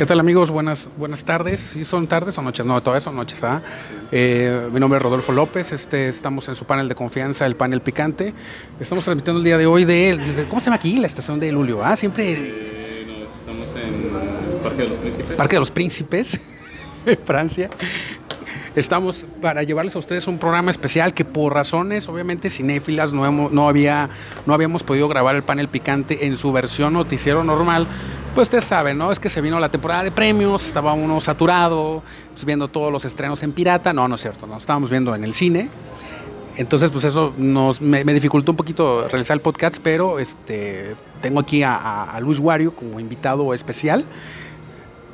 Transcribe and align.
¿Qué 0.00 0.06
tal 0.06 0.18
amigos? 0.18 0.50
Buenas, 0.50 0.88
buenas 0.96 1.24
tardes. 1.24 1.60
¿Sí 1.60 1.84
son 1.84 2.06
tardes 2.06 2.38
o 2.38 2.40
noches? 2.40 2.64
No, 2.64 2.82
todavía 2.82 3.02
son 3.02 3.16
noches. 3.16 3.44
¿ah? 3.44 3.60
Eh, 4.10 4.70
mi 4.72 4.80
nombre 4.80 4.96
es 4.96 5.02
Rodolfo 5.02 5.30
López. 5.30 5.72
Este, 5.72 6.08
estamos 6.08 6.48
en 6.48 6.54
su 6.54 6.64
panel 6.64 6.88
de 6.88 6.94
confianza, 6.94 7.44
el 7.44 7.54
panel 7.54 7.82
picante. 7.82 8.32
Estamos 8.80 9.04
transmitiendo 9.04 9.40
el 9.40 9.44
día 9.44 9.58
de 9.58 9.66
hoy 9.66 9.84
de, 9.84 10.16
desde, 10.16 10.48
¿cómo 10.48 10.58
se 10.58 10.64
llama 10.64 10.76
aquí? 10.76 10.96
La 10.96 11.06
estación 11.06 11.38
de 11.38 11.52
Lulio. 11.52 11.84
Ah, 11.84 11.96
siempre... 11.96 12.32
Eh, 12.32 13.04
no, 13.06 13.12
estamos 13.12 13.68
en 13.76 14.62
Parque 14.62 14.84
de 14.84 14.88
los 14.88 14.96
Príncipes. 14.96 15.36
Parque 15.36 15.56
de 15.56 15.60
los 15.60 15.70
Príncipes, 15.70 16.40
Francia. 17.24 17.68
Estamos 18.76 19.26
para 19.42 19.64
llevarles 19.64 19.96
a 19.96 19.98
ustedes 19.98 20.28
un 20.28 20.38
programa 20.38 20.70
especial 20.70 21.12
que 21.12 21.24
por 21.24 21.52
razones 21.52 22.08
obviamente 22.08 22.50
cinéfilas 22.50 23.12
no, 23.12 23.26
hemos, 23.26 23.50
no, 23.50 23.68
había, 23.68 24.10
no 24.46 24.54
habíamos 24.54 24.84
podido 24.84 25.08
grabar 25.08 25.34
el 25.34 25.42
panel 25.42 25.66
picante 25.66 26.26
en 26.26 26.36
su 26.36 26.52
versión 26.52 26.92
noticiero 26.92 27.42
normal. 27.42 27.88
Pues 28.34 28.46
ustedes 28.46 28.64
saben, 28.64 28.96
¿no? 28.96 29.10
Es 29.10 29.18
que 29.18 29.28
se 29.28 29.40
vino 29.40 29.58
la 29.58 29.68
temporada 29.68 30.04
de 30.04 30.12
premios, 30.12 30.64
estaba 30.64 30.92
uno 30.92 31.20
saturado, 31.20 32.02
pues 32.32 32.44
viendo 32.44 32.68
todos 32.68 32.92
los 32.92 33.04
estrenos 33.04 33.42
en 33.42 33.52
pirata. 33.52 33.92
No, 33.92 34.06
no 34.06 34.14
es 34.14 34.20
cierto, 34.20 34.46
no, 34.46 34.56
estábamos 34.56 34.88
viendo 34.88 35.14
en 35.14 35.24
el 35.24 35.34
cine. 35.34 35.68
Entonces, 36.56 36.90
pues 36.90 37.04
eso 37.04 37.32
nos, 37.38 37.80
me, 37.80 38.04
dificultó 38.04 38.52
un 38.52 38.56
poquito 38.56 39.08
realizar 39.08 39.34
el 39.34 39.40
podcast, 39.40 39.78
pero 39.82 40.18
este, 40.18 40.94
tengo 41.20 41.40
aquí 41.40 41.62
a, 41.62 42.04
a 42.04 42.20
Luis 42.20 42.38
Wario 42.38 42.74
como 42.74 43.00
invitado 43.00 43.52
especial 43.54 44.04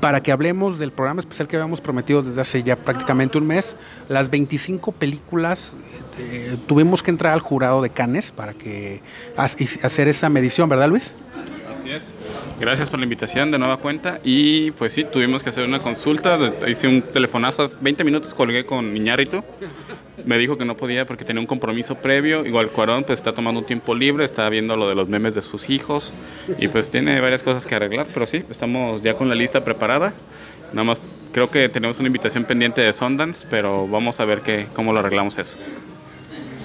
para 0.00 0.22
que 0.22 0.30
hablemos 0.30 0.78
del 0.78 0.92
programa 0.92 1.20
especial 1.20 1.48
que 1.48 1.56
habíamos 1.56 1.80
prometido 1.80 2.22
desde 2.22 2.40
hace 2.40 2.62
ya 2.62 2.76
prácticamente 2.76 3.38
un 3.38 3.46
mes. 3.46 3.76
Las 4.08 4.30
25 4.30 4.92
películas, 4.92 5.74
eh, 6.18 6.56
tuvimos 6.66 7.02
que 7.02 7.10
entrar 7.10 7.32
al 7.32 7.40
jurado 7.40 7.80
de 7.82 7.90
Cannes 7.90 8.30
para 8.30 8.52
que 8.52 9.02
hacer 9.36 10.08
esa 10.08 10.28
medición, 10.28 10.68
¿verdad 10.68 10.88
Luis? 10.88 11.14
Así 11.72 11.90
es. 11.90 12.12
Gracias 12.58 12.88
por 12.88 12.98
la 12.98 13.04
invitación 13.04 13.50
de 13.50 13.58
nueva 13.58 13.76
cuenta. 13.76 14.18
Y 14.24 14.70
pues 14.72 14.94
sí, 14.94 15.04
tuvimos 15.04 15.42
que 15.42 15.50
hacer 15.50 15.66
una 15.66 15.82
consulta. 15.82 16.38
Hice 16.66 16.88
un 16.88 17.02
telefonazo, 17.02 17.70
20 17.80 18.02
minutos 18.02 18.34
colgué 18.34 18.64
con 18.64 18.92
Miñarito. 18.92 19.44
Me 20.24 20.38
dijo 20.38 20.56
que 20.56 20.64
no 20.64 20.76
podía 20.76 21.06
porque 21.06 21.24
tenía 21.24 21.40
un 21.40 21.46
compromiso 21.46 21.96
previo. 21.96 22.46
Igual 22.46 22.70
Cuarón 22.70 23.04
pues 23.04 23.20
está 23.20 23.32
tomando 23.32 23.60
un 23.60 23.66
tiempo 23.66 23.94
libre, 23.94 24.24
está 24.24 24.48
viendo 24.48 24.76
lo 24.76 24.88
de 24.88 24.94
los 24.94 25.06
memes 25.08 25.34
de 25.34 25.42
sus 25.42 25.68
hijos 25.68 26.14
y 26.58 26.68
pues 26.68 26.88
tiene 26.88 27.20
varias 27.20 27.42
cosas 27.42 27.66
que 27.66 27.74
arreglar. 27.74 28.06
Pero 28.14 28.26
sí, 28.26 28.42
estamos 28.50 29.02
ya 29.02 29.14
con 29.14 29.28
la 29.28 29.34
lista 29.34 29.62
preparada. 29.62 30.14
Nada 30.72 30.84
más 30.84 31.02
creo 31.32 31.50
que 31.50 31.68
tenemos 31.68 31.98
una 31.98 32.06
invitación 32.06 32.44
pendiente 32.44 32.80
de 32.80 32.92
Sundance, 32.94 33.46
pero 33.50 33.86
vamos 33.86 34.18
a 34.20 34.24
ver 34.24 34.40
que, 34.40 34.66
cómo 34.74 34.94
lo 34.94 35.00
arreglamos 35.00 35.36
eso. 35.36 35.58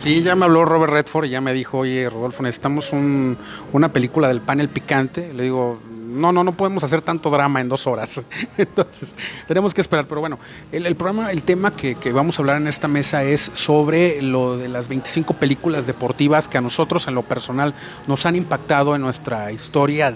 Sí, 0.02 0.24
ya 0.24 0.36
me 0.36 0.46
habló 0.46 0.66
Robert 0.66 0.92
Redford 0.92 1.26
y 1.26 1.30
ya 1.30 1.42
me 1.42 1.54
dijo, 1.54 1.78
oye, 1.78 2.10
Rodolfo, 2.10 2.42
necesitamos 2.42 2.92
un, 2.92 3.38
una 3.72 3.94
película 3.94 4.30
del 4.30 4.42
panel 4.42 4.68
picante. 4.68 5.32
Le 5.32 5.44
digo, 5.44 5.78
no, 6.12 6.32
no, 6.32 6.44
no 6.44 6.54
podemos 6.54 6.84
hacer 6.84 7.04
tanto 7.04 7.30
drama 7.30 7.62
en 7.62 7.70
dos 7.70 7.86
horas. 7.86 8.20
Entonces, 8.58 9.14
tenemos 9.48 9.76
que 9.76 9.82
esperar. 9.82 10.08
Pero 10.08 10.20
bueno, 10.20 10.40
el, 10.72 10.96
programa, 10.96 11.32
el 11.32 11.44
tema 11.44 11.76
que, 11.76 11.96
vamos 12.12 12.40
a 12.40 12.42
hablar 12.42 12.58
en 12.58 12.68
esta 12.68 12.88
mesa 12.88 13.24
es 13.24 13.52
sobre 13.54 14.24
lo 14.24 14.58
de 14.58 14.70
las 14.70 14.88
25 14.88 15.36
películas 15.36 15.86
deportivas 15.86 16.48
que 16.48 16.58
a 16.58 16.62
nosotros 16.62 17.08
en 17.08 17.14
lo 17.14 17.22
personal 17.22 17.76
nos 18.08 18.26
han 18.26 18.36
impactado 18.36 18.96
en 18.96 19.04
nuestra 19.04 19.52
historia 19.52 20.16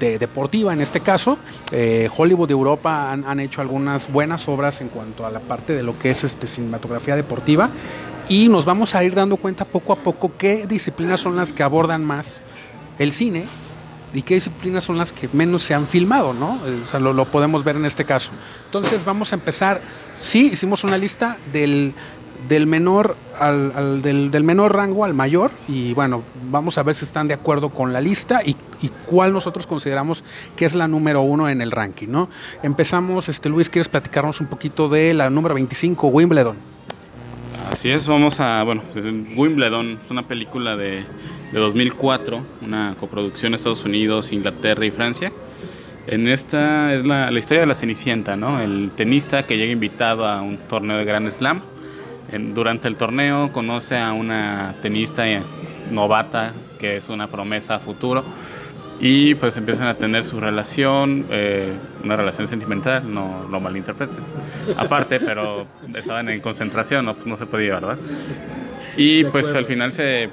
de, 0.00 0.18
deportiva. 0.18 0.72
En 0.72 0.80
este 0.80 1.02
caso, 1.02 1.38
eh, 1.70 2.08
Hollywood 2.16 2.48
de 2.48 2.54
Europa 2.54 3.12
han, 3.12 3.24
han, 3.24 3.38
hecho 3.38 3.60
algunas 3.60 4.10
buenas 4.10 4.48
obras 4.48 4.80
en 4.80 4.88
cuanto 4.88 5.24
a 5.24 5.30
la 5.30 5.38
parte 5.38 5.72
de 5.72 5.84
lo 5.84 5.96
que 5.96 6.10
es 6.10 6.24
este, 6.24 6.48
cinematografía 6.48 7.14
deportiva. 7.14 7.70
Y 8.30 8.48
nos 8.48 8.64
vamos 8.64 8.94
a 8.94 9.02
ir 9.02 9.12
dando 9.12 9.36
cuenta 9.36 9.64
poco 9.64 9.92
a 9.92 9.96
poco 9.96 10.30
qué 10.38 10.64
disciplinas 10.68 11.18
son 11.18 11.34
las 11.34 11.52
que 11.52 11.64
abordan 11.64 12.04
más 12.04 12.42
el 13.00 13.12
cine 13.12 13.46
y 14.14 14.22
qué 14.22 14.34
disciplinas 14.34 14.84
son 14.84 14.98
las 14.98 15.12
que 15.12 15.28
menos 15.32 15.64
se 15.64 15.74
han 15.74 15.88
filmado, 15.88 16.32
¿no? 16.32 16.52
O 16.52 16.88
sea, 16.88 17.00
lo, 17.00 17.12
lo, 17.12 17.24
podemos 17.24 17.64
ver 17.64 17.74
en 17.74 17.86
este 17.86 18.04
caso. 18.04 18.30
Entonces 18.66 19.04
vamos 19.04 19.32
a 19.32 19.34
empezar, 19.34 19.80
sí, 20.20 20.50
hicimos 20.52 20.84
una 20.84 20.96
lista 20.96 21.38
del, 21.52 21.92
del 22.48 22.68
menor 22.68 23.16
al, 23.40 23.72
al 23.74 24.00
del, 24.00 24.30
del, 24.30 24.44
menor 24.44 24.76
rango 24.76 25.04
al 25.04 25.12
mayor 25.12 25.50
y 25.66 25.92
bueno, 25.94 26.22
vamos 26.52 26.78
a 26.78 26.84
ver 26.84 26.94
si 26.94 27.04
están 27.04 27.26
de 27.26 27.34
acuerdo 27.34 27.70
con 27.70 27.92
la 27.92 28.00
lista 28.00 28.42
y, 28.46 28.54
y, 28.80 28.90
cuál 29.06 29.32
nosotros 29.32 29.66
consideramos 29.66 30.22
que 30.54 30.66
es 30.66 30.76
la 30.76 30.86
número 30.86 31.22
uno 31.22 31.48
en 31.48 31.60
el 31.62 31.72
ranking, 31.72 32.06
¿no? 32.06 32.28
Empezamos, 32.62 33.28
este 33.28 33.48
Luis, 33.48 33.68
¿quieres 33.68 33.88
platicarnos 33.88 34.40
un 34.40 34.46
poquito 34.46 34.88
de 34.88 35.14
la 35.14 35.30
número 35.30 35.56
25, 35.56 36.06
Wimbledon? 36.06 36.69
Así 37.70 37.88
es, 37.88 38.08
vamos 38.08 38.40
a, 38.40 38.64
bueno, 38.64 38.82
Wimbledon 39.36 40.00
es 40.04 40.10
una 40.10 40.26
película 40.26 40.74
de, 40.74 41.04
de 41.52 41.58
2004, 41.60 42.44
una 42.62 42.96
coproducción 42.98 43.52
de 43.52 43.56
Estados 43.56 43.84
Unidos, 43.84 44.32
Inglaterra 44.32 44.84
y 44.84 44.90
Francia. 44.90 45.30
En 46.08 46.26
esta 46.26 46.92
es 46.92 47.06
la, 47.06 47.30
historia 47.30 47.60
de 47.60 47.68
la 47.68 47.76
Cenicienta, 47.76 48.34
¿no? 48.34 48.60
El 48.60 48.90
tenista 48.90 49.46
que 49.46 49.56
llega 49.56 49.70
invitado 49.70 50.26
a 50.26 50.42
un 50.42 50.56
torneo 50.56 50.98
de 50.98 51.04
Grand 51.04 51.30
Slam. 51.30 51.62
Durante 52.52 52.88
el 52.88 52.96
torneo 52.96 53.52
conoce 53.52 53.96
a 53.96 54.14
una 54.14 54.74
tenista 54.82 55.26
novata 55.92 56.52
que 56.80 56.96
es 56.96 57.08
una 57.08 57.28
promesa 57.28 57.76
a 57.76 57.78
futuro 57.78 58.24
y 59.00 59.34
pues 59.34 59.56
empiezan 59.56 59.86
a 59.86 59.94
tener 59.94 60.24
su 60.24 60.38
relación, 60.38 61.24
eh, 61.30 61.72
una 62.04 62.16
relación 62.16 62.46
sentimental, 62.46 63.12
no 63.12 63.46
lo 63.50 63.58
malinterpreten. 63.58 64.18
Aparte, 64.76 65.18
pero 65.20 65.66
estaban 65.94 66.28
en 66.28 66.40
concentración, 66.40 67.06
no, 67.06 67.14
pues 67.14 67.26
no 67.26 67.34
se 67.34 67.46
podía, 67.46 67.74
¿verdad? 67.74 67.98
Y 68.96 69.24
pues 69.24 69.54
al 69.54 69.64
final 69.64 69.92
se, 69.92 70.28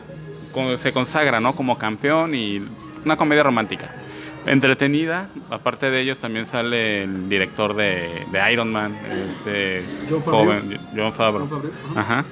se 0.75 0.91
consagra, 0.91 1.39
¿no? 1.39 1.55
Como 1.55 1.77
campeón 1.77 2.35
y 2.35 2.61
una 3.05 3.15
comedia 3.15 3.43
romántica. 3.43 3.89
Entretenida, 4.45 5.29
aparte 5.49 5.89
de 5.89 6.01
ellos 6.01 6.19
también 6.19 6.45
sale 6.45 7.03
el 7.03 7.29
director 7.29 7.73
de, 7.73 8.25
de 8.31 8.51
Iron 8.53 8.71
Man, 8.71 8.97
este 9.27 9.83
John 10.09 10.21
joven, 10.21 10.79
John 10.95 11.13
Favreau. 11.13 11.47
Ajá. 11.95 12.25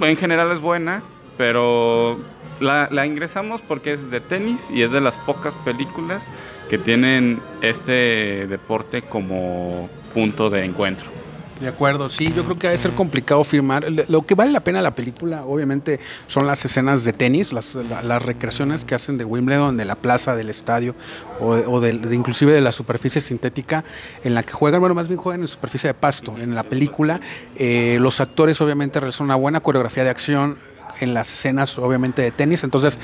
En 0.00 0.16
general 0.16 0.52
es 0.52 0.60
buena, 0.60 1.02
pero 1.36 2.20
la, 2.60 2.88
la, 2.90 3.06
ingresamos 3.06 3.60
porque 3.60 3.92
es 3.92 4.10
de 4.10 4.20
tenis 4.20 4.70
y 4.70 4.82
es 4.82 4.92
de 4.92 5.00
las 5.00 5.18
pocas 5.18 5.54
películas 5.54 6.30
que 6.68 6.78
tienen 6.78 7.40
este 7.62 8.46
deporte 8.46 9.02
como 9.02 9.88
punto 10.14 10.50
de 10.50 10.64
encuentro. 10.64 11.20
De 11.60 11.68
acuerdo, 11.68 12.08
sí, 12.08 12.32
yo 12.34 12.42
creo 12.44 12.58
que 12.58 12.68
ha 12.68 12.70
de 12.70 12.78
ser 12.78 12.92
complicado 12.92 13.44
firmar. 13.44 13.84
Lo 14.08 14.22
que 14.22 14.34
vale 14.34 14.50
la 14.50 14.60
pena 14.60 14.80
la 14.80 14.94
película, 14.94 15.44
obviamente, 15.44 16.00
son 16.26 16.46
las 16.46 16.64
escenas 16.64 17.04
de 17.04 17.12
tenis, 17.12 17.52
las, 17.52 17.74
la, 17.74 18.02
las 18.02 18.22
recreaciones 18.22 18.86
que 18.86 18.94
hacen 18.94 19.18
de 19.18 19.26
Wimbledon, 19.26 19.76
de 19.76 19.84
la 19.84 19.94
plaza, 19.94 20.34
del 20.34 20.48
estadio, 20.48 20.94
o, 21.38 21.48
o 21.48 21.80
de, 21.80 21.92
de, 21.92 22.16
inclusive 22.16 22.54
de 22.54 22.62
la 22.62 22.72
superficie 22.72 23.20
sintética 23.20 23.84
en 24.24 24.34
la 24.34 24.42
que 24.42 24.52
juegan, 24.52 24.80
bueno, 24.80 24.94
más 24.94 25.08
bien 25.08 25.20
juegan 25.20 25.42
en 25.42 25.48
superficie 25.48 25.88
de 25.88 25.94
pasto. 25.94 26.34
En 26.38 26.54
la 26.54 26.62
película, 26.62 27.20
eh, 27.56 27.98
los 28.00 28.20
actores 28.20 28.58
obviamente 28.62 28.98
realizan 28.98 29.26
una 29.26 29.36
buena 29.36 29.60
coreografía 29.60 30.02
de 30.02 30.10
acción 30.10 30.56
en 31.00 31.14
las 31.14 31.32
escenas, 31.32 31.78
obviamente, 31.78 32.22
de 32.22 32.30
tenis. 32.30 32.64
Entonces, 32.64 32.98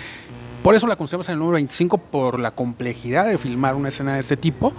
por 0.63 0.75
eso 0.75 0.87
la 0.87 0.97
consideramos 0.97 1.29
en 1.29 1.35
el 1.35 1.39
número 1.39 1.55
25, 1.55 1.99
por 1.99 2.39
la 2.39 2.51
complejidad 2.51 3.27
de 3.27 3.39
filmar 3.39 3.75
una 3.75 3.89
escena 3.89 4.15
de 4.15 4.21
este 4.21 4.37
tipo. 4.37 4.73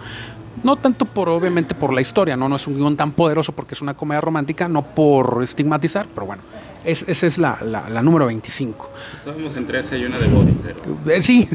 No 0.64 0.76
tanto 0.76 1.06
por, 1.06 1.30
obviamente, 1.30 1.76
por 1.76 1.94
la 1.94 2.02
historia, 2.02 2.36
no, 2.36 2.50
no 2.50 2.56
es 2.56 2.68
un 2.68 2.76
guion 2.76 2.98
tan 2.98 3.12
poderoso 3.12 3.52
porque 3.54 3.76
es 3.76 3.82
una 3.82 3.94
comedia 3.94 4.22
romántica, 4.22 4.68
no 4.68 4.82
por 4.82 5.42
estigmatizar, 5.44 6.08
pero 6.14 6.26
bueno, 6.26 6.42
es, 6.84 7.04
esa 7.08 7.28
es 7.28 7.38
la, 7.38 7.58
la, 7.64 7.90
la, 7.90 8.02
número 8.02 8.26
25. 8.26 8.90
Estábamos 9.20 9.56
entre 9.56 9.80
esa 9.80 9.96
y 9.96 10.06
una 10.06 10.18
de 10.18 10.28
Body. 10.28 10.58
Pero... 10.64 11.14
Eh, 11.14 11.22
sí. 11.22 11.48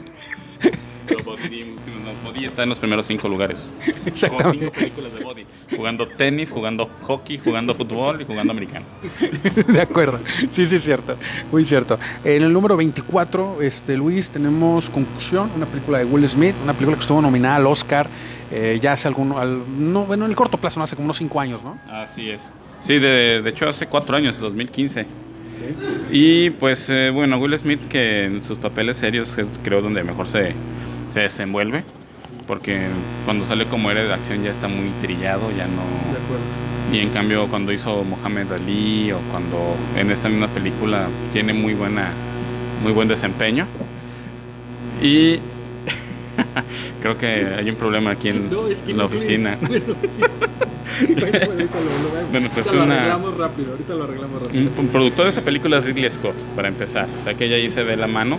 Body, 2.33 2.47
está 2.47 2.63
en 2.63 2.69
los 2.69 2.79
primeros 2.79 3.07
cinco 3.07 3.29
lugares. 3.29 3.69
Exactamente. 4.07 4.43
Con 4.43 4.59
cinco 4.59 4.73
películas 4.73 5.15
de 5.15 5.25
Body. 5.25 5.47
Jugando 5.77 6.09
tenis, 6.09 6.51
jugando 6.51 6.91
hockey, 7.03 7.39
jugando 7.39 7.75
fútbol 7.75 8.23
y 8.23 8.25
jugando 8.25 8.53
americano. 8.53 8.87
de 9.67 9.81
acuerdo. 9.81 10.21
Sí, 10.53 10.67
sí, 10.67 10.77
es 10.77 10.85
cierto. 10.85 11.17
Muy 11.51 11.65
cierto. 11.65 11.99
En 12.25 12.43
el 12.43 12.53
número 12.53 12.77
24, 12.77 13.63
este, 13.63 13.97
Luis, 13.97 14.31
tenemos 14.31 14.89
Conclusión, 14.89 15.51
una 15.57 15.67
película 15.67 15.99
de 15.99 16.05
Will 16.05 16.29
Smith, 16.29 16.55
una 16.63 16.73
película 16.73 16.97
que 16.97 17.03
estuvo 17.03 17.21
nominada 17.21 17.57
al 17.57 17.67
Oscar 17.67 18.09
eh, 18.53 18.79
ya 18.83 18.93
hace 18.93 19.09
algún, 19.09 19.33
al, 19.33 19.63
no, 19.79 20.05
bueno, 20.05 20.27
en 20.27 20.31
el 20.31 20.37
corto 20.37 20.59
plazo, 20.59 20.79
no 20.79 20.85
hace 20.85 20.95
como 20.95 21.07
unos 21.07 21.17
cinco 21.17 21.41
años, 21.41 21.65
¿no? 21.65 21.79
Así 21.91 22.29
es. 22.29 22.53
Sí, 22.83 22.99
de, 22.99 23.41
de 23.41 23.51
hecho 23.51 23.67
hace 23.67 23.87
cuatro 23.87 24.15
años, 24.15 24.39
2015. 24.39 25.01
Okay. 25.01 26.09
Y 26.11 26.51
pues 26.51 26.91
eh, 26.91 27.11
bueno, 27.11 27.39
Will 27.39 27.59
Smith 27.59 27.87
que 27.87 28.25
en 28.25 28.45
sus 28.45 28.59
papeles 28.59 28.99
serios 28.99 29.33
creo 29.65 29.81
donde 29.81 30.05
mejor 30.05 30.29
se, 30.29 30.53
se 31.09 31.21
desenvuelve, 31.21 31.83
porque 32.47 32.81
cuando 33.25 33.47
sale 33.47 33.67
como 33.67 33.91
héroe 33.91 34.05
de 34.05 34.15
acción 34.15 34.43
ya 34.43 34.51
está 34.51 34.69
muy 34.69 34.91
trillado, 35.01 35.51
ya 35.51 35.67
no... 35.67 35.83
De 36.13 36.19
acuerdo. 36.23 36.45
Y 36.93 36.99
en 36.99 37.11
cambio 37.11 37.47
cuando 37.49 37.73
hizo 37.73 38.05
Mohamed 38.05 38.53
Ali 38.53 39.13
o 39.13 39.19
cuando 39.31 39.77
en 39.97 40.11
esta 40.11 40.29
misma 40.29 40.49
película 40.49 41.09
tiene 41.33 41.53
muy 41.53 41.75
buena, 41.75 42.11
muy 42.83 42.93
buen 42.93 43.09
desempeño. 43.09 43.67
Y 45.03 45.39
Creo 47.03 47.19
que 47.19 47.27
hay 47.27 47.69
un 47.69 47.77
problema 47.77 48.13
aquí 48.13 48.29
en 48.29 48.51
no, 48.51 48.67
es 48.69 48.79
que 48.79 48.95
la 48.95 49.05
oficina. 49.05 49.59
Bueno, 51.03 51.39
sí. 51.39 51.67
bueno, 52.31 52.51
pues 52.53 52.67
ahorita 52.67 52.85
una, 52.85 52.95
lo 52.95 53.01
arreglamos 53.01 53.39
rápido, 53.39 53.73
ahorita 53.73 53.95
lo 53.95 54.05
arreglamos 54.05 54.43
rápido. 54.43 54.71
Un, 54.71 54.79
un, 54.79 54.89
productor 54.89 55.25
de 55.25 55.31
esa 55.33 55.41
película 55.41 55.79
es 55.79 55.85
Ridley 55.85 56.11
Scott, 56.11 56.35
para 56.55 56.69
empezar. 56.69 57.09
O 57.19 57.25
sea 57.25 57.35
que 57.35 57.47
ella 57.47 57.57
ahí 57.57 57.71
se 57.71 57.83
ve 57.83 57.97
la 57.97 58.07
mano. 58.07 58.39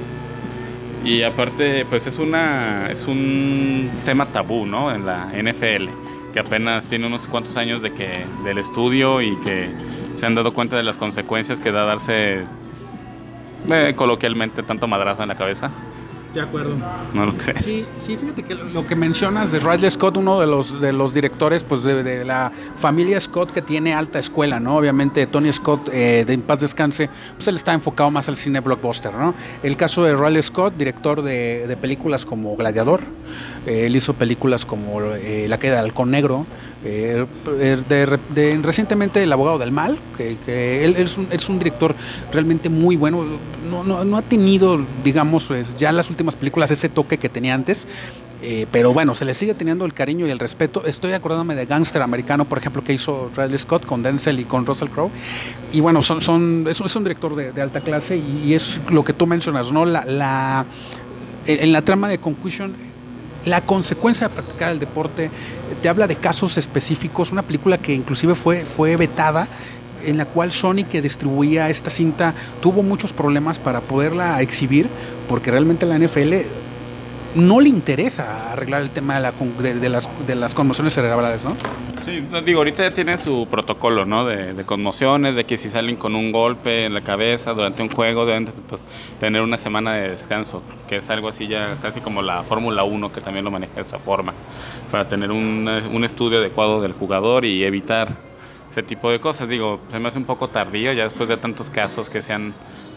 Y 1.04 1.24
aparte, 1.24 1.86
pues 1.90 2.08
es 2.08 2.18
una 2.18 2.90
es 2.90 3.06
un 3.06 3.90
tema 4.06 4.26
tabú, 4.28 4.66
¿no? 4.66 4.94
En 4.94 5.06
la 5.06 5.32
NFL. 5.34 5.90
que 6.32 6.40
apenas 6.40 6.88
tiene 6.88 7.06
unos 7.06 7.28
cuantos 7.28 7.58
años 7.58 7.84
de 7.84 7.94
que, 7.94 8.26
del 8.44 8.58
estudio 8.58 9.22
y 9.22 9.36
que 9.42 9.70
se 10.16 10.26
han 10.26 10.34
dado 10.34 10.52
cuenta 10.52 10.76
de 10.76 10.82
las 10.82 10.98
consecuencias 10.98 11.60
que 11.60 11.72
da 11.72 11.86
darse 11.86 12.46
eh, 13.70 13.94
coloquialmente 13.96 14.64
tanto 14.64 14.88
madrazo 14.88 15.22
en 15.22 15.30
la 15.30 15.36
cabeza. 15.36 15.70
De 16.34 16.42
acuerdo. 16.42 16.76
¿No 17.14 17.28
lo 17.28 17.34
crees? 17.38 17.64
Sí, 17.64 17.86
sí, 18.00 18.18
fíjate 18.18 18.42
que 18.42 18.56
lo, 18.56 18.88
que 18.88 18.96
mencionas 18.96 19.52
de 19.52 19.60
Ridley 19.60 19.92
Scott, 19.92 20.18
uno 20.18 20.40
de 20.40 20.48
los, 20.48 20.82
de 20.82 20.92
los 20.92 21.14
directores 21.14 21.64
pues 21.64 21.84
de, 21.84 22.26
la 22.26 22.52
familia 22.78 23.22
Scott 23.22 23.52
que 23.52 23.62
tiene 23.62 23.94
alta 23.94 24.18
escuela, 24.18 24.60
¿no? 24.60 24.78
Obviamente 24.78 25.28
Tony 25.28 25.54
Scott, 25.54 25.90
eh, 25.94 26.24
de 26.26 26.34
En 26.34 26.42
Paz 26.42 26.62
Descanse, 26.62 27.08
pues 27.36 27.48
él 27.48 27.56
está 27.56 27.74
enfocado 27.74 28.10
más 28.10 28.30
al 28.30 28.36
cine 28.36 28.62
blockbuster, 28.62 29.14
¿no? 29.14 29.36
El 29.62 29.78
caso 29.78 30.04
de 30.04 30.16
Riley 30.16 30.42
Scott, 30.42 30.74
director 30.76 31.22
de, 31.22 31.78
películas 31.80 32.26
como 32.26 32.56
Gladiador, 32.56 33.02
él 33.66 33.96
hizo 33.96 34.14
películas 34.14 34.66
como 34.66 35.02
eh, 35.02 35.48
La 35.48 35.58
queda 35.58 35.78
del 35.78 35.86
halcón 35.86 36.12
negro, 36.12 36.46
eh, 36.86 37.26
de, 37.88 38.60
recientemente 38.62 39.24
El 39.24 39.32
abogado 39.32 39.58
del 39.58 39.72
mal, 39.72 39.98
que, 40.18 40.86
él, 40.86 40.96
es, 40.98 41.48
un, 41.50 41.60
director 41.60 41.96
realmente 42.32 42.70
muy 42.70 42.96
bueno, 42.96 43.24
no, 43.70 43.84
no, 43.84 44.04
no 44.04 44.18
ha 44.18 44.22
tenido, 44.22 44.82
digamos, 45.04 45.50
ya 45.78 45.90
en 45.90 45.98
las 45.98 46.10
últimas 46.10 46.36
películas 46.36 46.72
ese 46.72 46.90
toque 46.90 47.18
que 47.18 47.30
tenía 47.30 47.54
antes, 47.54 47.88
eh, 48.46 48.68
pero 48.74 48.92
bueno, 48.92 49.16
se 49.16 49.24
le 49.24 49.34
sigue 49.36 49.54
teniendo 49.54 49.86
el 49.86 49.94
cariño 49.94 50.28
y 50.28 50.30
el 50.30 50.38
respeto. 50.38 50.84
Estoy 50.86 51.14
acordándome 51.14 51.56
de 51.56 51.66
Gangster 51.66 52.02
Americano, 52.02 52.44
por 52.44 52.58
ejemplo, 52.58 52.84
que 52.84 52.92
hizo 52.92 53.32
Riley 53.38 53.58
Scott 53.58 53.86
con 53.86 54.04
Denzel 54.04 54.38
y 54.38 54.44
con 54.44 54.66
Russell 54.66 54.90
Crowe. 54.90 55.10
Y 55.72 55.80
bueno, 55.80 56.02
son, 56.02 56.20
son, 56.20 56.66
es, 56.70 56.82
un 56.82 57.04
director 57.04 57.36
de, 57.36 57.62
alta 57.62 57.80
clase 57.80 58.18
y, 58.18 58.54
es 58.54 58.82
lo 58.90 59.06
que 59.06 59.14
tú 59.14 59.28
mencionas, 59.28 59.72
¿no? 59.72 59.86
La, 59.86 60.04
la, 60.04 60.66
en 61.46 61.72
la 61.72 61.84
trama 61.84 62.10
de 62.10 62.18
Concussion 62.18 62.76
la 63.46 63.62
consecuencia 63.62 64.28
de 64.28 64.34
practicar 64.34 64.72
el 64.72 64.80
deporte, 64.80 65.30
te 65.82 65.90
habla 65.90 66.08
de 66.08 66.16
casos 66.16 66.58
específicos, 66.58 67.32
una 67.32 67.42
película 67.42 67.78
que 67.78 67.94
inclusive 67.94 68.36
fue, 68.36 68.64
fue 68.64 68.96
vetada 68.96 69.48
en 70.06 70.18
la 70.18 70.26
cual 70.26 70.52
Sony 70.52 70.84
que 70.90 71.02
distribuía 71.02 71.70
esta 71.70 71.90
cinta 71.90 72.34
tuvo 72.62 72.84
muchos 72.84 73.14
problemas 73.14 73.60
para 73.60 73.82
poderla 73.82 74.42
exhibir 74.42 74.88
porque 75.30 75.52
realmente 75.52 75.86
la 75.86 75.98
NFL 75.98 76.34
no 77.36 77.60
le 77.60 77.70
interesa 77.70 78.52
arreglar 78.52 78.82
el 78.82 78.90
tema 78.90 79.16
de, 79.16 79.22
la, 79.22 79.32
de, 79.32 79.90
las, 79.90 80.10
de 80.28 80.56
conmociones 80.56 80.94
cerebrales, 80.94 81.44
¿no? 81.44 81.56
Sí, 82.06 82.22
digo, 82.46 82.60
ahorita 82.60 82.84
ya 82.84 82.94
tienen 82.94 83.18
su 83.18 83.48
protocolo, 83.50 84.06
¿no? 84.06 84.26
De, 84.26 84.64
conmociones, 84.66 85.36
de 85.36 85.46
que 85.46 85.56
si 85.56 85.70
salen 85.70 85.96
con 85.96 86.16
un 86.16 86.32
golpe 86.32 86.86
en 86.86 86.94
la 86.94 87.02
cabeza 87.02 87.54
durante 87.54 87.82
un 87.82 87.90
juego, 87.90 88.26
deben 88.26 88.46
pues, 88.68 88.84
tener 89.20 89.42
una 89.42 89.58
semana 89.58 89.94
de 89.94 90.10
descanso, 90.10 90.62
que 90.90 90.98
es 90.98 91.10
algo 91.10 91.30
así 91.30 91.48
ya 91.48 91.78
casi 91.82 92.02
como 92.02 92.22
la 92.22 92.44
Fórmula 92.44 92.84
1, 92.84 93.14
que 93.14 93.22
también 93.22 93.46
lo 93.46 93.52
maneja 93.52 93.76
de 93.76 93.82
esa 93.82 94.00
forma, 94.00 94.34
para 94.92 95.08
tener 95.08 95.32
un, 95.32 95.68
un 95.68 96.04
estudio 96.04 96.40
adecuado 96.40 96.82
del 96.82 96.92
jugador 96.92 97.46
y 97.46 97.64
evitar 97.64 98.18
ese 98.70 98.84
tipo 98.84 99.10
de 99.10 99.20
cosas. 99.20 99.48
Digo, 99.48 99.80
se 99.90 100.00
me 100.00 100.10
hace 100.10 100.18
un 100.18 100.26
poco 100.26 100.50
tardío 100.50 100.92
ya 100.92 101.04
después 101.04 101.30
de 101.30 101.38
tantos 101.38 101.70
casos 101.70 102.10
que 102.10 102.22
se 102.22 102.34
han 102.34 102.54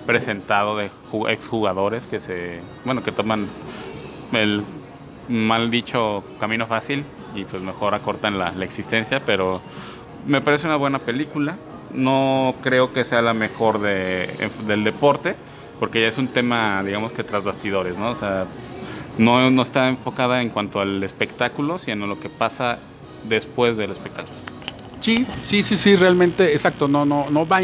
presentado 0.06 0.76
de 0.76 0.90
exjugadores 1.28 2.06
que 2.06 2.20
se, 2.20 2.60
bueno, 2.84 3.02
que 3.02 3.12
toman 3.12 3.46
el 4.32 4.62
mal 5.28 5.70
dicho 5.70 6.24
camino 6.38 6.66
fácil 6.66 7.04
y 7.34 7.44
pues 7.44 7.62
mejor 7.62 7.94
acortan 7.94 8.38
la, 8.38 8.52
existencia, 8.62 9.20
pero 9.24 9.60
me 10.26 10.40
parece 10.40 10.66
una 10.66 10.76
buena 10.76 10.98
película. 10.98 11.56
No 11.92 12.54
creo 12.62 12.92
que 12.92 13.04
sea 13.04 13.22
la 13.22 13.34
mejor 13.34 13.80
de, 13.80 14.50
del 14.66 14.84
deporte, 14.84 15.36
porque 15.78 16.00
ya 16.00 16.08
es 16.08 16.18
un 16.18 16.28
tema, 16.28 16.82
digamos 16.82 17.12
que 17.12 17.22
tras 17.22 17.44
bastidores, 17.44 17.96
¿no? 17.96 18.10
O 18.10 18.14
sea, 18.14 18.46
no, 19.18 19.50
no 19.50 19.62
está 19.62 19.88
enfocada 19.88 20.42
en 20.42 20.50
cuanto 20.50 20.80
al 20.80 21.02
espectáculo, 21.02 21.78
sino 21.78 22.06
lo 22.06 22.18
que 22.18 22.28
pasa 22.28 22.78
después 23.28 23.76
del 23.76 23.92
espectáculo. 23.92 24.45
Sí, 25.06 25.24
sí, 25.44 25.62
sí, 25.62 25.76
sí, 25.76 25.94
realmente, 25.94 26.50
exacto, 26.50 26.88
no, 26.88 27.04
no, 27.04 27.30
no 27.30 27.46
va, 27.46 27.60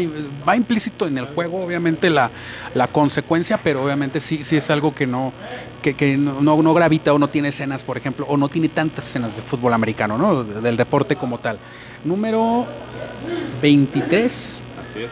va 0.47 0.55
implícito 0.55 1.07
en 1.07 1.17
el 1.17 1.25
juego, 1.25 1.61
obviamente 1.61 2.09
la, 2.09 2.31
la 2.73 2.87
consecuencia, 2.87 3.59
pero 3.61 3.83
obviamente 3.83 4.21
sí, 4.21 4.45
sí 4.45 4.55
es 4.55 4.69
algo 4.69 4.95
que 4.95 5.05
no, 5.05 5.33
que, 5.81 5.93
que 5.93 6.15
no, 6.15 6.41
no, 6.41 6.73
gravita 6.73 7.11
o 7.11 7.19
no 7.19 7.27
tiene 7.27 7.49
escenas, 7.49 7.83
por 7.83 7.97
ejemplo, 7.97 8.25
o 8.29 8.37
no 8.37 8.47
tiene 8.47 8.69
tantas 8.69 9.09
escenas 9.09 9.35
de 9.35 9.41
fútbol 9.41 9.73
americano, 9.73 10.17
¿no? 10.17 10.45
Del 10.45 10.77
deporte 10.77 11.17
como 11.17 11.37
tal. 11.37 11.57
Número 12.05 12.65
23. 13.61 14.59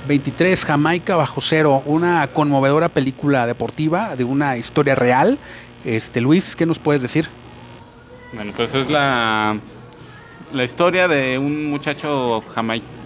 23, 0.07 0.63
Jamaica 0.63 1.17
bajo 1.17 1.41
cero, 1.41 1.83
una 1.85 2.25
conmovedora 2.27 2.87
película 2.87 3.45
deportiva 3.45 4.15
de 4.15 4.23
una 4.23 4.55
historia 4.55 4.95
real. 4.95 5.37
Este, 5.83 6.21
Luis, 6.21 6.55
¿qué 6.55 6.65
nos 6.65 6.79
puedes 6.79 7.01
decir? 7.01 7.27
Bueno, 8.31 8.53
pues 8.55 8.73
es 8.73 8.89
la 8.89 9.59
la 10.53 10.63
historia 10.63 11.07
de 11.07 11.37
un 11.37 11.65
muchacho 11.65 12.43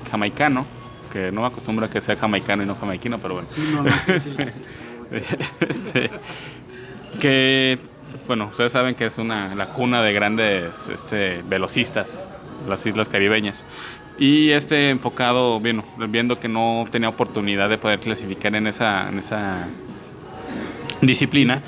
jamaicano, 0.09 0.65
que 1.11 1.31
no 1.31 1.41
me 1.41 1.47
acostumbra 1.47 1.87
a 1.87 1.89
que 1.89 2.01
sea 2.01 2.15
jamaicano 2.15 2.63
y 2.63 2.65
no 2.65 2.75
jamaiquino, 2.75 3.19
pero 3.19 3.35
bueno. 3.35 3.47
este, 5.69 6.09
que, 7.19 7.77
bueno, 8.27 8.47
ustedes 8.47 8.71
saben 8.71 8.95
que 8.95 9.05
es 9.05 9.17
una, 9.17 9.55
la 9.55 9.67
cuna 9.67 10.01
de 10.01 10.13
grandes 10.13 10.89
este, 10.89 11.41
velocistas, 11.47 12.19
las 12.67 12.85
islas 12.85 13.09
caribeñas. 13.09 13.65
Y 14.17 14.51
este 14.51 14.89
enfocado, 14.89 15.59
bueno, 15.59 15.83
viendo 16.09 16.39
que 16.39 16.47
no 16.47 16.85
tenía 16.89 17.09
oportunidad 17.09 17.69
de 17.69 17.77
poder 17.77 17.99
clasificar 17.99 18.55
en 18.55 18.67
esa, 18.67 19.09
en 19.09 19.19
esa 19.19 19.67
disciplina, 21.01 21.61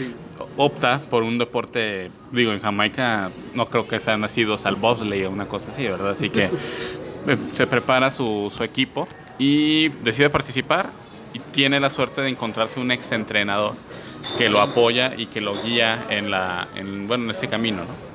opta 0.57 1.01
por 1.09 1.23
un 1.23 1.37
deporte, 1.37 2.09
digo, 2.31 2.51
en 2.51 2.59
Jamaica 2.59 3.31
no 3.53 3.67
creo 3.67 3.87
que 3.87 3.99
sean 3.99 4.21
nacidos 4.21 4.65
al 4.65 4.75
bobsleigh 4.75 5.25
o 5.25 5.29
una 5.31 5.45
cosa 5.45 5.67
así, 5.69 5.87
¿verdad? 5.87 6.11
Así 6.11 6.29
que 6.29 6.45
eh, 6.45 7.37
se 7.53 7.67
prepara 7.67 8.11
su, 8.11 8.51
equipo 8.61 9.07
y 9.39 9.89
decide 9.89 10.29
participar 10.29 10.89
y 11.33 11.39
tiene 11.39 11.79
la 11.79 11.89
suerte 11.89 12.21
de 12.21 12.29
encontrarse 12.29 12.79
un 12.79 12.91
ex 12.91 13.11
entrenador 13.11 13.73
que 14.37 14.49
lo 14.49 14.59
apoya 14.59 15.13
y 15.15 15.27
que 15.27 15.41
lo 15.41 15.61
guía 15.61 16.05
en, 16.09 16.31
la, 16.31 16.67
en, 16.75 17.07
bueno, 17.07 17.25
en 17.25 17.31
ese 17.31 17.47
camino, 17.47 17.77
¿no? 17.77 18.07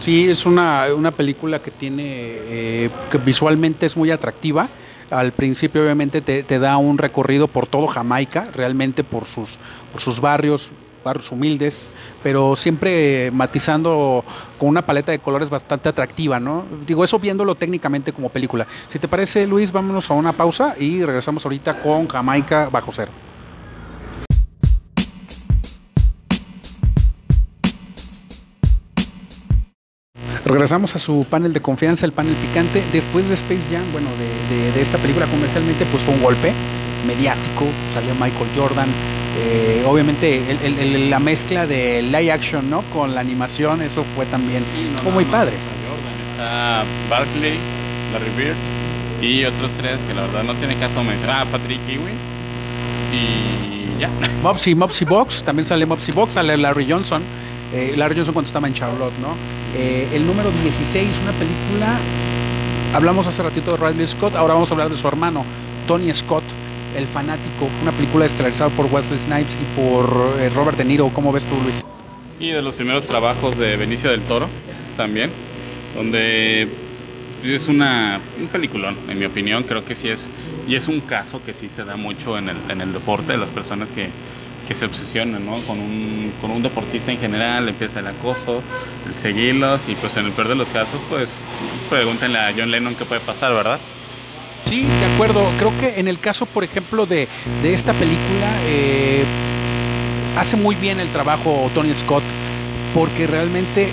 Sí, 0.00 0.30
es 0.30 0.46
una, 0.46 0.86
película 1.16 1.58
que 1.60 1.72
tiene, 1.72 2.04
eh, 2.06 2.90
que 3.10 3.18
visualmente 3.18 3.86
es 3.86 3.96
muy 3.96 4.12
atractiva. 4.12 4.68
Al 5.10 5.32
principio 5.32 5.82
obviamente 5.82 6.20
te, 6.20 6.44
te, 6.44 6.58
da 6.60 6.76
un 6.76 6.98
recorrido 6.98 7.48
por 7.48 7.66
todo 7.66 7.88
Jamaica, 7.88 8.48
realmente 8.54 9.02
por 9.02 9.24
sus, 9.24 9.58
por 9.90 10.00
sus 10.00 10.20
barrios, 10.20 10.70
barrios 11.08 11.32
humildes, 11.32 11.84
pero 12.22 12.54
siempre 12.56 13.30
matizando 13.32 14.24
con 14.58 14.68
una 14.68 14.82
paleta 14.82 15.12
de 15.12 15.18
colores 15.18 15.50
bastante 15.50 15.88
atractiva, 15.88 16.38
¿no? 16.38 16.64
Digo, 16.86 17.04
eso 17.04 17.18
viéndolo 17.18 17.54
técnicamente 17.54 18.12
como 18.12 18.28
película. 18.28 18.66
Si 18.90 18.98
te 18.98 19.08
parece, 19.08 19.46
Luis, 19.46 19.72
vámonos 19.72 20.10
a 20.10 20.14
una 20.14 20.32
pausa 20.32 20.74
y 20.78 21.04
regresamos 21.04 21.44
ahorita 21.44 21.80
con 21.80 22.08
Jamaica 22.08 22.68
bajo 22.70 22.92
cero. 22.92 23.10
Regresamos 30.44 30.96
a 30.96 30.98
su 30.98 31.26
panel 31.28 31.52
de 31.52 31.60
confianza, 31.60 32.06
el 32.06 32.12
panel 32.12 32.34
picante. 32.34 32.82
Después 32.90 33.28
de 33.28 33.34
Space 33.34 33.70
Jam, 33.70 33.84
bueno, 33.92 34.08
de, 34.48 34.72
de 34.72 34.80
esta 34.80 34.96
película 34.96 35.26
comercialmente, 35.26 35.84
pues 35.86 36.02
fue 36.02 36.14
un 36.14 36.22
golpe 36.22 36.52
mediático. 37.06 37.66
Salió 37.94 38.14
Michael 38.14 38.50
Jordan, 38.56 38.88
eh, 39.40 39.84
obviamente 39.86 40.42
la 41.08 41.18
mezcla 41.18 41.66
de 41.66 42.02
live 42.02 42.32
action 42.32 42.68
¿no? 42.68 42.82
con 42.92 43.14
la 43.14 43.20
animación, 43.20 43.82
eso 43.82 44.04
fue 44.14 44.26
también 44.26 44.64
fue 45.02 45.12
muy 45.12 45.24
padre. 45.24 45.54
Está 46.32 46.84
Barkley, 47.08 47.58
Larry 48.12 48.30
Bird 48.36 48.56
y 49.22 49.44
otros 49.44 49.70
tres 49.78 49.98
que 50.06 50.14
la 50.14 50.22
verdad 50.22 50.44
no 50.44 50.54
tiene 50.54 50.76
caso 50.76 51.02
mencionar. 51.02 51.46
Ah, 51.46 51.50
Patrick 51.50 51.80
Ewing 51.88 52.16
y 53.12 54.00
ya. 54.00 54.10
Mopsy, 54.42 54.74
Mopsy 54.74 55.04
Box, 55.04 55.42
también 55.42 55.66
sale 55.66 55.86
Mopsy 55.86 56.12
Box, 56.12 56.34
sale 56.34 56.56
Larry 56.56 56.86
Johnson. 56.88 57.22
Eh, 57.72 57.94
Larry 57.96 58.16
Johnson 58.16 58.34
cuando 58.34 58.46
estaba 58.46 58.66
en 58.66 58.74
Charlotte, 58.74 59.18
¿no? 59.20 59.34
Eh, 59.76 60.08
el 60.14 60.26
número 60.26 60.50
16, 60.62 61.08
una 61.22 61.32
película. 61.32 61.98
Hablamos 62.94 63.26
hace 63.26 63.42
ratito 63.42 63.76
de 63.76 63.86
Riley 63.86 64.06
Scott, 64.08 64.34
ahora 64.34 64.54
vamos 64.54 64.70
a 64.70 64.74
hablar 64.74 64.88
de 64.88 64.96
su 64.96 65.06
hermano, 65.06 65.44
Tony 65.86 66.12
Scott. 66.14 66.44
El 66.96 67.06
Fanático, 67.06 67.68
una 67.82 67.92
película 67.92 68.26
estelarizada 68.26 68.70
por 68.70 68.86
Wesley 68.86 69.18
Snipes 69.18 69.54
y 69.60 69.80
por 69.80 70.34
eh, 70.40 70.48
Robert 70.54 70.76
De 70.76 70.84
Niro. 70.84 71.08
¿Cómo 71.08 71.32
ves 71.32 71.44
tú, 71.46 71.54
Luis? 71.62 71.84
Y 72.40 72.50
de 72.50 72.62
los 72.62 72.74
primeros 72.74 73.06
trabajos 73.06 73.58
de 73.58 73.76
Benicio 73.76 74.10
del 74.10 74.20
Toro 74.22 74.48
también, 74.96 75.30
donde 75.94 76.68
es 77.44 77.68
una, 77.68 78.20
un 78.40 78.46
peliculón, 78.48 78.96
en 79.08 79.18
mi 79.18 79.24
opinión. 79.24 79.62
Creo 79.62 79.84
que 79.84 79.94
sí 79.94 80.08
es, 80.08 80.28
y 80.66 80.74
es 80.74 80.88
un 80.88 81.00
caso 81.00 81.40
que 81.44 81.52
sí 81.52 81.68
se 81.68 81.84
da 81.84 81.96
mucho 81.96 82.38
en 82.38 82.48
el, 82.48 82.56
en 82.68 82.80
el 82.80 82.92
deporte, 82.92 83.32
de 83.32 83.38
las 83.38 83.50
personas 83.50 83.88
que, 83.90 84.08
que 84.68 84.74
se 84.74 84.84
obsesionan 84.84 85.44
¿no? 85.46 85.60
con, 85.62 85.78
un, 85.78 86.32
con 86.40 86.50
un 86.50 86.62
deportista 86.62 87.10
en 87.10 87.18
general, 87.18 87.68
empieza 87.68 88.00
el 88.00 88.06
acoso, 88.06 88.62
el 89.06 89.14
seguirlos 89.14 89.88
y 89.88 89.94
pues 89.94 90.16
en 90.16 90.26
el 90.26 90.32
peor 90.32 90.48
de 90.48 90.56
los 90.56 90.68
casos 90.68 91.00
pues 91.08 91.38
pregúntenle 91.88 92.38
a 92.38 92.52
John 92.56 92.70
Lennon 92.70 92.94
qué 92.94 93.04
puede 93.04 93.20
pasar, 93.20 93.52
¿verdad? 93.54 93.80
Sí, 94.68 94.82
de 94.82 95.14
acuerdo. 95.14 95.48
Creo 95.58 95.72
que 95.78 95.98
en 95.98 96.08
el 96.08 96.18
caso, 96.18 96.44
por 96.46 96.62
ejemplo, 96.62 97.06
de, 97.06 97.26
esta 97.64 97.92
película, 97.94 98.46
eh, 98.66 99.24
hace 100.36 100.56
muy 100.56 100.74
bien 100.74 101.00
el 101.00 101.08
trabajo 101.08 101.70
Tony 101.74 101.94
Scott, 101.94 102.22
porque 102.94 103.26
realmente 103.26 103.84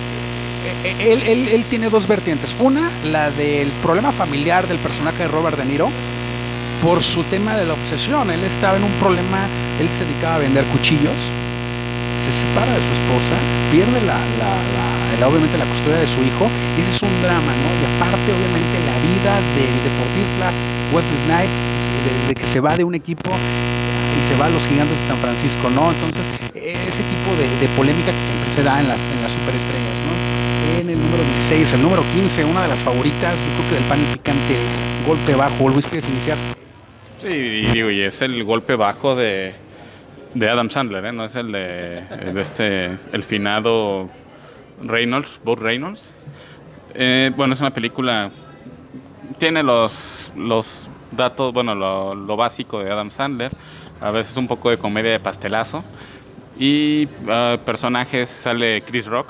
eh, 0.84 0.96
él, 1.00 1.22
él, 1.22 1.48
él, 1.48 1.64
tiene 1.66 1.90
dos 1.90 2.08
vertientes. 2.08 2.56
Una, 2.60 2.90
la 3.06 3.32
del 3.32 3.70
problema 3.84 4.12
familiar 4.12 4.68
del 4.68 4.78
personaje 4.80 5.20
de 5.20 5.28
Robert 5.28 5.58
De 5.58 5.66
Niro 5.66 5.90
por 6.82 7.02
su 7.02 7.24
tema 7.24 7.56
de 7.56 7.66
la 7.66 7.74
obsesión. 7.74 8.30
Él 8.30 8.44
estaba 8.44 8.78
en 8.78 8.84
un 8.84 8.92
problema, 8.94 9.48
él 9.80 9.88
se 9.98 10.06
dedicaba 10.06 10.36
a 10.36 10.40
vender 10.40 10.64
cuchillos, 10.66 11.18
se 12.26 12.32
separa 12.32 12.74
de 12.74 12.82
su 12.82 12.94
esposa, 12.94 13.38
pierde 13.72 14.06
la, 14.06 14.20
la, 14.38 15.28
obviamente 15.28 15.58
la 15.58 15.66
custodia 15.66 15.98
de 15.98 16.08
su 16.08 16.22
hijo, 16.22 16.46
y 16.78 16.82
ese 16.82 16.96
es 16.98 17.02
un 17.02 17.22
drama, 17.22 17.54
¿no? 17.54 17.70
Y 17.82 17.84
aparte, 17.96 18.34
obviamente, 18.34 18.85
vida 19.16 19.40
del 19.56 19.74
deportista 19.84 20.52
Wesley 20.92 21.20
Snipes, 21.24 22.28
de, 22.28 22.36
que 22.36 22.46
se 22.46 22.60
va 22.60 22.76
de 22.76 22.84
un 22.84 22.96
equipo 22.96 23.32
y 23.32 24.20
se 24.28 24.40
va 24.40 24.48
a 24.48 24.50
los 24.50 24.62
gigantes 24.68 24.96
de 25.00 25.08
San 25.08 25.18
Francisco, 25.18 25.70
¿no? 25.72 25.92
Entonces, 25.92 26.24
ese 26.54 27.04
tipo 27.04 27.36
de, 27.40 27.48
de 27.60 27.68
polémica 27.76 28.12
que 28.12 28.24
siempre 28.28 28.50
se 28.56 28.64
da 28.64 28.80
en 28.80 28.88
las, 28.88 29.00
superestrellas, 29.00 29.98
¿no? 30.06 30.14
En 30.80 30.90
el 30.90 30.98
número 30.98 31.24
16, 31.24 31.74
el 31.74 31.82
número 31.82 32.04
15, 32.14 32.46
una 32.46 32.64
de 32.64 32.68
las 32.70 32.80
favoritas, 32.80 33.36
yo 33.36 33.52
creo 33.58 33.70
que 33.70 33.76
del 33.76 33.84
pan 33.86 34.00
picante, 34.14 34.56
golpe 35.08 35.36
bajo, 35.36 35.70
Luis, 35.70 35.88
¿quieres 35.88 36.10
iniciar? 36.10 36.38
Sí, 37.22 37.28
y 37.28 37.66
digo, 37.68 37.90
y 37.90 38.02
es 38.02 38.22
el 38.22 38.44
golpe 38.44 38.76
bajo 38.76 39.16
de, 39.16 39.54
de 40.34 40.50
Adam 40.50 40.70
Sandler, 40.70 41.06
¿eh? 41.06 41.12
no 41.12 41.26
es 41.26 41.36
el 41.36 41.52
de, 41.52 42.04
de, 42.34 42.42
este, 42.42 42.92
el 43.14 43.24
finado 43.24 44.10
Reynolds, 44.84 45.40
Bob 45.44 45.60
Reynolds. 45.60 46.16
Eh, 46.94 47.32
bueno, 47.36 47.54
es 47.54 47.60
una 47.60 47.74
película, 47.74 48.32
tiene 49.38 49.64
los, 49.64 50.32
los 50.36 50.88
datos, 51.12 51.54
bueno, 51.54 51.76
lo, 51.76 52.16
lo, 52.16 52.36
básico 52.36 52.84
de 52.84 52.92
Adam 52.92 53.12
Sandler, 53.12 53.52
a 54.02 54.12
veces 54.12 54.38
un 54.38 54.48
poco 54.48 54.70
de 54.70 54.78
comedia 54.78 55.12
de 55.12 55.20
pastelazo. 55.20 55.84
Y 56.58 57.08
uh, 57.24 57.58
personajes 57.66 58.30
sale 58.30 58.82
Chris 58.84 59.06
Rock, 59.08 59.28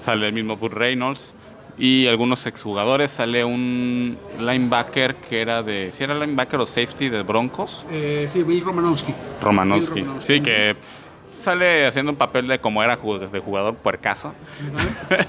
sale 0.00 0.28
el 0.28 0.32
mismo 0.32 0.56
Bob 0.56 0.72
Reynolds, 0.72 1.34
y 1.78 2.06
algunos 2.06 2.46
exjugadores. 2.46 3.12
Sale 3.12 3.44
un 3.44 4.16
linebacker 4.38 5.14
que 5.14 5.40
era 5.40 5.62
de. 5.62 5.90
¿Si 5.92 6.04
era 6.04 6.14
linebacker 6.14 6.60
o 6.60 6.66
safety 6.66 7.08
de 7.08 7.22
Broncos? 7.22 7.84
Eh, 7.90 8.26
sí, 8.30 8.42
Bill 8.42 8.64
Romanowski. 8.64 9.12
Romanowski. 9.42 9.94
Bill 9.94 10.04
Romanowski. 10.04 10.34
Sí, 10.34 10.40
que 10.40 10.76
sale 11.46 11.86
haciendo 11.86 12.12
un 12.12 12.18
papel 12.18 12.46
de 12.48 12.58
como 12.58 12.82
era 12.82 12.96
de 12.96 13.40
jugador 13.40 13.74
puercaso. 13.76 14.28
Uh 14.28 14.76
-huh. 15.14 15.26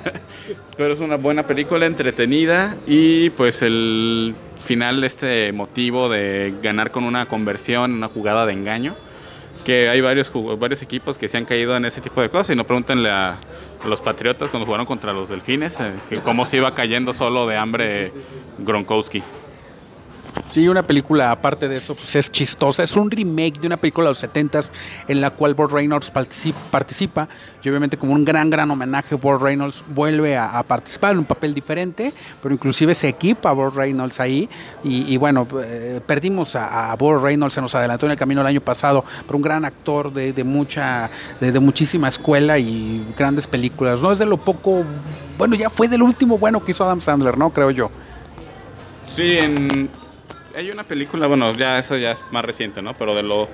Pero 0.76 0.94
es 0.94 1.00
una 1.00 1.16
buena 1.18 1.44
película, 1.44 1.86
entretenida 1.86 2.76
y 2.88 3.30
pues 3.32 3.62
el 3.62 4.34
final, 4.64 5.04
este 5.04 5.52
motivo 5.54 6.10
de 6.10 6.54
ganar 6.62 6.92
con 6.92 7.04
una 7.04 7.28
conversión, 7.28 7.94
una 7.94 8.08
jugada 8.08 8.46
de 8.46 8.54
engaño 8.54 8.96
que 9.64 9.90
hay 9.90 10.00
varios, 10.00 10.32
varios 10.58 10.82
equipos 10.82 11.18
que 11.18 11.28
se 11.28 11.36
han 11.36 11.44
caído 11.44 11.76
en 11.76 11.84
ese 11.84 12.00
tipo 12.00 12.22
de 12.22 12.30
cosas 12.30 12.52
y 12.52 12.56
no 12.56 12.64
pregúntenle 12.64 13.10
a, 13.10 13.32
a 13.84 13.88
los 13.88 14.00
Patriotas 14.00 14.50
cuando 14.50 14.66
jugaron 14.66 14.86
contra 14.86 15.12
los 15.12 15.28
Delfines, 15.28 15.78
eh, 15.82 15.92
que 16.10 16.22
cómo 16.22 16.46
se 16.46 16.56
iba 16.56 16.74
cayendo 16.74 17.12
solo 17.12 17.46
de 17.48 17.58
hambre 17.58 18.14
Gronkowski. 18.60 19.22
Sí, 20.50 20.66
una 20.70 20.82
película, 20.82 21.32
aparte 21.32 21.68
de 21.68 21.76
eso, 21.76 21.94
pues 21.94 22.16
es 22.16 22.32
chistosa. 22.32 22.82
Es 22.82 22.96
un 22.96 23.12
remake 23.12 23.60
de 23.60 23.68
una 23.68 23.76
película 23.76 24.06
de 24.06 24.12
los 24.12 24.20
70 24.20 24.62
en 25.10 25.20
la 25.20 25.32
cual 25.32 25.54
Bob 25.54 25.74
Reynolds 25.74 26.10
participa. 26.72 27.28
Y 27.62 27.70
obviamente 27.70 27.98
como 27.98 28.14
un 28.14 28.24
gran, 28.24 28.50
gran 28.50 28.72
homenaje, 28.72 29.16
Bob 29.16 29.44
Reynolds 29.44 29.84
vuelve 29.90 30.38
a, 30.38 30.64
participar 30.64 31.12
en 31.12 31.20
un 31.20 31.26
papel 31.26 31.54
diferente, 31.54 32.14
pero 32.42 32.54
inclusive 32.54 32.96
se 32.96 33.10
equipa 33.10 33.50
a 33.50 33.54
Bob 33.54 33.76
Reynolds 33.76 34.22
ahí. 34.22 34.48
Y, 34.86 35.18
bueno, 35.18 35.46
eh, 35.62 36.00
perdimos 36.06 36.56
a, 36.56 36.94
a 36.94 36.96
Bob 36.96 37.22
Reynolds, 37.22 37.54
se 37.54 37.62
nos 37.62 37.76
adelantó 37.76 38.06
en 38.06 38.14
el 38.14 38.18
camino 38.18 38.40
el 38.40 38.48
año 38.48 38.62
pasado, 38.62 39.04
pero 39.26 39.36
un 39.36 39.42
gran 39.42 39.66
actor 39.66 40.14
de, 40.14 40.44
mucha, 40.46 41.10
de, 41.42 41.60
muchísima 41.60 42.08
escuela 42.08 42.58
y 42.58 43.06
grandes 43.18 43.48
películas. 43.48 44.02
No 44.02 44.14
es 44.14 44.20
de 44.20 44.26
lo 44.26 44.38
poco, 44.38 44.86
bueno, 45.38 45.56
ya 45.56 45.70
fue 45.70 45.90
del 45.90 46.04
último 46.04 46.38
bueno 46.38 46.64
que 46.64 46.72
hizo 46.72 46.86
Adam 46.86 47.02
Sandler, 47.02 47.38
¿no? 47.38 47.50
Creo 47.50 47.72
yo. 47.72 47.92
Sí, 49.14 49.38
en, 49.40 49.90
hay 50.58 50.72
una 50.72 50.84
película, 50.84 51.28
bueno, 51.28 51.54
ya 51.54 51.78
eso 51.78 51.98
ya 51.98 52.14
es 52.14 52.18
más 52.32 52.44
reciente, 52.44 52.82
¿no? 52.82 52.96
Pero 52.96 53.14
de 53.14 53.22
lo, 53.22 53.48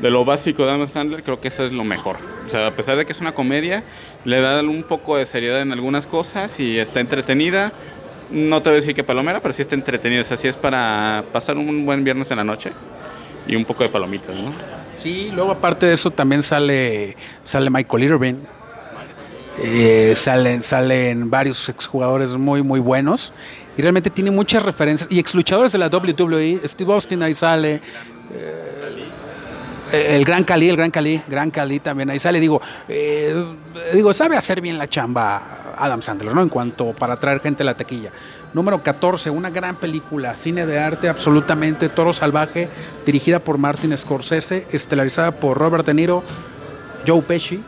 de 0.00 0.10
lo 0.10 0.24
básico 0.24 0.64
de 0.64 0.72
Adam 0.72 0.88
Sandler, 0.88 1.22
creo 1.22 1.38
que 1.38 1.48
eso 1.48 1.64
es 1.66 1.72
lo 1.72 1.84
mejor. 1.84 2.16
O 2.46 2.48
sea, 2.48 2.68
a 2.68 2.70
pesar 2.70 2.96
de 2.96 3.04
que 3.04 3.12
es 3.12 3.20
una 3.20 3.32
comedia, 3.32 3.84
le 4.24 4.40
da 4.40 4.60
un 4.62 4.82
poco 4.82 5.18
de 5.18 5.26
seriedad 5.26 5.60
en 5.60 5.72
algunas 5.72 6.06
cosas 6.06 6.58
y 6.58 6.78
está 6.78 7.00
entretenida. 7.00 7.72
No 8.30 8.62
te 8.62 8.70
voy 8.70 8.76
a 8.78 8.80
decir 8.80 8.94
que 8.94 9.04
palomera, 9.04 9.40
pero 9.40 9.52
sí 9.52 9.62
está 9.62 9.74
entretenida. 9.74 10.22
O 10.22 10.24
sea, 10.24 10.38
sí 10.38 10.48
es 10.48 10.56
para 10.56 11.24
pasar 11.30 11.58
un 11.58 11.84
buen 11.84 12.02
viernes 12.04 12.30
en 12.30 12.38
la 12.38 12.44
noche 12.44 12.72
y 13.46 13.54
un 13.54 13.66
poco 13.66 13.82
de 13.82 13.90
palomitas, 13.90 14.34
¿no? 14.34 14.50
Sí, 14.96 15.30
luego 15.34 15.50
aparte 15.50 15.84
de 15.84 15.92
eso 15.92 16.10
también 16.10 16.42
sale, 16.42 17.16
sale 17.44 17.68
Michael 17.68 18.04
Irving. 18.04 18.34
Eh, 19.62 20.14
salen, 20.16 20.62
salen 20.62 21.30
varios 21.30 21.68
exjugadores 21.68 22.36
muy, 22.36 22.62
muy 22.62 22.80
buenos 22.80 23.32
y 23.76 23.82
realmente 23.82 24.10
tiene 24.10 24.30
muchas 24.30 24.62
referencias. 24.62 25.10
Y 25.10 25.18
ex 25.18 25.34
luchadores 25.34 25.72
de 25.72 25.78
la 25.78 25.88
WWE, 25.88 26.62
Steve 26.66 26.92
Austin 26.92 27.22
ahí 27.22 27.34
sale. 27.34 27.80
Eh, 29.92 30.16
el 30.16 30.24
Gran 30.24 30.44
Cali, 30.44 30.68
el 30.68 30.76
Gran 30.76 30.90
Cali, 30.90 31.22
Gran 31.28 31.50
Cali 31.50 31.80
también 31.80 32.10
ahí 32.10 32.18
sale. 32.18 32.40
Digo, 32.40 32.60
eh, 32.88 33.34
digo, 33.92 34.12
sabe 34.12 34.36
hacer 34.36 34.60
bien 34.60 34.78
la 34.78 34.88
chamba 34.88 35.74
Adam 35.78 36.02
Sandler, 36.02 36.34
¿no? 36.34 36.42
En 36.42 36.48
cuanto 36.48 36.92
para 36.92 37.14
atraer 37.14 37.40
gente 37.40 37.62
a 37.62 37.66
la 37.66 37.74
taquilla. 37.74 38.10
Número 38.52 38.82
14, 38.82 39.28
una 39.30 39.50
gran 39.50 39.76
película, 39.76 40.34
cine 40.36 40.64
de 40.64 40.78
arte 40.78 41.08
absolutamente, 41.08 41.88
Toro 41.90 42.12
Salvaje, 42.12 42.68
dirigida 43.04 43.38
por 43.38 43.58
Martin 43.58 43.96
Scorsese, 43.96 44.66
estelarizada 44.72 45.32
por 45.32 45.58
Robert 45.58 45.84
De 45.84 45.92
Niro, 45.92 46.22
Joe 47.06 47.20
Pesci, 47.22 47.62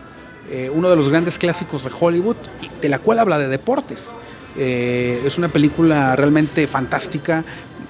eh, 0.51 0.71
uno 0.73 0.89
de 0.89 0.97
los 0.97 1.09
grandes 1.09 1.37
clásicos 1.37 1.85
de 1.85 1.91
Hollywood, 1.99 2.37
de 2.81 2.89
la 2.89 2.99
cual 2.99 3.19
habla 3.19 3.39
de 3.39 3.49
deportes. 3.49 4.13
Eh, 4.57 5.23
es 5.25 5.39
una 5.39 5.49
película 5.49 6.17
realmente 6.17 6.67
fantástica, 6.67 7.45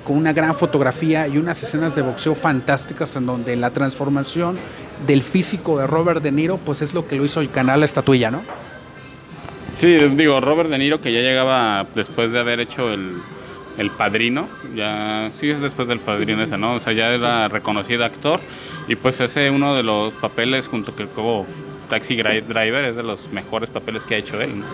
con 0.05 0.17
una 0.17 0.33
gran 0.33 0.55
fotografía 0.55 1.29
y 1.29 1.37
unas 1.37 1.62
escenas 1.62 1.95
de 1.95 2.03
boxeo 2.03 2.35
fantásticas 2.35 3.15
en 3.17 3.27
donde 3.27 3.57
la 3.57 3.71
transformación 3.71 4.57
del 5.07 5.23
físico 5.23 5.79
de 5.79 5.87
Robert 5.87 6.23
De 6.23 6.33
Niro, 6.33 6.57
pues 6.57 6.81
es 6.81 6.95
lo 6.95 7.07
que 7.07 7.17
lo 7.17 7.25
hizo 7.25 7.43
ganar 7.55 7.79
la 7.79 7.85
estatuilla, 7.85 8.31
¿no? 8.31 8.43
Sí, 9.79 9.95
digo, 10.17 10.41
Robert 10.41 10.71
De 10.71 10.79
Niro 10.79 11.00
que 11.00 11.12
ya 11.12 11.21
llegaba 11.21 11.87
después 11.95 12.33
de 12.33 12.41
haber 12.41 12.59
hecho 12.59 12.93
el, 12.93 13.17
el 13.77 13.91
Padrino, 13.91 14.49
ya 14.75 15.31
sí 15.33 15.50
es 15.50 15.61
después 15.61 15.87
del 15.88 16.00
Padrino 16.00 16.43
ese, 16.43 16.59
¿no? 16.59 16.75
O 16.75 16.81
sea, 16.81 16.93
ya 16.95 17.11
era 17.11 17.49
reconocido 17.49 18.05
actor 18.05 18.41
y 18.88 18.97
pues 18.97 19.21
ese 19.21 19.50
uno 19.50 19.75
de 19.75 19.83
los 19.83 20.15
papeles 20.15 20.69
junto 20.69 20.97
que 20.97 21.07
como 21.07 21.47
Taxi 21.88 22.17
Driver 22.17 22.85
es 22.85 22.97
de 22.97 23.03
los 23.03 23.29
mejores 23.31 23.71
papeles 23.71 24.05
que 24.05 24.15
ha 24.15 24.19
hecho 24.19 24.41
él, 24.41 24.61
¿no? 24.61 24.67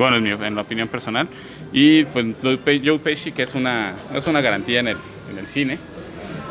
Bueno, 0.00 0.16
en, 0.16 0.22
mi, 0.22 0.30
en 0.30 0.54
la 0.54 0.62
opinión 0.62 0.88
personal. 0.88 1.28
Y 1.72 2.04
pues 2.04 2.26
Joe 2.42 2.98
Pesci, 2.98 3.32
que 3.32 3.42
es 3.42 3.54
una, 3.54 3.94
es 4.14 4.26
una 4.26 4.40
garantía 4.40 4.80
en 4.80 4.88
el, 4.88 4.96
en 5.30 5.38
el 5.38 5.46
cine, 5.46 5.78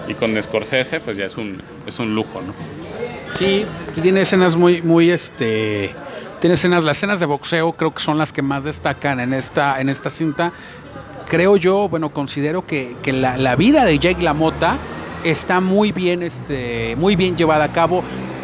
y 0.08 0.14
con 0.14 0.42
Scorsese, 0.42 1.00
pues 1.00 1.18
ya 1.18 1.26
es 1.26 1.36
un, 1.36 1.58
es 1.86 2.00
un 2.00 2.16
lujo, 2.16 2.42
¿no? 2.42 2.54
Sí, 3.34 3.66
tiene 4.02 4.22
escenas 4.22 4.56
muy, 4.56 4.82
muy, 4.82 5.12
este, 5.12 5.94
tiene 6.40 6.54
escenas, 6.54 6.84
las 6.84 6.98
escenas 6.98 7.20
de 7.20 7.26
boxeo 7.26 7.74
creo 7.74 7.94
que 7.94 8.02
son 8.02 8.18
las 8.18 8.34
que 8.34 8.42
más 8.42 8.64
destacan 8.64 9.20
en 9.20 9.34
esta, 9.34 9.82
en 9.82 9.90
esta 9.90 10.10
cinta. 10.10 10.52
Creo 11.28 11.58
yo, 11.58 11.90
bueno, 11.90 12.10
considero 12.10 12.66
que, 12.66 12.96
que 13.04 13.14
la, 13.14 13.38
la, 13.38 13.56
vida 13.56 13.86
de 13.86 14.00
Jake 14.00 14.22
LaMotta 14.22 14.78
está 15.24 15.60
muy 15.60 15.92
bien, 15.92 16.24
este, 16.24 16.96
muy 16.98 17.16
bien 17.16 17.36
llevada 17.36 17.66
a 17.66 17.72
cabo. 17.72 18.04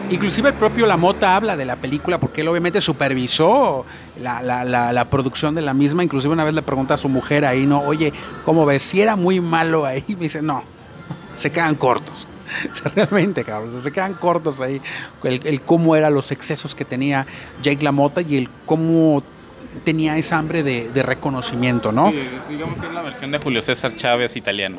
Inclusive 0.09 0.50
el 0.50 0.55
propio 0.55 0.85
Lamota 0.85 1.35
habla 1.35 1.57
de 1.57 1.65
la 1.65 1.77
película 1.77 2.19
porque 2.19 2.41
él 2.41 2.47
obviamente 2.47 2.79
supervisó 2.79 3.85
la, 4.21 4.41
la, 4.41 4.63
la, 4.63 4.93
la, 4.93 5.05
producción 5.05 5.55
de 5.55 5.62
la 5.62 5.74
misma. 5.74 6.03
Inclusive 6.03 6.31
una 6.31 6.43
vez 6.43 6.53
le 6.53 6.62
pregunta 6.62 6.93
a 6.93 6.97
su 6.97 7.09
mujer 7.09 7.43
ahí, 7.43 7.65
no, 7.65 7.81
oye, 7.81 8.13
¿cómo 8.45 8.65
ves? 8.65 8.83
Si 8.83 9.01
era 9.01 9.15
muy 9.15 9.39
malo 9.39 9.85
ahí, 9.85 10.03
me 10.09 10.15
dice, 10.15 10.41
no, 10.41 10.63
se 11.35 11.51
quedan 11.51 11.75
cortos. 11.75 12.27
Realmente, 12.95 13.43
cabrón, 13.43 13.81
se 13.81 13.91
quedan 13.91 14.13
cortos 14.13 14.62
ahí. 14.62 14.79
El, 15.24 15.41
el 15.45 15.62
cómo 15.62 15.95
eran 15.95 16.13
los 16.13 16.31
excesos 16.31 16.75
que 16.75 16.85
tenía 16.85 17.25
Jake 17.63 17.83
LaMotta 17.83 18.21
y 18.21 18.38
el 18.38 18.50
cómo 18.65 19.24
tenía 19.83 20.17
esa 20.17 20.38
hambre 20.38 20.63
de, 20.63 20.89
de 20.89 21.03
reconocimiento, 21.03 21.91
¿no? 21.91 22.12
Sí, 22.12 22.19
digamos 22.50 22.79
que 22.79 22.88
es 22.88 22.93
la 22.93 23.01
versión 23.01 23.31
de 23.31 23.39
Julio 23.39 23.62
César 23.62 23.95
Chávez 23.97 24.35
italiano. 24.35 24.77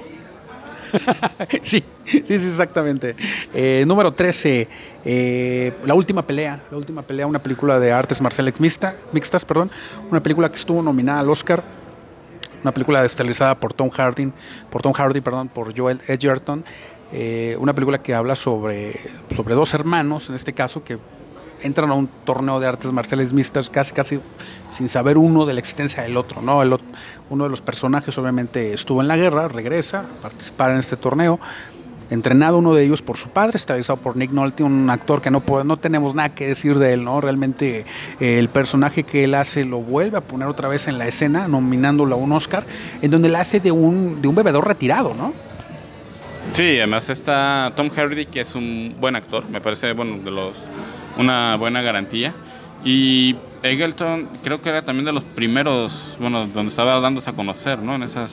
sí, 1.63 1.85
sí, 2.05 2.23
sí, 2.27 2.35
exactamente. 2.35 3.17
Eh, 3.55 3.85
número 3.87 4.13
13, 4.13 4.69
eh, 5.05 5.73
La 5.85 5.95
Última 5.95 6.27
Pelea. 6.27 6.63
La 6.71 6.77
Última 6.77 7.03
Pelea, 7.03 7.27
una 7.27 7.43
película 7.43 7.79
de 7.79 7.93
artes 7.93 8.21
marciales 8.21 8.59
mixta, 8.61 8.95
mixtas, 9.13 9.45
perdón. 9.45 9.71
Una 10.11 10.23
película 10.23 10.51
que 10.51 10.57
estuvo 10.57 10.83
nominada 10.83 11.21
al 11.21 11.31
Oscar. 11.31 11.63
Una 12.63 12.73
película 12.73 13.05
estelarizada 13.05 13.55
por 13.55 13.73
Tom 13.75 13.91
Hardy, 13.91 14.33
por 14.71 14.83
Tom 14.83 14.93
Hardy, 14.93 15.21
perdón, 15.21 15.49
por 15.49 15.77
Joel 15.77 16.01
Edgerton. 16.07 16.65
Eh, 17.13 17.57
una 17.61 17.73
película 17.73 18.03
que 18.03 18.15
habla 18.15 18.35
sobre, 18.35 18.99
sobre 19.35 19.55
dos 19.55 19.73
hermanos, 19.75 20.29
en 20.29 20.35
este 20.35 20.53
caso, 20.53 20.83
que 20.83 20.99
entran 21.63 21.91
a 21.91 21.95
un 21.95 22.09
torneo 22.25 22.61
de 22.61 22.67
artes 22.67 22.93
marciales 22.93 23.33
mixtas 23.33 23.71
casi 23.71 23.93
casi 23.93 24.21
sin 24.73 24.89
saber 24.89 25.19
uno 25.19 25.47
de 25.47 25.55
la 25.55 25.61
existencia 25.61 26.03
del 26.03 26.17
otro, 26.17 26.43
¿no? 26.43 26.63
El 26.63 26.77
uno 27.31 27.45
de 27.45 27.51
los 27.51 27.61
personajes 27.61 28.17
obviamente 28.19 28.73
estuvo 28.73 29.01
en 29.01 29.09
la 29.09 29.17
guerra, 29.17 29.49
regresa 29.49 30.01
a 30.01 30.23
participar 30.23 30.73
en 30.73 30.79
este 30.79 30.97
torneo 30.97 31.41
entrenado 32.11 32.59
uno 32.59 32.75
de 32.75 32.85
ellos 32.85 33.03
por 33.03 33.17
su 33.17 33.31
padre, 33.31 33.57
está 33.57 33.75
realizado 33.75 33.99
por 33.99 34.17
Nick 34.17 34.31
Nolte, 34.31 34.63
un 34.63 34.89
actor 34.91 35.21
que 35.21 35.31
no, 35.31 35.43
no 35.65 35.77
tenemos 35.77 36.15
nada 36.15 36.31
que 36.31 36.47
decir 36.47 36.79
de 36.79 36.93
él, 36.93 37.05
¿no? 37.05 37.21
Realmente 37.21 37.85
eh, 38.21 38.39
el 38.39 38.49
personaje 38.49 39.03
que 39.03 39.25
él 39.25 39.35
hace 39.35 39.65
lo 39.65 39.79
vuelve 39.79 40.19
a 40.19 40.21
poner 40.21 40.49
otra 40.49 40.69
vez 40.69 40.89
en 40.89 40.99
la 40.99 41.09
escena, 41.09 41.49
nominándolo 41.49 42.15
a 42.15 42.19
un 42.19 42.33
Oscar, 42.33 42.65
en 43.03 43.11
donde 43.11 43.29
le 43.29 43.39
hace 43.39 43.61
de 43.61 43.73
un, 43.73 44.23
de 44.23 44.29
un 44.29 44.35
bebedor 44.35 44.67
retirado, 44.67 45.15
¿no? 45.15 45.33
Sí, 46.53 46.79
además 46.79 47.11
está 47.11 47.73
Tom 47.75 47.91
Hardy, 47.91 48.27
que 48.27 48.41
es 48.41 48.55
un 48.55 48.95
buen 49.01 49.17
actor, 49.17 49.45
me 49.51 49.61
parece 49.61 49.93
bueno, 49.93 50.19
de 50.19 50.31
los, 50.31 50.57
una 51.17 51.57
buena 51.57 51.83
garantía. 51.83 52.35
Y 52.85 53.37
Eggleton 53.63 54.29
creo 54.43 54.63
que 54.63 54.69
era 54.69 54.83
también 54.83 55.07
de 55.07 55.13
los 55.13 55.25
primeros, 55.25 56.17
bueno, 56.21 56.47
donde 56.47 56.71
estaba 56.71 57.01
dándose 57.01 57.31
a 57.31 57.33
conocer, 57.33 57.79
¿no? 57.79 57.95
En 57.95 58.03
esas, 58.03 58.33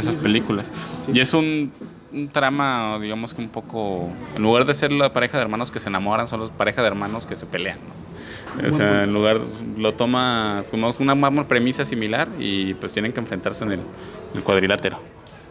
esas 0.00 0.14
películas. 0.16 0.66
Y 1.12 1.20
es 1.20 1.34
un, 1.34 1.72
un, 2.12 2.28
trama, 2.28 2.98
digamos 3.00 3.34
que 3.34 3.42
un 3.42 3.48
poco, 3.48 4.10
en 4.34 4.42
lugar 4.42 4.64
de 4.64 4.74
ser 4.74 4.92
la 4.92 5.12
pareja 5.12 5.36
de 5.36 5.42
hermanos 5.42 5.70
que 5.70 5.80
se 5.80 5.88
enamoran, 5.88 6.26
son 6.26 6.40
los 6.40 6.50
pareja 6.50 6.80
de 6.80 6.88
hermanos 6.88 7.26
que 7.26 7.36
se 7.36 7.46
pelean, 7.46 7.78
¿no? 7.78 8.06
O 8.66 8.70
sea, 8.70 9.04
en 9.04 9.12
lugar, 9.12 9.38
lo 9.76 9.92
toma 9.92 10.64
como 10.70 10.90
una 10.98 11.44
premisa 11.44 11.84
similar 11.84 12.28
y 12.38 12.72
pues 12.74 12.92
tienen 12.94 13.12
que 13.12 13.20
enfrentarse 13.20 13.64
en 13.64 13.72
el, 13.72 13.80
el 14.34 14.42
cuadrilátero. 14.42 14.98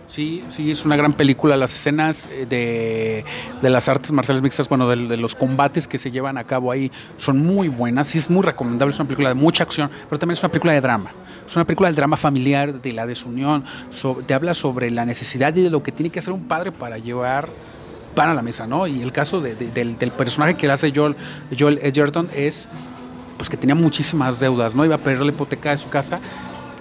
Sí, 0.07 0.43
sí, 0.49 0.71
es 0.71 0.85
una 0.85 0.95
gran 0.95 1.13
película. 1.13 1.57
Las 1.57 1.73
escenas 1.73 2.27
eh, 2.31 2.45
de, 2.47 3.25
de 3.61 3.69
las 3.69 3.89
artes 3.89 4.11
marciales 4.11 4.41
mixtas, 4.41 4.69
bueno, 4.69 4.87
de, 4.87 5.07
de, 5.07 5.17
los 5.17 5.35
combates 5.35 5.87
que 5.87 5.97
se 5.97 6.11
llevan 6.11 6.37
a 6.37 6.43
cabo 6.43 6.71
ahí 6.71 6.91
son 7.17 7.39
muy 7.39 7.67
buenas. 7.67 8.09
Sí, 8.09 8.19
es 8.19 8.29
muy 8.29 8.43
recomendable. 8.43 8.93
Es 8.93 8.99
una 8.99 9.07
película 9.07 9.29
de 9.29 9.35
mucha 9.35 9.63
acción, 9.63 9.89
pero 10.09 10.19
también 10.19 10.37
es 10.37 10.43
una 10.43 10.51
película 10.51 10.73
de 10.73 10.81
drama. 10.81 11.11
Es 11.47 11.55
una 11.55 11.65
película 11.65 11.89
del 11.89 11.95
drama 11.95 12.17
familiar, 12.17 12.81
de 12.81 12.93
la 12.93 13.05
desunión. 13.05 13.63
So, 13.89 14.21
te 14.25 14.33
habla 14.33 14.53
sobre 14.53 14.91
la 14.91 15.05
necesidad 15.05 15.55
y 15.55 15.63
de 15.63 15.69
lo 15.69 15.83
que 15.83 15.91
tiene 15.91 16.09
que 16.09 16.19
hacer 16.19 16.33
un 16.33 16.45
padre 16.45 16.71
para 16.71 16.97
llevar 16.97 17.49
pan 18.15 18.29
a 18.29 18.33
la 18.33 18.41
mesa, 18.41 18.65
¿no? 18.65 18.87
Y 18.87 19.01
el 19.01 19.11
caso 19.11 19.41
de, 19.41 19.55
del, 19.55 19.97
del, 19.97 20.11
personaje 20.11 20.53
que 20.53 20.69
hace 20.71 20.93
Joel, 20.95 21.15
Joel 21.57 21.79
Edgerton 21.83 22.29
es 22.33 22.67
pues 23.37 23.49
que 23.49 23.57
tenía 23.57 23.75
muchísimas 23.75 24.39
deudas, 24.39 24.73
¿no? 24.73 24.85
Iba 24.85 24.95
a 24.95 24.99
perder 24.99 25.25
la 25.25 25.31
hipoteca 25.33 25.71
de 25.71 25.77
su 25.77 25.89
casa 25.89 26.21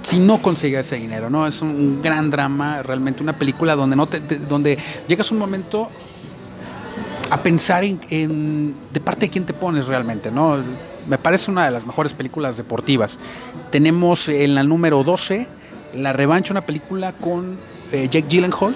si 0.04 0.18
no 0.18 0.40
conseguía 0.40 0.80
ese 0.80 0.96
dinero, 0.96 1.30
¿no? 1.30 1.46
Es 1.46 1.62
un 1.62 2.00
gran 2.02 2.30
drama, 2.30 2.82
realmente 2.82 3.23
una 3.23 3.32
película 3.32 3.75
donde 3.75 3.96
no 3.96 4.06
te, 4.06 4.20
te, 4.20 4.38
donde 4.38 4.78
llegas 5.08 5.32
un 5.32 5.38
momento 5.38 5.88
a 7.30 7.42
pensar 7.42 7.84
en, 7.84 8.00
en, 8.11 8.75
de 8.92 9.00
parte 9.00 9.26
de 9.26 9.30
quién 9.30 9.46
te 9.46 9.54
pones 9.54 9.87
realmente, 9.87 10.30
¿no? 10.30 10.58
Me 11.08 11.18
parece 11.18 11.50
una 11.50 11.64
de 11.64 11.70
las 11.70 11.87
mejores 11.87 12.12
películas 12.12 12.56
deportivas. 12.56 13.18
Tenemos 13.70 14.28
en 14.28 14.54
la 14.54 14.62
número 14.62 15.02
12 15.02 15.49
La 15.94 16.12
Revancha, 16.12 16.52
una 16.52 16.62
película 16.62 17.12
con 17.12 17.58
eh, 17.90 18.08
Jake 18.11 18.26
Gyllenhaal. 18.28 18.75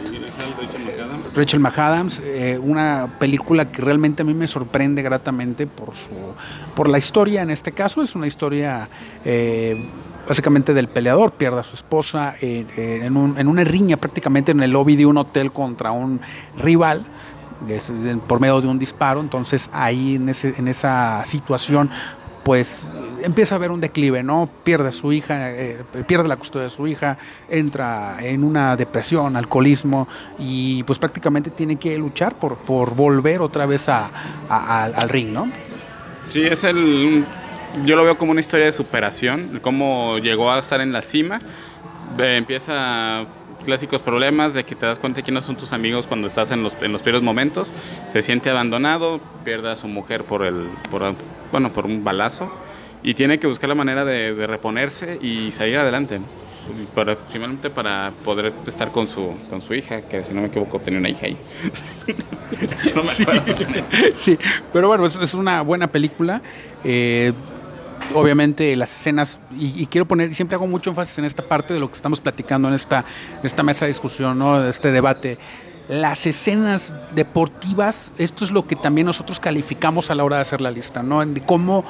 Rachel 1.35 1.61
McAdams, 1.61 2.20
eh, 2.25 2.58
una 2.61 3.06
película 3.20 3.70
que 3.70 3.80
realmente 3.82 4.23
a 4.23 4.25
mí 4.25 4.35
me 4.35 4.49
sorprende 4.49 5.02
gratamente 5.02 5.66
por 5.68 5.94
su 5.94 6.11
por 6.75 6.88
la 6.88 6.99
historia 6.99 7.42
en 7.42 7.50
este 7.50 7.70
caso 7.73 8.02
es 8.02 8.16
una 8.16 8.26
historia 8.26 8.88
eh, 9.25 9.88
básicamente 10.28 10.75
del 10.75 10.88
peleador, 10.88 11.32
pierde 11.32 11.61
a 11.61 11.64
su 11.64 11.75
esposa 11.75 12.35
en, 12.40 12.68
en, 12.76 13.16
un, 13.16 13.38
en, 13.38 13.49
una 13.49 13.64
riña 13.64 13.97
prácticamente 13.97 14.52
en 14.52 14.62
el 14.62 14.70
lobby 14.70 14.94
de 14.94 15.06
un 15.06 15.16
hotel 15.16 15.50
contra 15.52 15.90
un 15.90 16.20
rival 16.58 17.06
por 18.28 18.38
medio 18.38 18.61
de 18.61 18.68
un 18.68 18.78
disparo, 18.78 19.20
entonces 19.20 19.68
ahí 19.73 20.16
en, 20.16 20.28
ese, 20.28 20.54
en 20.56 20.68
esa 20.68 21.25
situación 21.25 21.90
pues 22.44 22.88
empieza 23.23 23.54
a 23.54 23.56
haber 23.56 23.70
un 23.70 23.80
declive, 23.80 24.23
¿no? 24.23 24.49
Pierde 24.64 24.88
a 24.88 24.92
su 24.92 25.12
hija, 25.12 25.50
eh, 25.50 25.82
pierde 26.06 26.28
la 26.28 26.37
custodia 26.37 26.64
de 26.64 26.70
su 26.70 26.87
hija, 26.87 27.18
entra 27.49 28.16
en 28.20 28.42
una 28.42 28.76
depresión, 28.76 29.37
alcoholismo 29.37 30.08
y 30.38 30.82
pues 30.85 30.99
prácticamente 30.99 31.50
tiene 31.50 31.76
que 31.76 31.99
luchar 31.99 32.37
por, 32.37 32.94
volver 32.94 33.42
otra 33.42 33.66
vez 33.66 33.88
al 33.88 35.08
ring, 35.08 35.30
¿no? 35.32 35.50
Sí, 36.30 36.42
es 36.42 36.64
el, 36.64 37.25
yo 37.84 37.96
lo 37.96 38.04
veo 38.04 38.18
como 38.18 38.32
una 38.32 38.40
historia 38.40 38.66
de 38.66 38.72
superación, 38.72 39.60
cómo 39.62 40.18
llegó 40.18 40.50
a 40.50 40.58
estar 40.58 40.80
en 40.80 40.92
la 40.92 41.02
cima, 41.02 41.40
empieza 42.18 43.26
clásicos 43.64 44.00
problemas 44.00 44.54
de 44.54 44.64
que 44.64 44.75
te 44.75 44.87
das 44.87 44.98
cuenta 44.98 45.18
de 45.18 45.22
quiénes 45.22 45.44
son 45.44 45.56
tus 45.56 45.72
amigos 45.72 46.06
cuando 46.06 46.26
estás 46.26 46.50
en 46.50 46.62
los, 46.62 46.75
en 46.80 46.93
los 46.93 47.02
peores 47.02 47.23
momentos, 47.23 47.73
se 48.08 48.23
siente 48.23 48.50
abandonado, 48.50 49.21
pierde 49.45 49.71
a 49.71 49.76
su 49.76 49.88
mujer 49.88 50.25
por, 50.25 50.45
el, 50.45 50.69
por, 50.90 51.14
bueno, 51.52 51.73
por 51.73 51.84
un 51.84 52.04
balazo 52.04 52.50
y 53.02 53.14
tiene 53.14 53.38
que 53.38 53.47
buscar 53.47 53.69
la 53.69 53.75
manera 53.75 54.04
de, 54.04 54.34
de 54.34 54.47
reponerse 54.47 55.19
y 55.21 55.52
salir 55.52 55.78
adelante. 55.78 56.21
Para, 56.95 57.16
finalmente 57.16 57.71
para 57.71 58.12
poder 58.25 58.52
estar 58.66 58.93
con 58.93 59.08
su, 59.08 59.32
con 59.49 59.62
su 59.62 59.73
hija, 59.73 60.02
que 60.02 60.21
si 60.21 60.34
no 60.34 60.43
me 60.43 60.49
equivoco 60.49 60.78
tenía 60.78 61.00
una 61.00 61.08
hija 61.08 61.25
ahí. 61.25 61.36
no 62.95 63.02
me 63.02 63.10
acuerdo. 63.10 63.43
Sí, 64.14 64.36
sí, 64.36 64.38
pero 64.71 64.88
bueno, 64.88 65.06
es, 65.06 65.16
es 65.16 65.32
una 65.32 65.62
buena 65.62 65.86
película. 65.86 66.43
Eh, 66.84 67.32
obviamente 68.15 68.75
las 68.76 68.95
escenas, 68.95 69.39
y, 69.58 69.87
quiero 69.87 70.06
poner, 70.06 70.34
siempre 70.34 70.56
hago 70.56 70.67
mucho 70.67 70.91
énfasis 70.91 71.19
en 71.19 71.25
esta 71.25 71.43
parte 71.43 71.75
de 71.75 71.80
lo 71.80 71.89
que 71.89 71.95
estamos 71.95 72.21
platicando 72.21 72.69
en 72.69 72.75
esta, 72.75 73.04
en 73.41 73.47
esta 73.47 73.63
mesa 73.63 73.84
de 73.84 73.91
discusión, 73.91 74.39
¿no? 74.39 74.63
este 74.65 74.93
debate. 74.93 75.39
Las 75.89 76.26
escenas 76.26 76.93
deportivas, 77.15 78.11
esto 78.19 78.45
es 78.45 78.50
lo 78.50 78.67
que 78.67 78.76
también 78.76 79.06
nosotros 79.06 79.41
calificamos 79.41 80.11
a 80.11 80.15
la 80.15 80.25
hora 80.25 80.37
de 80.37 80.43
hacer 80.43 80.61
la 80.61 80.71
lista, 80.71 81.02
¿no? 81.02 81.25
De 81.25 81.41
cómo, 81.41 81.82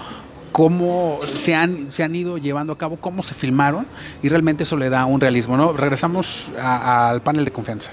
cómo 0.53 1.19
se 1.35 1.57
han, 1.57 1.91
se 1.91 2.05
han 2.05 2.15
ido 2.15 2.39
llevando 2.39 2.73
a 2.73 2.79
cabo, 2.79 2.97
cómo 2.97 3.25
se 3.25 3.35
filmaron, 3.35 3.87
y 4.23 4.29
realmente 4.29 4.63
eso 4.63 4.77
le 4.77 4.89
da 4.89 5.05
un 5.05 5.21
realismo, 5.21 5.57
¿no? 5.57 5.73
Regresamos 5.73 6.53
al 6.63 7.23
panel 7.23 7.45
de 7.45 7.51
confianza. 7.51 7.91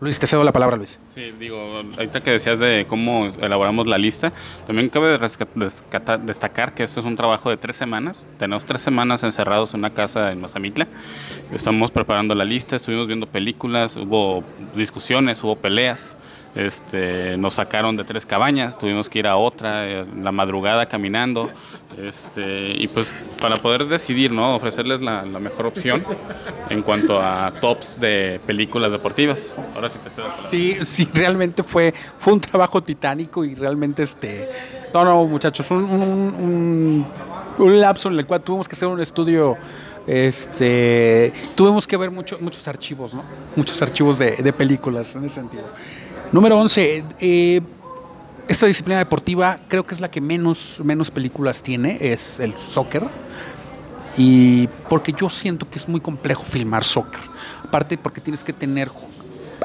Luis, 0.00 0.16
te 0.20 0.28
cedo 0.28 0.44
la 0.44 0.52
palabra, 0.52 0.76
Luis. 0.76 0.96
Sí, 1.12 1.32
digo, 1.40 1.82
ahorita 1.96 2.20
que 2.20 2.30
decías 2.30 2.60
de 2.60 2.86
cómo 2.88 3.32
elaboramos 3.40 3.88
la 3.88 3.98
lista, 3.98 4.32
también 4.64 4.90
cabe 4.90 5.08
de 5.08 5.18
destacar 6.24 6.72
que 6.72 6.84
esto 6.84 7.00
es 7.00 7.06
un 7.06 7.16
trabajo 7.16 7.50
de 7.50 7.56
tres 7.56 7.74
semanas. 7.74 8.24
Tenemos 8.38 8.64
tres 8.64 8.80
semanas 8.80 9.24
encerrados 9.24 9.74
en 9.74 9.80
una 9.80 9.90
casa 9.90 10.30
en 10.30 10.40
Mazamitla. 10.40 10.86
Estamos 11.52 11.90
preparando 11.90 12.36
la 12.36 12.44
lista, 12.44 12.76
estuvimos 12.76 13.08
viendo 13.08 13.26
películas, 13.26 13.96
hubo 13.96 14.44
discusiones, 14.76 15.42
hubo 15.42 15.56
peleas. 15.56 16.16
Este, 16.54 17.36
nos 17.36 17.54
sacaron 17.54 17.96
de 17.96 18.04
tres 18.04 18.24
cabañas, 18.26 18.78
tuvimos 18.78 19.08
que 19.08 19.20
ir 19.20 19.26
a 19.26 19.36
otra, 19.36 19.88
en 19.88 20.24
la 20.24 20.32
madrugada 20.32 20.86
caminando, 20.86 21.50
este, 21.96 22.72
y 22.76 22.88
pues 22.88 23.12
para 23.40 23.56
poder 23.58 23.86
decidir, 23.86 24.32
¿no? 24.32 24.56
Ofrecerles 24.56 25.00
la, 25.00 25.22
mejor 25.22 25.66
opción 25.66 26.04
en 26.68 26.82
cuanto 26.82 27.20
a 27.20 27.52
tops 27.60 28.00
de 28.00 28.40
películas 28.46 28.90
deportivas. 28.90 29.54
Ahora 29.74 29.90
sí 29.90 29.98
te 30.02 30.10
cedo 30.10 30.28
Sí, 30.50 30.78
sí, 30.84 31.08
realmente 31.12 31.62
fue, 31.62 31.94
fue 32.18 32.32
un 32.32 32.40
trabajo 32.40 32.82
titánico 32.82 33.44
y 33.44 33.54
realmente 33.54 34.02
este... 34.02 34.48
No, 34.92 35.04
no, 35.04 35.24
muchachos, 35.26 35.70
un, 35.70 37.04
un, 37.58 37.80
lapso 37.80 38.08
en 38.08 38.18
el 38.18 38.26
cual 38.26 38.40
tuvimos 38.40 38.66
que 38.66 38.74
hacer 38.74 38.88
un 38.88 39.00
estudio 39.00 39.58
este, 40.06 41.30
tuvimos 41.54 41.86
que 41.86 41.98
ver 41.98 42.10
mucho, 42.10 42.38
muchos 42.40 42.66
archivos, 42.66 43.12
¿no? 43.12 43.22
Muchos 43.54 43.82
archivos 43.82 44.18
de 44.18 44.52
películas 44.54 45.14
en 45.14 45.26
ese 45.26 45.34
sentido. 45.34 45.64
Número 46.30 46.58
11. 46.58 47.04
Eh, 47.20 47.62
esta 48.48 48.66
disciplina 48.66 48.98
deportiva 48.98 49.58
creo 49.66 49.86
que 49.86 49.94
es 49.94 50.00
la 50.00 50.10
que 50.10 50.20
menos, 50.20 50.80
menos 50.84 51.10
películas 51.10 51.62
tiene, 51.62 51.96
es 52.00 52.38
el 52.38 52.54
soccer. 52.58 53.02
Y 54.18 54.66
porque 54.90 55.12
yo 55.12 55.30
siento 55.30 55.68
que 55.70 55.78
es 55.78 55.88
muy 55.88 56.00
complejo 56.00 56.42
filmar 56.42 56.84
soccer. 56.84 57.20
Aparte 57.64 57.96
porque 57.96 58.20
tienes 58.20 58.44
que 58.44 58.52
tener 58.52 58.90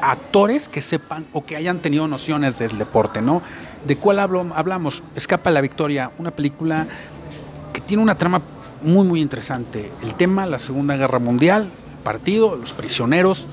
actores 0.00 0.68
que 0.68 0.80
sepan 0.80 1.26
o 1.34 1.44
que 1.44 1.56
hayan 1.56 1.80
tenido 1.80 2.08
nociones 2.08 2.58
del 2.58 2.78
deporte, 2.78 3.20
¿no? 3.20 3.42
¿De 3.86 3.96
cuál 3.96 4.18
hablo, 4.18 4.46
hablamos? 4.54 5.02
Escapa 5.14 5.50
la 5.50 5.60
Victoria, 5.60 6.12
una 6.18 6.30
película 6.30 6.86
que 7.74 7.82
tiene 7.82 8.02
una 8.02 8.16
trama 8.16 8.40
muy, 8.80 9.06
muy 9.06 9.20
interesante. 9.20 9.92
El 10.02 10.14
tema, 10.14 10.46
la 10.46 10.58
Segunda 10.58 10.96
Guerra 10.96 11.18
Mundial, 11.18 11.68
partido, 12.02 12.56
los 12.56 12.72
prisioneros 12.72 13.48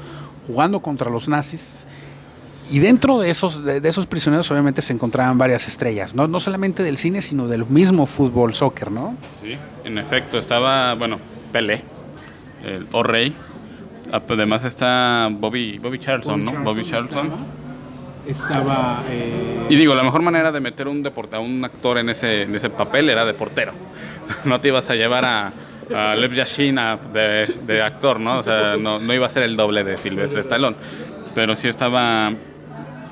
jugando 0.47 0.81
contra 0.81 1.09
los 1.09 1.27
nazis 1.27 1.87
y 2.71 2.79
dentro 2.79 3.19
de 3.19 3.29
esos, 3.29 3.63
de, 3.63 3.81
de, 3.81 3.89
esos 3.89 4.07
prisioneros 4.07 4.49
obviamente 4.49 4.81
se 4.81 4.93
encontraban 4.93 5.37
varias 5.37 5.67
estrellas, 5.67 6.15
¿no? 6.15 6.27
no 6.27 6.39
solamente 6.39 6.83
del 6.83 6.97
cine, 6.97 7.21
sino 7.21 7.47
del 7.47 7.65
mismo 7.65 8.05
fútbol, 8.05 8.55
soccer, 8.55 8.89
¿no? 8.89 9.17
Sí, 9.43 9.57
en 9.83 9.97
efecto, 9.97 10.37
estaba, 10.37 10.93
bueno, 10.95 11.19
Pelé, 11.51 11.83
el 12.63 12.87
O 12.93 13.03
Rey, 13.03 13.35
además 14.11 14.63
está 14.63 15.29
Bobby, 15.31 15.79
Bobby 15.79 15.99
Charlton, 15.99 16.45
Bobby 16.45 16.57
¿no? 16.57 16.63
Bobby 16.63 16.89
Charlton. 16.89 17.31
Estaba... 18.25 19.03
Eh... 19.09 19.67
Y 19.69 19.75
digo, 19.75 19.93
la 19.93 20.03
mejor 20.03 20.21
manera 20.21 20.51
de 20.51 20.61
meter 20.61 20.87
un 20.87 21.03
deporte, 21.03 21.35
a 21.35 21.39
un 21.39 21.65
actor 21.65 21.97
en 21.97 22.09
ese, 22.09 22.43
en 22.43 22.55
ese 22.55 22.69
papel 22.69 23.09
era 23.09 23.25
de 23.25 23.33
portero. 23.33 23.73
no 24.45 24.61
te 24.61 24.69
ibas 24.69 24.89
a 24.89 24.95
llevar 24.95 25.25
a, 25.25 25.51
a 25.93 26.15
Lev 26.15 26.33
Yashin 26.33 26.79
de, 27.11 27.53
de, 27.65 27.81
actor, 27.81 28.19
¿no? 28.19 28.39
O 28.39 28.43
sea, 28.43 28.77
no, 28.77 28.99
no 28.99 29.13
iba 29.13 29.25
a 29.25 29.29
ser 29.29 29.43
el 29.43 29.57
doble 29.57 29.83
de 29.83 29.97
Silvestre 29.97 30.39
Stallone. 30.39 30.77
Pero 31.33 31.55
sí 31.55 31.67
estaba 31.67 32.33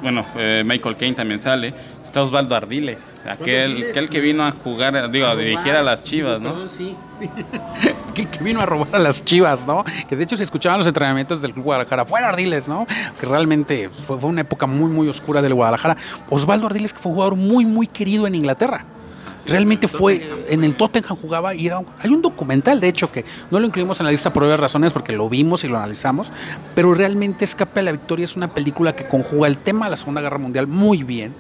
bueno, 0.02 0.26
eh, 0.36 0.64
Michael 0.66 0.96
Caine 0.98 1.16
también 1.16 1.40
sale, 1.40 1.74
está 2.04 2.22
Osvaldo 2.24 2.56
Ardiles, 2.56 3.16
aquel, 3.26 3.72
Ardiles, 3.72 3.92
aquel 3.92 4.10
que 4.10 4.20
vino 4.20 4.46
a 4.46 4.52
jugar, 4.52 5.12
digo, 5.12 5.28
a 5.28 5.36
dirigir 5.36 5.74
a 5.74 5.84
las 5.84 6.04
Chivas, 6.04 6.42
¿no? 6.42 6.70
Sí, 6.70 6.96
sí. 7.20 7.30
que, 8.14 8.26
que 8.26 8.44
vino 8.44 8.60
a 8.62 8.66
robar 8.66 8.96
a 8.96 9.00
las 9.00 9.24
Chivas, 9.24 9.66
¿no? 9.66 9.84
Que 10.08 10.16
de 10.16 10.24
hecho 10.24 10.38
se 10.38 10.44
escuchaban 10.44 10.80
los 10.80 10.88
entrenamientos 10.88 11.42
del 11.42 11.54
Club 11.54 11.66
Guadalajara. 11.66 12.06
Fuera 12.06 12.30
Ardiles, 12.30 12.68
¿no? 12.68 12.88
Que 13.20 13.26
realmente 13.26 13.90
fue, 13.90 14.20
fue 14.20 14.30
una 14.30 14.42
época 14.42 14.66
muy, 14.66 14.90
muy 14.90 15.08
oscura 15.08 15.42
del 15.42 15.54
Guadalajara. 15.54 15.98
Osvaldo 16.30 16.68
Ardiles, 16.68 16.94
que 16.94 17.00
fue 17.00 17.12
un 17.12 17.16
jugador 17.16 17.36
muy, 17.36 17.66
muy 17.66 17.88
querido 17.88 18.28
en 18.28 18.36
Inglaterra. 18.36 18.86
Realmente 19.50 19.88
fue, 19.88 20.22
en 20.50 20.64
el 20.64 20.76
Tottenham 20.76 21.18
jugaba 21.20 21.54
y 21.56 21.68
era 21.68 21.80
un- 21.80 21.88
hay 22.00 22.10
un 22.12 22.22
documental, 22.22 22.80
de 22.80 22.88
hecho, 22.88 23.12
que 23.12 23.26
no 23.52 23.60
lo 23.60 23.66
incluimos 23.66 24.00
en 24.00 24.06
la 24.06 24.12
lista 24.12 24.32
por 24.32 24.44
varias 24.44 24.60
razones, 24.60 24.94
porque 24.94 25.12
lo 25.14 25.28
vimos 25.30 25.64
y 25.64 25.68
lo 25.68 25.78
analizamos, 25.78 26.32
pero 26.76 26.94
realmente 26.94 27.46
Escape 27.46 27.80
a 27.80 27.84
la 27.84 27.92
Victoria 27.92 28.26
es 28.26 28.36
una 28.36 28.54
película 28.54 28.96
que 28.96 29.08
conjuga 29.08 29.48
el 29.48 29.58
tema 29.58 29.86
de 29.86 29.92
la 29.92 29.98
Segunda 29.98 30.22
Guerra 30.22 30.38
Mundial 30.38 30.68
muy 30.68 31.04
bien, 31.04 31.34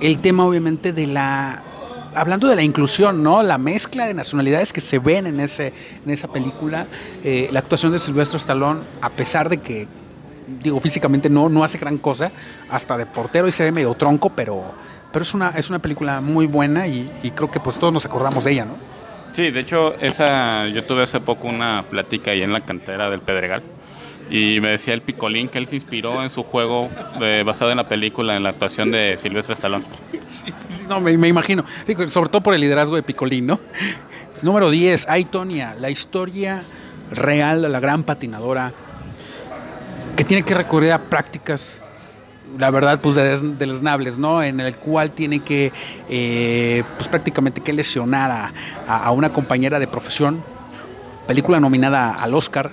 el 0.00 0.18
tema 0.20 0.44
obviamente 0.46 0.92
de 0.92 1.06
la 1.06 1.62
hablando 2.14 2.48
de 2.48 2.56
la 2.56 2.62
inclusión, 2.62 3.22
¿no? 3.22 3.42
La 3.44 3.56
mezcla 3.58 4.04
de 4.06 4.14
nacionalidades 4.14 4.72
que 4.72 4.80
se 4.80 4.98
ven 4.98 5.28
en 5.28 5.38
ese 5.38 5.72
en 6.04 6.10
esa 6.10 6.26
película, 6.28 6.86
eh, 7.22 7.48
la 7.52 7.60
actuación 7.60 7.92
de 7.92 8.00
Silvestre 8.00 8.38
Stallone, 8.38 8.80
a 9.00 9.10
pesar 9.10 9.48
de 9.48 9.58
que 9.58 9.86
digo 10.64 10.80
físicamente 10.80 11.30
no 11.30 11.48
no 11.48 11.62
hace 11.62 11.78
gran 11.78 11.98
cosa, 11.98 12.32
hasta 12.68 12.96
de 12.98 13.06
portero 13.06 13.46
y 13.46 13.52
se 13.52 13.62
ve 13.62 13.70
medio 13.70 13.94
tronco, 13.94 14.30
pero 14.30 14.64
pero 15.12 15.22
es 15.22 15.34
una 15.34 15.50
es 15.50 15.70
una 15.70 15.78
película 15.78 16.20
muy 16.20 16.46
buena 16.46 16.86
y, 16.86 17.10
y 17.22 17.30
creo 17.30 17.50
que 17.50 17.60
pues 17.60 17.78
todos 17.78 17.92
nos 17.92 18.04
acordamos 18.04 18.44
de 18.44 18.52
ella, 18.52 18.64
¿no? 18.64 18.74
Sí, 19.32 19.50
de 19.50 19.60
hecho, 19.60 19.94
esa, 20.00 20.66
yo 20.66 20.84
tuve 20.84 21.02
hace 21.02 21.20
poco 21.20 21.46
una 21.46 21.84
plática 21.88 22.32
ahí 22.32 22.42
en 22.42 22.52
la 22.52 22.60
cantera 22.62 23.08
del 23.10 23.20
Pedregal. 23.20 23.62
Y 24.28 24.60
me 24.60 24.70
decía 24.70 24.94
el 24.94 25.02
Picolín 25.02 25.48
que 25.48 25.58
él 25.58 25.66
se 25.66 25.74
inspiró 25.74 26.22
en 26.22 26.30
su 26.30 26.42
juego 26.42 26.88
eh, 27.20 27.42
basado 27.44 27.70
en 27.70 27.76
la 27.76 27.88
película, 27.88 28.36
en 28.36 28.42
la 28.42 28.50
actuación 28.50 28.90
de 28.90 29.16
Silvestre 29.18 29.54
Stallone. 29.54 29.84
Sí, 30.24 30.52
No, 30.88 31.00
me, 31.00 31.16
me 31.16 31.28
imagino. 31.28 31.64
Sí, 31.86 31.94
sobre 32.08 32.28
todo 32.30 32.42
por 32.42 32.54
el 32.54 32.60
liderazgo 32.60 32.96
de 32.96 33.02
Picolín, 33.02 33.46
¿no? 33.46 33.60
Número 34.42 34.70
10, 34.70 35.08
Aitonia, 35.08 35.74
la 35.78 35.90
historia 35.90 36.60
real 37.10 37.62
de 37.62 37.68
la 37.68 37.80
gran 37.80 38.04
patinadora 38.04 38.72
que 40.16 40.24
tiene 40.24 40.42
que 40.44 40.54
recurrir 40.54 40.92
a 40.92 40.98
prácticas, 40.98 41.82
la 42.58 42.70
verdad, 42.70 43.00
pues 43.00 43.16
de 43.16 43.38
deleznables, 43.38 44.18
¿no? 44.18 44.42
En 44.42 44.60
el 44.60 44.74
cual 44.76 45.12
tiene 45.12 45.40
que, 45.40 45.72
eh, 46.08 46.82
pues 46.96 47.08
prácticamente 47.08 47.60
que 47.60 47.72
lesionar 47.72 48.52
a, 48.86 49.10
una 49.12 49.32
compañera 49.32 49.78
de 49.78 49.86
profesión. 49.86 50.42
Película 51.26 51.60
nominada 51.60 52.14
al 52.14 52.34
Oscar. 52.34 52.70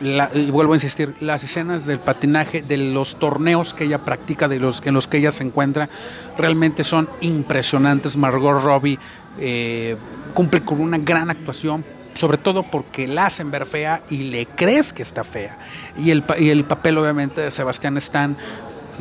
Y 0.00 0.50
vuelvo 0.52 0.74
a 0.74 0.76
insistir, 0.76 1.16
las 1.20 1.42
escenas 1.42 1.84
del 1.84 1.98
patinaje, 1.98 2.62
de 2.62 2.76
los 2.76 3.16
torneos 3.16 3.74
que 3.74 3.84
ella 3.84 3.98
practica, 3.98 4.46
de 4.46 4.60
los 4.60 4.80
en 4.86 4.94
los 4.94 5.08
que 5.08 5.18
ella 5.18 5.32
se 5.32 5.42
encuentra, 5.42 5.88
realmente 6.36 6.84
son 6.84 7.08
impresionantes. 7.20 8.16
Margot 8.16 8.62
Robbie 8.62 8.98
eh, 9.40 9.96
cumple 10.34 10.62
con 10.62 10.80
una 10.80 10.98
gran 10.98 11.30
actuación, 11.30 11.84
sobre 12.14 12.38
todo 12.38 12.62
porque 12.62 13.08
la 13.08 13.26
hacen 13.26 13.50
ver 13.50 13.66
fea 13.66 14.02
y 14.08 14.18
le 14.18 14.46
crees 14.46 14.92
que 14.92 15.02
está 15.02 15.24
fea. 15.24 15.58
Y 15.96 16.12
el, 16.12 16.22
y 16.38 16.50
el 16.50 16.62
papel, 16.62 16.96
obviamente, 16.98 17.40
de 17.40 17.50
Sebastián 17.50 17.96
Stan, 17.96 18.36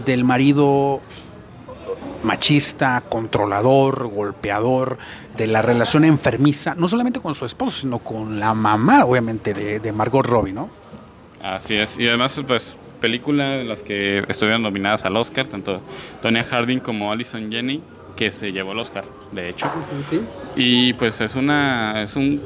del 0.05 0.23
marido 0.23 1.01
machista, 2.23 3.03
controlador, 3.09 4.07
golpeador, 4.07 4.97
de 5.37 5.47
la 5.47 5.61
relación 5.61 6.03
enfermiza, 6.03 6.75
no 6.75 6.87
solamente 6.87 7.19
con 7.19 7.35
su 7.35 7.45
esposo, 7.45 7.81
sino 7.81 7.99
con 7.99 8.39
la 8.39 8.53
mamá, 8.53 9.05
obviamente, 9.05 9.53
de, 9.53 9.79
de 9.79 9.91
Margot 9.91 10.25
Robbie, 10.25 10.53
¿no? 10.53 10.69
Así 11.41 11.75
es. 11.75 11.97
Y 11.97 12.07
además, 12.07 12.41
pues, 12.47 12.75
películas 12.99 13.61
en 13.61 13.69
las 13.69 13.83
que 13.83 14.23
estuvieron 14.27 14.61
nominadas 14.61 15.05
al 15.05 15.15
Oscar, 15.15 15.47
tanto 15.47 15.81
Tonya 16.21 16.43
Harding 16.43 16.79
como 16.79 17.11
Alison 17.11 17.51
Jenny, 17.51 17.81
que 18.15 18.31
se 18.31 18.51
llevó 18.51 18.73
el 18.73 18.79
Oscar, 18.79 19.05
de 19.31 19.49
hecho. 19.49 19.71
Y 20.55 20.93
pues 20.93 21.21
es 21.21 21.35
una 21.35 22.03
es 22.03 22.15
un, 22.15 22.41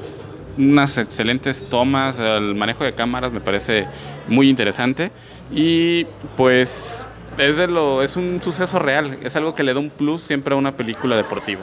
unas 0.58 0.98
excelentes 0.98 1.66
tomas, 1.70 2.20
el 2.20 2.56
manejo 2.56 2.84
de 2.84 2.94
cámaras 2.94 3.32
me 3.32 3.40
parece 3.40 3.88
muy 4.28 4.50
interesante 4.50 5.12
y 5.52 6.06
pues 6.36 7.08
es 7.38 7.58
de 7.58 7.68
lo 7.68 8.02
es 8.04 8.16
un 8.16 8.42
suceso 8.42 8.80
real, 8.80 9.18
es 9.24 9.36
algo 9.36 9.56
que 9.56 9.64
le 9.64 9.74
da 9.74 9.80
un 9.80 9.90
plus 9.90 10.22
siempre 10.22 10.54
a 10.54 10.58
una 10.58 10.72
película 10.76 11.16
deportiva. 11.16 11.62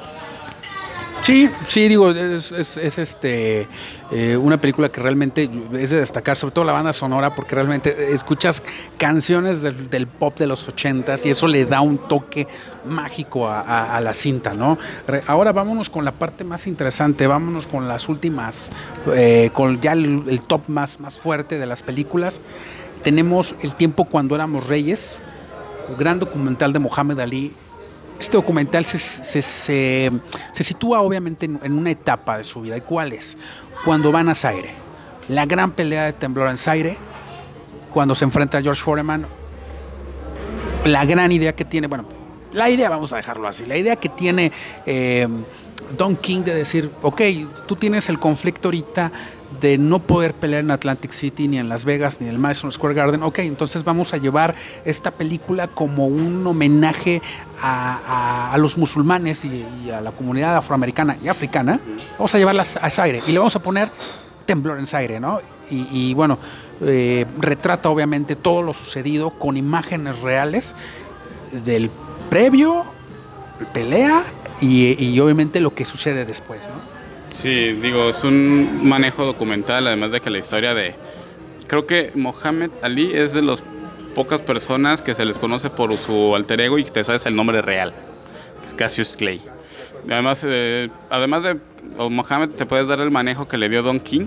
Sí, 1.20 1.50
sí, 1.66 1.88
digo, 1.88 2.10
es, 2.12 2.52
es- 2.52 2.76
es, 2.78 2.96
este 2.96 3.68
eh, 4.10 4.36
una 4.36 4.58
película 4.58 4.88
que 4.88 5.00
realmente 5.02 5.50
es 5.74 5.90
de 5.90 5.98
destacar, 5.98 6.38
sobre 6.38 6.54
todo 6.54 6.64
la 6.64 6.72
banda 6.72 6.94
sonora, 6.94 7.34
porque 7.34 7.54
realmente 7.54 8.14
escuchas 8.14 8.62
canciones 8.96 9.60
del, 9.60 10.06
pop 10.06 10.38
de 10.38 10.46
los 10.46 10.66
ochentas 10.68 11.26
y 11.26 11.30
eso 11.30 11.46
le 11.46 11.66
da 11.66 11.82
un 11.82 11.98
toque 11.98 12.46
mágico 12.86 13.46
a, 13.46 14.00
la 14.00 14.14
cinta, 14.14 14.54
¿no? 14.54 14.78
Ahora 15.26 15.52
vámonos 15.52 15.90
con 15.90 16.06
la 16.06 16.12
parte 16.12 16.44
más 16.44 16.66
interesante, 16.66 17.26
vámonos 17.26 17.66
con 17.66 17.88
las 17.88 18.08
últimas, 18.08 18.70
eh, 19.14 19.50
con 19.52 19.82
ya 19.82 19.92
el, 19.92 20.22
el 20.28 20.40
top 20.42 20.62
más, 20.68 20.98
más 20.98 21.18
fuerte 21.18 21.58
de 21.58 21.66
las 21.66 21.82
películas. 21.82 22.40
Tenemos 23.02 23.54
El 23.60 23.74
tiempo 23.74 24.06
cuando 24.06 24.34
éramos 24.34 24.66
reyes, 24.66 25.18
gran 25.96 26.18
documental 26.18 26.72
de 26.72 26.78
Mohamed 26.78 27.18
Ali. 27.20 27.52
Este 28.18 28.36
documental 28.36 28.84
se, 28.84 28.98
se- 28.98 29.42
se- 29.42 30.10
sitúa 30.64 31.00
obviamente 31.02 31.46
en, 31.46 31.60
en 31.62 31.72
una 31.72 31.90
etapa 31.90 32.38
de 32.38 32.44
su 32.44 32.60
vida. 32.62 32.76
¿Y 32.76 32.80
cuál 32.80 33.12
es? 33.12 33.36
Cuando 33.84 34.10
van 34.10 34.28
a 34.28 34.34
Zaire. 34.34 34.70
La 35.28 35.46
gran 35.46 35.70
pelea 35.72 36.04
de 36.04 36.12
temblor 36.14 36.48
en 36.48 36.58
Zaire, 36.58 36.96
cuando 37.92 38.14
se 38.14 38.24
enfrenta 38.24 38.58
a 38.58 38.62
George 38.62 38.82
Foreman. 38.82 39.26
La 40.84 41.04
gran 41.04 41.30
idea 41.32 41.54
que 41.54 41.64
tiene, 41.64 41.86
bueno, 41.86 42.06
la 42.52 42.70
idea, 42.70 42.88
vamos 42.88 43.12
a 43.12 43.16
dejarlo 43.16 43.46
así, 43.46 43.66
la 43.66 43.76
idea 43.76 43.96
que 43.96 44.08
tiene 44.08 44.52
eh, 44.86 45.28
Don 45.96 46.16
King 46.16 46.40
de 46.42 46.54
decir, 46.54 46.90
ok, 47.02 47.20
tú 47.66 47.76
tienes 47.76 48.08
el 48.08 48.18
conflicto 48.18 48.68
ahorita 48.68 49.12
de 49.60 49.78
no 49.78 49.98
poder 49.98 50.34
pelear 50.34 50.64
en 50.64 50.70
Atlantic 50.70 51.12
City, 51.12 51.48
ni 51.48 51.58
en 51.58 51.68
Las 51.68 51.84
Vegas, 51.84 52.20
ni 52.20 52.28
en 52.28 52.34
el 52.34 52.38
Madison 52.38 52.70
Square 52.70 52.94
Garden. 52.94 53.22
Ok, 53.22 53.40
entonces 53.40 53.84
vamos 53.84 54.14
a 54.14 54.18
llevar 54.18 54.54
esta 54.84 55.10
película 55.10 55.68
como 55.68 56.06
un 56.06 56.46
homenaje 56.46 57.22
a, 57.62 58.54
los 58.58 58.76
musulmanes 58.76 59.44
y, 59.44 59.90
a 59.90 60.00
la 60.00 60.12
comunidad 60.12 60.56
afroamericana 60.56 61.16
y 61.22 61.28
africana. 61.28 61.80
Vamos 62.12 62.34
a 62.34 62.38
llevarla 62.38 62.62
a 62.62 62.90
Zaire 62.90 63.20
y 63.26 63.32
le 63.32 63.38
vamos 63.38 63.56
a 63.56 63.62
poner 63.62 63.90
temblor 64.46 64.78
en 64.78 64.86
Zaire, 64.86 65.20
¿no? 65.20 65.40
Y, 65.70 65.86
y, 65.92 66.14
bueno, 66.14 66.38
eh, 66.80 67.26
retrata 67.38 67.90
obviamente 67.90 68.36
todo 68.36 68.62
lo 68.62 68.72
sucedido 68.72 69.30
con 69.30 69.56
imágenes 69.56 70.20
reales 70.20 70.74
del 71.52 71.90
previo, 72.30 72.84
pelea 73.72 74.22
y, 74.60 75.02
y 75.02 75.20
obviamente 75.20 75.60
lo 75.60 75.74
que 75.74 75.84
sucede 75.84 76.24
después, 76.24 76.60
¿no? 76.62 76.77
Sí, 77.42 77.72
digo, 77.74 78.08
es 78.10 78.24
un 78.24 78.80
manejo 78.88 79.24
documental, 79.24 79.86
además 79.86 80.10
de 80.10 80.20
que 80.20 80.30
la 80.30 80.38
historia 80.38 80.74
de... 80.74 80.94
Creo 81.68 81.86
que 81.86 82.10
Mohamed 82.14 82.70
Ali 82.82 83.12
es 83.14 83.32
de 83.34 83.42
las 83.42 83.62
pocas 84.14 84.40
personas 84.42 85.02
que 85.02 85.14
se 85.14 85.24
les 85.24 85.38
conoce 85.38 85.70
por 85.70 85.94
su 85.96 86.34
alter 86.34 86.60
ego 86.62 86.78
y 86.78 86.84
que 86.84 86.90
te 86.90 87.04
sabes 87.04 87.26
el 87.26 87.36
nombre 87.36 87.62
real, 87.62 87.94
que 88.62 88.66
es 88.66 88.74
Cassius 88.74 89.16
Clay. 89.16 89.40
Además, 90.10 90.44
eh, 90.48 90.88
además 91.10 91.44
de 91.44 91.58
Mohamed, 92.10 92.50
te 92.50 92.66
puedes 92.66 92.88
dar 92.88 93.00
el 93.00 93.10
manejo 93.10 93.46
que 93.46 93.58
le 93.58 93.68
dio 93.68 93.82
Don 93.82 94.00
King 94.00 94.26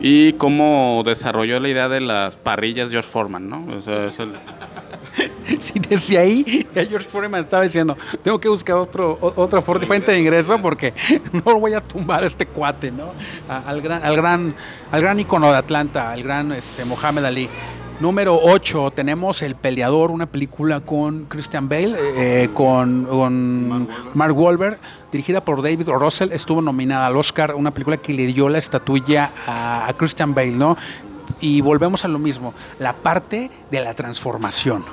y 0.00 0.32
cómo 0.34 1.02
desarrolló 1.06 1.58
la 1.60 1.68
idea 1.68 1.88
de 1.88 2.00
las 2.00 2.36
parrillas 2.36 2.90
George 2.90 3.08
Foreman, 3.08 3.48
¿no? 3.48 3.66
O 3.78 3.80
sea, 3.80 4.06
es 4.06 4.18
el- 4.18 4.32
Sí, 5.58 5.74
desde 5.88 6.18
ahí 6.18 6.66
ya 6.74 6.84
George 6.84 7.08
Foreman 7.08 7.40
estaba 7.40 7.62
diciendo, 7.62 7.96
tengo 8.22 8.38
que 8.38 8.48
buscar 8.48 8.76
otro, 8.76 9.18
otra 9.20 9.60
fuente 9.62 10.12
de 10.12 10.18
ingreso 10.18 10.60
porque 10.60 10.92
no 11.32 11.58
voy 11.58 11.74
a 11.74 11.80
tumbar 11.80 12.24
a 12.24 12.26
este 12.26 12.46
cuate, 12.46 12.90
¿no? 12.90 13.12
Al 13.48 13.80
gran, 13.80 14.02
al 14.02 14.16
gran, 14.16 14.54
al 14.90 15.00
gran 15.00 15.20
icono 15.20 15.50
de 15.50 15.58
Atlanta, 15.58 16.10
al 16.10 16.22
gran 16.22 16.52
este, 16.52 16.84
Mohamed 16.84 17.24
Ali. 17.24 17.48
Número 17.98 18.38
8, 18.42 18.90
tenemos 18.90 19.40
El 19.40 19.54
Peleador, 19.54 20.10
una 20.10 20.26
película 20.26 20.80
con 20.80 21.24
Christian 21.24 21.66
Bale, 21.66 21.96
eh, 21.98 22.50
con, 22.52 23.04
con 23.06 23.88
Mark 24.12 24.38
Wahlberg, 24.38 24.78
dirigida 25.10 25.40
por 25.40 25.62
David. 25.62 25.88
Russell, 25.88 26.30
estuvo 26.32 26.60
nominada 26.60 27.06
al 27.06 27.16
Oscar, 27.16 27.54
una 27.54 27.70
película 27.70 27.96
que 27.96 28.12
le 28.12 28.26
dio 28.26 28.50
la 28.50 28.58
estatuilla 28.58 29.32
a, 29.46 29.88
a 29.88 29.94
Christian 29.94 30.34
Bale, 30.34 30.50
¿no? 30.50 30.76
Y 31.40 31.60
volvemos 31.60 32.04
a 32.04 32.08
lo 32.08 32.18
mismo, 32.18 32.54
la 32.78 32.94
parte 32.94 33.50
de 33.70 33.80
la 33.80 33.92
transformación, 33.94 34.84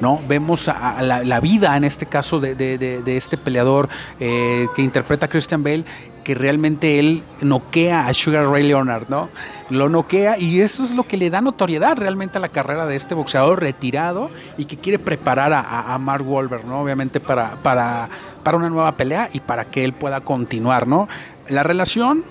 ¿no? 0.00 0.20
Vemos 0.28 0.66
la, 0.66 1.40
vida, 1.40 1.76
en 1.76 1.82
este 1.84 2.06
caso, 2.06 2.38
de, 2.38 2.54
de- 2.54 3.16
este 3.16 3.36
peleador 3.36 3.88
eh, 4.20 4.66
que 4.76 4.82
interpreta 4.82 5.26
Christian 5.28 5.64
Bale, 5.64 5.84
que 6.22 6.34
realmente 6.34 6.98
él 7.00 7.22
noquea 7.40 8.06
a 8.06 8.14
Sugar 8.14 8.46
Ray 8.48 8.62
Leonard, 8.62 9.08
¿no? 9.08 9.28
Lo 9.70 9.88
noquea 9.88 10.38
y 10.38 10.60
eso 10.60 10.84
es 10.84 10.92
lo 10.92 11.02
que 11.04 11.16
le 11.16 11.30
da 11.30 11.40
notoriedad 11.40 11.96
realmente 11.96 12.38
a 12.38 12.40
la 12.40 12.48
carrera 12.50 12.86
de 12.86 12.94
este 12.96 13.14
boxeador 13.14 13.60
retirado 13.60 14.30
y 14.56 14.66
que 14.66 14.76
quiere 14.76 14.98
preparar 14.98 15.52
a, 15.52 15.94
a- 15.94 15.98
Mark 15.98 16.28
Wahlberg, 16.28 16.64
¿no? 16.66 16.80
Obviamente 16.80 17.18
para, 17.18 17.56
para, 17.62 18.08
para 18.44 18.56
una 18.58 18.68
nueva 18.68 18.92
pelea 18.96 19.30
y 19.32 19.40
para 19.40 19.64
que 19.64 19.84
él 19.84 19.94
pueda 19.94 20.20
continuar, 20.20 20.86
¿no? 20.86 21.08
La 21.48 21.62
relación 21.64 22.24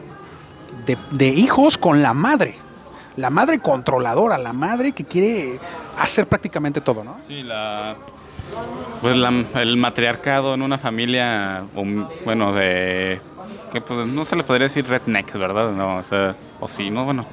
de 1.12 1.28
hijos 1.30 1.78
con 1.78 2.02
la 2.02 2.14
madre. 2.14 2.56
La 3.18 3.30
madre 3.30 3.60
controladora, 3.60 4.38
la 4.38 4.54
madre 4.54 4.94
que 4.94 5.04
quiere 5.04 5.60
hacer 5.98 6.28
prácticamente 6.28 6.82
todo, 6.82 7.04
¿no? 7.04 7.18
Sí, 7.28 7.44
la, 7.44 7.98
pues 9.02 9.16
el 9.56 9.78
matriarcado 9.78 10.54
en 10.54 10.62
una 10.62 10.78
familia, 10.78 11.66
bueno, 12.26 12.54
de 12.54 13.20
que 13.72 13.82
pues, 13.82 14.08
no 14.08 14.26
se 14.26 14.36
le 14.36 14.44
podría 14.44 14.66
decir 14.66 14.88
redneck, 14.88 15.34
¿verdad? 15.34 15.72
No, 15.72 15.98
o 15.98 16.04
sea, 16.04 16.36
o 16.60 16.68
sí, 16.68 16.90
no, 16.90 17.06
bueno. 17.06 17.26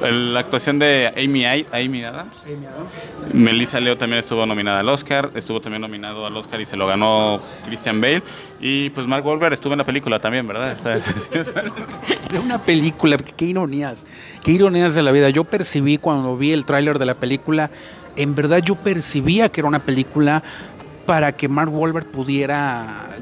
La 0.00 0.40
actuación 0.40 0.78
de 0.78 1.12
Amy, 1.16 1.44
Amy 1.44 2.04
Adams. 2.04 2.44
Amy 2.44 2.66
Adams. 2.66 3.34
Melissa 3.34 3.80
Leo 3.80 3.98
también 3.98 4.20
estuvo 4.20 4.44
nominada 4.46 4.80
al 4.80 4.88
Oscar, 4.88 5.30
estuvo 5.34 5.60
también 5.60 5.82
nominado 5.82 6.26
al 6.26 6.36
Oscar 6.36 6.60
y 6.60 6.66
se 6.66 6.76
lo 6.76 6.86
ganó 6.86 7.40
Christian 7.66 8.00
Bale. 8.00 8.22
Y 8.60 8.90
pues 8.90 9.06
Mark 9.06 9.24
Wahlberg 9.24 9.52
estuvo 9.52 9.72
en 9.72 9.78
la 9.78 9.84
película 9.84 10.18
también, 10.18 10.46
¿verdad? 10.46 10.76
Era 12.30 12.40
una 12.42 12.58
película, 12.58 13.16
qué 13.16 13.44
ironías, 13.44 14.06
qué 14.42 14.52
ironías 14.52 14.94
de 14.94 15.02
la 15.02 15.12
vida. 15.12 15.30
Yo 15.30 15.44
percibí 15.44 15.98
cuando 15.98 16.36
vi 16.36 16.52
el 16.52 16.66
tráiler 16.66 16.98
de 16.98 17.06
la 17.06 17.14
película, 17.14 17.70
en 18.16 18.34
verdad 18.34 18.58
yo 18.58 18.74
percibía 18.76 19.50
que 19.50 19.60
era 19.60 19.68
una 19.68 19.80
película 19.80 20.42
para 21.06 21.32
que 21.32 21.48
Mark 21.48 21.72
Wahlberg 21.72 22.06
pudiera 22.06 23.16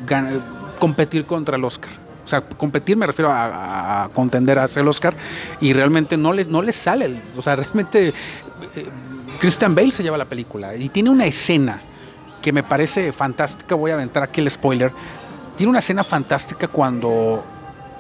competir 0.79 1.25
contra 1.25 1.57
el 1.57 1.65
Oscar. 1.65 2.08
O 2.29 2.31
sea, 2.31 2.43
competir 2.43 2.95
me 2.95 3.07
refiero 3.07 3.33
a, 3.33 4.11
contender 4.13 4.59
a 4.59 4.65
hacer 4.65 4.83
el 4.83 4.89
Oscar 4.89 5.17
y 5.63 5.73
realmente 5.73 6.19
no 6.19 6.35
les, 6.35 6.47
no 6.47 6.63
sale. 6.73 7.23
O 7.39 7.41
sea, 7.41 7.57
realmente 7.57 8.09
eh, 8.09 8.87
Christian 9.41 9.75
Bale 9.75 9.91
se 9.93 10.03
lleva 10.03 10.19
la 10.19 10.27
película 10.27 10.77
y 10.77 10.91
tiene 10.91 11.09
una 11.09 11.25
escena 11.25 11.81
que 12.43 12.53
me 12.53 12.63
parece 12.63 13.13
fantástica. 13.13 13.75
Voy 13.75 13.93
a 13.93 13.95
aventar 13.95 14.23
aquí 14.23 14.43
el 14.43 14.51
spoiler. 14.51 14.93
Tiene 15.57 15.71
una 15.71 15.79
escena 15.79 16.05
fantástica 16.05 16.69
cuando 16.69 17.43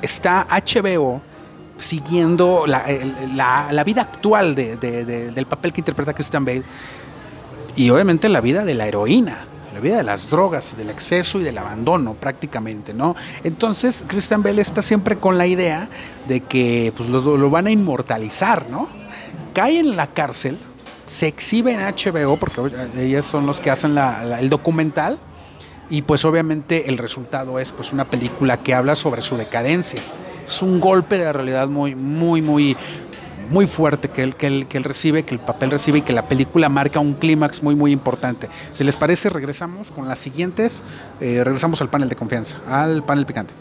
está 0.02 0.46
HBO 0.50 1.22
siguiendo 1.78 2.66
la, 2.66 2.84
la, 3.70 3.84
vida 3.84 4.02
actual 4.02 4.54
del 4.54 5.46
papel 5.46 5.72
que 5.72 5.80
interpreta 5.80 6.12
Christian 6.12 6.44
Bale 6.44 6.64
y 7.76 7.88
obviamente 7.88 8.28
la 8.28 8.42
vida 8.42 8.66
de 8.66 8.74
la 8.74 8.86
heroína 8.86 9.38
la 9.72 9.80
vida 9.80 9.98
de 9.98 10.02
las 10.02 10.30
drogas 10.30 10.76
del 10.76 10.90
exceso 10.90 11.40
y 11.40 11.42
del 11.42 11.58
abandono 11.58 12.14
prácticamente, 12.14 12.94
¿no? 12.94 13.14
Entonces 13.44 14.04
Christian 14.06 14.42
Bell 14.42 14.58
está 14.58 14.82
siempre 14.82 15.16
con 15.16 15.38
la 15.38 15.46
idea 15.46 15.88
de 16.26 16.40
que 16.40 16.92
pues, 16.96 17.08
lo, 17.08 17.50
van 17.50 17.66
a 17.66 17.70
inmortalizar, 17.70 18.68
¿no? 18.70 18.88
Cae 19.54 19.78
en 19.80 19.96
la 19.96 20.08
cárcel, 20.08 20.58
se 21.06 21.26
exhibe 21.26 21.72
en 21.72 21.80
HBO, 21.80 22.36
porque 22.36 22.60
ellos 22.96 23.26
son 23.26 23.46
los 23.46 23.60
que 23.60 23.70
hacen 23.70 23.96
el 23.98 24.48
documental, 24.48 25.18
y 25.90 26.02
pues 26.02 26.24
obviamente 26.24 26.88
el 26.88 26.98
resultado 26.98 27.58
es 27.58 27.72
pues 27.72 27.92
una 27.92 28.04
película 28.04 28.58
que 28.58 28.74
habla 28.74 28.94
sobre 28.94 29.22
su 29.22 29.36
decadencia. 29.36 30.00
Es 30.46 30.62
un 30.62 30.80
golpe 30.80 31.18
de 31.18 31.32
realidad 31.32 31.68
muy, 31.68 31.94
muy, 31.94 32.42
muy, 32.42 32.76
muy 33.50 33.66
fuerte 33.66 34.08
que 34.08 34.22
él, 34.22 34.36
que, 34.36 34.46
él, 34.46 34.66
que 34.66 34.78
él 34.78 34.84
recibe, 34.84 35.24
que 35.24 35.34
el 35.34 35.40
papel 35.40 35.70
recibe 35.70 35.98
y 35.98 36.02
que 36.02 36.12
la 36.12 36.28
película 36.28 36.68
marca 36.68 37.00
un 37.00 37.14
clímax 37.14 37.62
muy, 37.62 37.74
muy 37.74 37.92
importante. 37.92 38.48
Si 38.74 38.84
les 38.84 38.96
parece, 38.96 39.30
regresamos 39.30 39.90
con 39.90 40.08
las 40.08 40.18
siguientes. 40.18 40.82
Eh, 41.20 41.42
regresamos 41.44 41.80
al 41.80 41.88
panel 41.88 42.08
de 42.08 42.16
confianza, 42.16 42.58
al 42.66 43.02
panel 43.04 43.26
picante. 43.26 43.54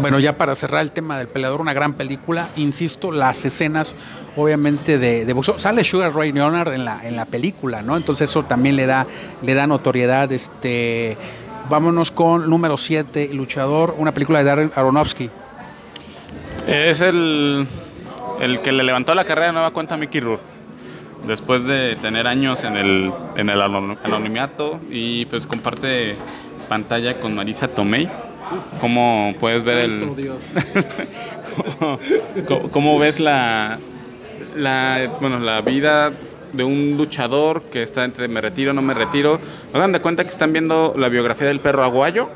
Bueno, 0.00 0.20
ya 0.20 0.38
para 0.38 0.54
cerrar 0.54 0.82
el 0.82 0.92
tema 0.92 1.18
del 1.18 1.26
peleador, 1.26 1.60
una 1.60 1.74
gran 1.74 1.94
película. 1.94 2.50
Insisto, 2.54 3.10
las 3.10 3.44
escenas, 3.44 3.96
obviamente, 4.36 4.96
de, 4.96 5.24
de 5.24 5.32
boxeo. 5.32 5.58
Sale 5.58 5.82
Sugar 5.82 6.14
Ray 6.14 6.30
Leonard 6.30 6.72
en 6.72 6.84
la, 6.84 7.04
en 7.06 7.16
la 7.16 7.24
película, 7.24 7.82
¿no? 7.82 7.96
Entonces 7.96 8.30
eso 8.30 8.44
también 8.44 8.76
le 8.76 8.86
da, 8.86 9.08
le 9.42 9.54
da 9.54 9.66
notoriedad. 9.66 10.30
Este, 10.30 11.16
Vámonos 11.68 12.10
con 12.10 12.48
número 12.48 12.78
7, 12.78 13.28
Luchador, 13.34 13.94
una 13.98 14.12
película 14.12 14.38
de 14.38 14.44
Darren 14.46 14.72
Aronofsky. 14.74 15.28
Es 16.66 17.02
el, 17.02 17.66
el 18.40 18.60
que 18.60 18.72
le 18.72 18.84
levantó 18.84 19.14
la 19.14 19.24
carrera 19.24 19.48
de 19.48 19.52
nueva 19.52 19.70
cuenta 19.72 19.96
a 19.96 19.98
Mickey 19.98 20.22
Rourke. 20.22 20.42
Después 21.26 21.66
de 21.66 21.96
tener 22.00 22.26
años 22.26 22.64
en 22.64 22.76
el, 22.76 23.12
en 23.36 23.50
el 23.50 23.60
anonimato 23.60 24.80
y 24.90 25.26
pues 25.26 25.46
comparte 25.46 26.16
pantalla 26.70 27.20
con 27.20 27.34
Marisa 27.34 27.68
Tomei. 27.68 28.08
¿Cómo 28.80 29.34
puedes 29.38 29.62
ver 29.62 29.78
el... 29.78 30.38
¿Cómo, 32.72 32.98
ves 32.98 33.20
la, 33.20 33.78
la, 34.56 35.10
bueno, 35.20 35.38
la 35.38 35.60
vida 35.60 36.12
de 36.52 36.64
un 36.64 36.96
luchador 36.96 37.62
que 37.64 37.82
está 37.82 38.04
entre 38.04 38.28
me 38.28 38.40
retiro, 38.40 38.72
no 38.72 38.82
me 38.82 38.94
retiro. 38.94 39.40
Hagan 39.72 39.92
de 39.92 40.00
cuenta 40.00 40.24
que 40.24 40.30
están 40.30 40.52
viendo 40.52 40.94
la 40.96 41.08
biografía 41.08 41.48
del 41.48 41.60
perro 41.60 41.84
aguayo 41.84 42.28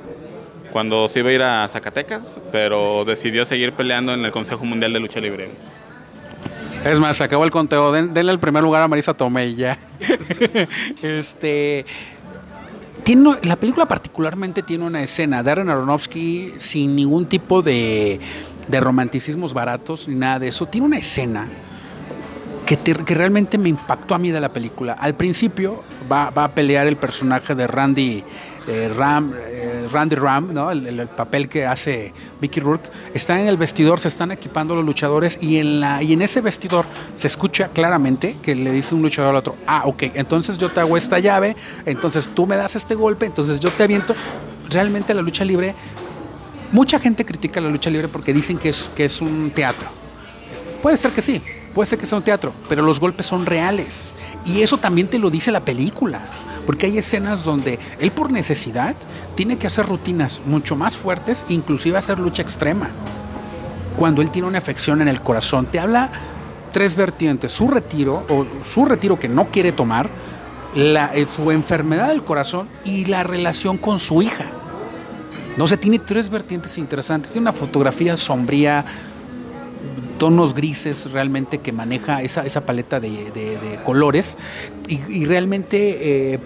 cuando 0.73 1.09
se 1.09 1.21
iba 1.21 1.29
a 1.29 1.33
ir 1.33 1.43
a 1.43 1.69
Zacatecas, 1.69 2.39
pero 2.51 3.05
decidió 3.05 3.45
seguir 3.45 3.73
peleando 3.73 4.15
en 4.15 4.25
el 4.25 4.33
Consejo 4.33 4.65
Mundial 4.65 4.93
de 4.93 5.01
Lucha 5.01 5.21
Libre. 5.21 5.51
Es 6.85 6.99
más, 6.99 7.17
se 7.17 7.25
acabó 7.25 7.45
el 7.45 7.51
conteo. 7.51 7.93
denle 7.93 8.33
el 8.33 8.41
primer 8.41 8.63
lugar 8.63 8.83
a 8.83 8.89
Marisa 8.89 9.15
Tomei 9.15 9.55
ya. 9.55 9.79
este. 11.03 11.85
Tiene, 13.05 13.37
la 13.43 13.57
película 13.57 13.87
particularmente 13.87 14.63
tiene 14.63 14.85
una 14.85 15.03
escena. 15.03 15.43
Darren 15.43 15.69
Aronofsky, 15.69 16.55
sin 16.57 16.97
ningún 16.97 17.27
tipo 17.27 17.61
de, 17.63 18.21
de 18.69 18.81
romanticismos 18.81 19.55
baratos 19.55 20.09
ni 20.09 20.15
nada 20.15 20.39
de 20.39 20.49
eso, 20.49 20.67
tiene 20.67 20.87
una 20.87 20.99
escena 20.99 21.49
que, 22.67 23.15
realmente 23.15 23.59
me 23.59 23.69
impactó 23.69 24.15
a 24.15 24.19
mí 24.19 24.31
de 24.31 24.41
la 24.41 24.53
película. 24.53 24.95
Al 24.95 25.15
principio 25.15 25.83
va, 26.11 26.29
a 26.29 26.49
pelear 26.55 26.87
el 26.87 26.97
personaje 26.97 27.55
de 27.55 27.67
Randy 27.67 28.25
eh, 28.69 28.93
Ram, 28.95 29.35
eh, 29.37 29.87
Randy 29.91 30.17
Ram, 30.17 30.55
¿no? 30.55 30.71
El, 30.71 31.09
papel 31.09 31.49
que 31.49 31.67
hace 31.67 32.13
Mickey 32.41 32.63
Rourke. 32.63 32.89
Está 33.13 33.41
en 33.41 33.49
el 33.49 33.57
vestidor, 33.57 33.99
se 33.99 34.09
están 34.09 34.31
equipando 34.31 34.75
los 34.75 34.85
luchadores 34.85 35.39
y 35.41 35.59
en, 35.59 35.81
la, 35.81 36.03
y 36.03 36.13
en 36.13 36.23
ese 36.23 36.41
vestidor 36.41 36.87
se 37.17 37.27
escucha 37.27 37.69
claramente 37.69 38.37
que 38.43 38.55
le 38.55 38.71
dice 38.71 38.95
un 38.95 39.03
luchador 39.03 39.31
al 39.31 39.37
otro, 39.37 39.57
ah, 39.67 39.83
ok, 39.87 40.05
entonces 40.15 40.59
yo 40.59 40.71
te 40.71 40.81
hago 40.81 40.97
esta 40.97 41.19
llave, 41.19 41.57
entonces 41.87 42.29
tú 42.29 42.47
me 42.47 42.57
das 42.57 42.77
este 42.77 42.95
golpe, 42.95 43.27
entonces 43.27 43.61
yo 43.61 43.71
te 43.71 43.83
aviento. 43.83 44.15
Realmente 44.71 45.13
la 45.13 45.23
lucha 45.23 45.45
libre, 45.45 45.75
mucha 46.71 46.99
gente 46.99 47.25
critica 47.25 47.61
la 47.61 47.69
lucha 47.69 47.91
libre 47.91 48.09
porque 48.09 48.33
dicen 48.33 48.59
que 48.59 48.73
que 48.95 49.05
es 49.05 49.21
un 49.21 49.51
teatro. 49.51 49.89
Puede 50.81 50.97
ser 50.97 51.13
que 51.13 51.23
sí, 51.23 51.43
Puede 51.75 51.87
ser 51.87 51.99
que 51.99 52.07
sea 52.07 52.19
un 52.19 52.25
teatro, 52.25 52.53
pero 52.69 52.83
los 52.83 53.01
golpes 53.01 53.27
son 53.27 53.47
reales. 53.47 54.11
Y 54.45 54.63
eso 54.63 54.79
también 54.79 55.09
te 55.09 55.19
lo 55.19 55.31
dice 55.31 55.51
la 55.51 55.65
película. 55.65 56.21
Porque 56.67 56.87
hay 56.87 56.99
escenas 56.99 57.45
donde 57.45 57.79
él 57.99 58.13
por 58.13 58.31
necesidad 58.31 58.95
tiene 59.35 59.59
que 59.59 59.67
hacer 59.67 59.87
rutinas 59.87 60.41
mucho 60.47 60.77
más 60.77 60.97
fuertes, 60.97 61.45
inclusive 61.49 61.99
hacer 61.99 62.19
lucha 62.19 62.43
extrema. 62.43 62.91
Cuando 63.97 64.23
él 64.23 64.31
tiene 64.31 64.49
una 64.49 64.59
afección 64.59 65.03
en 65.03 65.09
el 65.09 65.21
corazón, 65.21 65.67
te 65.67 65.81
habla 65.81 66.11
tres 66.73 66.95
vertientes. 66.95 67.53
Su 67.53 67.69
retiro, 67.69 68.25
o 68.29 68.47
su 68.63 68.85
retiro 68.85 69.19
que 69.19 69.29
no 69.29 69.49
quiere 69.49 69.73
tomar, 69.73 70.09
eh, 70.75 71.27
su 71.35 71.51
enfermedad 71.51 72.09
del 72.09 72.25
corazón 72.25 72.69
y 72.85 73.05
la 73.05 73.25
relación 73.25 73.77
con 73.77 73.99
su 73.99 74.23
hija. 74.23 74.47
No 75.57 75.67
sé, 75.67 75.77
tiene 75.77 75.99
tres 75.99 76.31
vertientes 76.31 76.79
interesantes. 76.79 77.31
Tiene 77.31 77.51
una 77.51 77.53
fotografía 77.53 78.17
sombría, 78.17 78.85
tonos 80.23 80.55
grises 80.55 81.11
realmente 81.11 81.59
que 81.59 81.73
maneja 81.73 82.23
esa, 82.23 82.47
esa 82.47 82.65
paleta 82.65 83.01
de, 83.01 83.81
colores 83.85 84.37
y, 84.87 85.25
realmente 85.25 86.35
eh, 86.35 86.39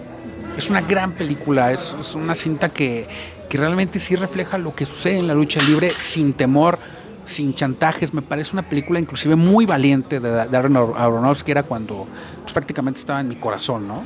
es 0.57 0.71
una 0.71 0.81
gran 0.81 1.11
película, 1.11 1.71
es, 1.71 1.93
una 2.15 2.33
cinta 2.33 2.69
que, 2.69 3.07
realmente 3.51 3.99
sí 3.99 4.15
refleja 4.15 4.57
lo 4.57 4.73
que 4.73 4.85
sucede 4.85 5.19
en 5.19 5.27
la 5.27 5.35
lucha 5.35 5.61
libre 5.61 5.91
sin 5.91 6.33
temor, 6.33 6.79
sin 7.25 7.53
chantajes, 7.53 8.15
me 8.15 8.23
parece 8.23 8.53
una 8.53 8.67
película 8.67 8.99
inclusive 8.99 9.35
muy 9.35 9.67
valiente 9.67 10.19
de 10.19 10.47
Darren 10.47 10.75
Aronofsky, 10.75 11.51
era 11.51 11.61
cuando 11.61 12.07
pues, 12.41 12.53
prácticamente 12.53 12.99
estaba 12.99 13.21
en 13.21 13.27
mi 13.27 13.35
corazón, 13.35 13.87
¿no? 13.87 14.03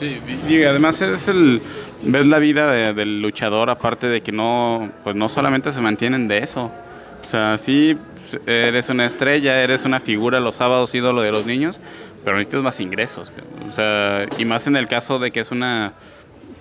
Sí, 0.00 0.18
y 0.48 0.64
además 0.64 1.00
es 1.00 1.28
el 1.28 1.62
ves 2.02 2.26
la 2.26 2.40
vida 2.40 2.92
del 2.92 3.22
luchador 3.22 3.70
aparte 3.70 4.08
de 4.08 4.20
que 4.20 4.32
no 4.32 4.90
pues 5.04 5.14
no 5.14 5.28
solamente 5.28 5.70
se 5.70 5.80
mantienen 5.80 6.26
de 6.26 6.38
eso 6.38 6.72
o 7.26 7.28
sea, 7.28 7.58
sí, 7.58 7.98
eres 8.46 8.88
una 8.88 9.04
estrella, 9.04 9.60
eres 9.60 9.84
una 9.84 9.98
figura 9.98 10.38
los 10.38 10.54
sábados 10.54 10.94
ídolo 10.94 11.22
de 11.22 11.32
los 11.32 11.44
niños, 11.44 11.80
pero 12.24 12.36
necesitas 12.36 12.62
más 12.62 12.78
ingresos. 12.78 13.32
O 13.68 13.72
sea, 13.72 14.28
y 14.38 14.44
más 14.44 14.68
en 14.68 14.76
el 14.76 14.86
caso 14.86 15.18
de 15.18 15.32
que 15.32 15.40
es 15.40 15.50
una. 15.50 15.94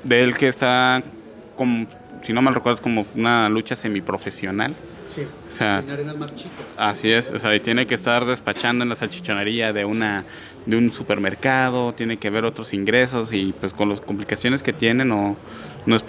de 0.05 0.23
él 0.23 0.35
que 0.35 0.47
está, 0.47 1.03
como, 1.55 1.85
si 2.23 2.33
no 2.33 2.41
mal 2.41 2.55
recuerdo, 2.55 2.77
es 2.77 2.81
como 2.81 3.05
una 3.13 3.47
lucha 3.47 3.75
semiprofesional. 3.75 4.73
Sí, 5.07 5.21
o 5.51 5.55
sea, 5.55 5.83
en 5.85 5.91
arenas 5.91 6.17
más 6.17 6.35
chicas. 6.35 6.65
Así 6.77 7.11
es, 7.11 7.29
o 7.29 7.39
sea, 7.39 7.53
y 7.55 7.59
tiene 7.59 7.85
que 7.85 7.93
estar 7.93 8.25
despachando 8.25 8.81
en 8.81 8.89
la 8.89 8.95
salchichonería 8.95 9.71
de 9.71 9.85
una 9.85 10.25
de 10.65 10.77
un 10.77 10.91
supermercado, 10.91 11.93
tiene 11.93 12.17
que 12.17 12.31
ver 12.31 12.43
otros 12.43 12.73
ingresos 12.73 13.31
y 13.33 13.53
pues 13.59 13.71
con 13.71 13.87
las 13.87 14.01
complicaciones 14.01 14.63
que 14.63 14.73
tiene 14.73 15.05
no, 15.05 15.37
no, 15.85 15.95
es, 15.95 16.03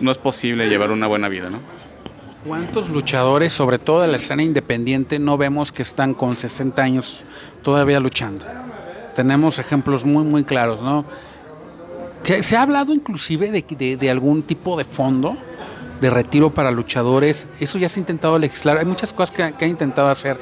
no 0.00 0.10
es 0.10 0.18
posible 0.18 0.68
llevar 0.68 0.90
una 0.90 1.06
buena 1.06 1.28
vida, 1.28 1.48
¿no? 1.48 1.60
¿Cuántos 2.46 2.88
luchadores, 2.88 3.52
sobre 3.52 3.78
todo 3.78 4.00
de 4.00 4.08
la 4.08 4.16
escena 4.16 4.42
independiente, 4.42 5.18
no 5.18 5.36
vemos 5.36 5.72
que 5.72 5.82
están 5.82 6.14
con 6.14 6.38
60 6.38 6.82
años 6.82 7.26
todavía 7.62 8.00
luchando? 8.00 8.46
Tenemos 9.14 9.58
ejemplos 9.58 10.06
muy, 10.06 10.24
muy 10.24 10.44
claros, 10.44 10.82
¿no? 10.82 11.04
Se, 12.22 12.56
ha 12.56 12.62
hablado 12.62 12.94
inclusive 12.94 13.50
de, 13.50 13.96
de, 13.96 14.10
algún 14.10 14.42
tipo 14.42 14.78
de 14.78 14.84
fondo 14.84 15.36
de 16.00 16.08
retiro 16.08 16.54
para 16.54 16.70
luchadores. 16.70 17.46
Eso 17.58 17.76
ya 17.76 17.90
se 17.90 18.00
ha 18.00 18.02
intentado 18.02 18.38
legislar. 18.38 18.78
Hay 18.78 18.86
muchas 18.86 19.12
cosas 19.12 19.36
que, 19.36 19.52
que 19.52 19.66
ha 19.66 19.68
intentado 19.68 20.08
hacer, 20.08 20.38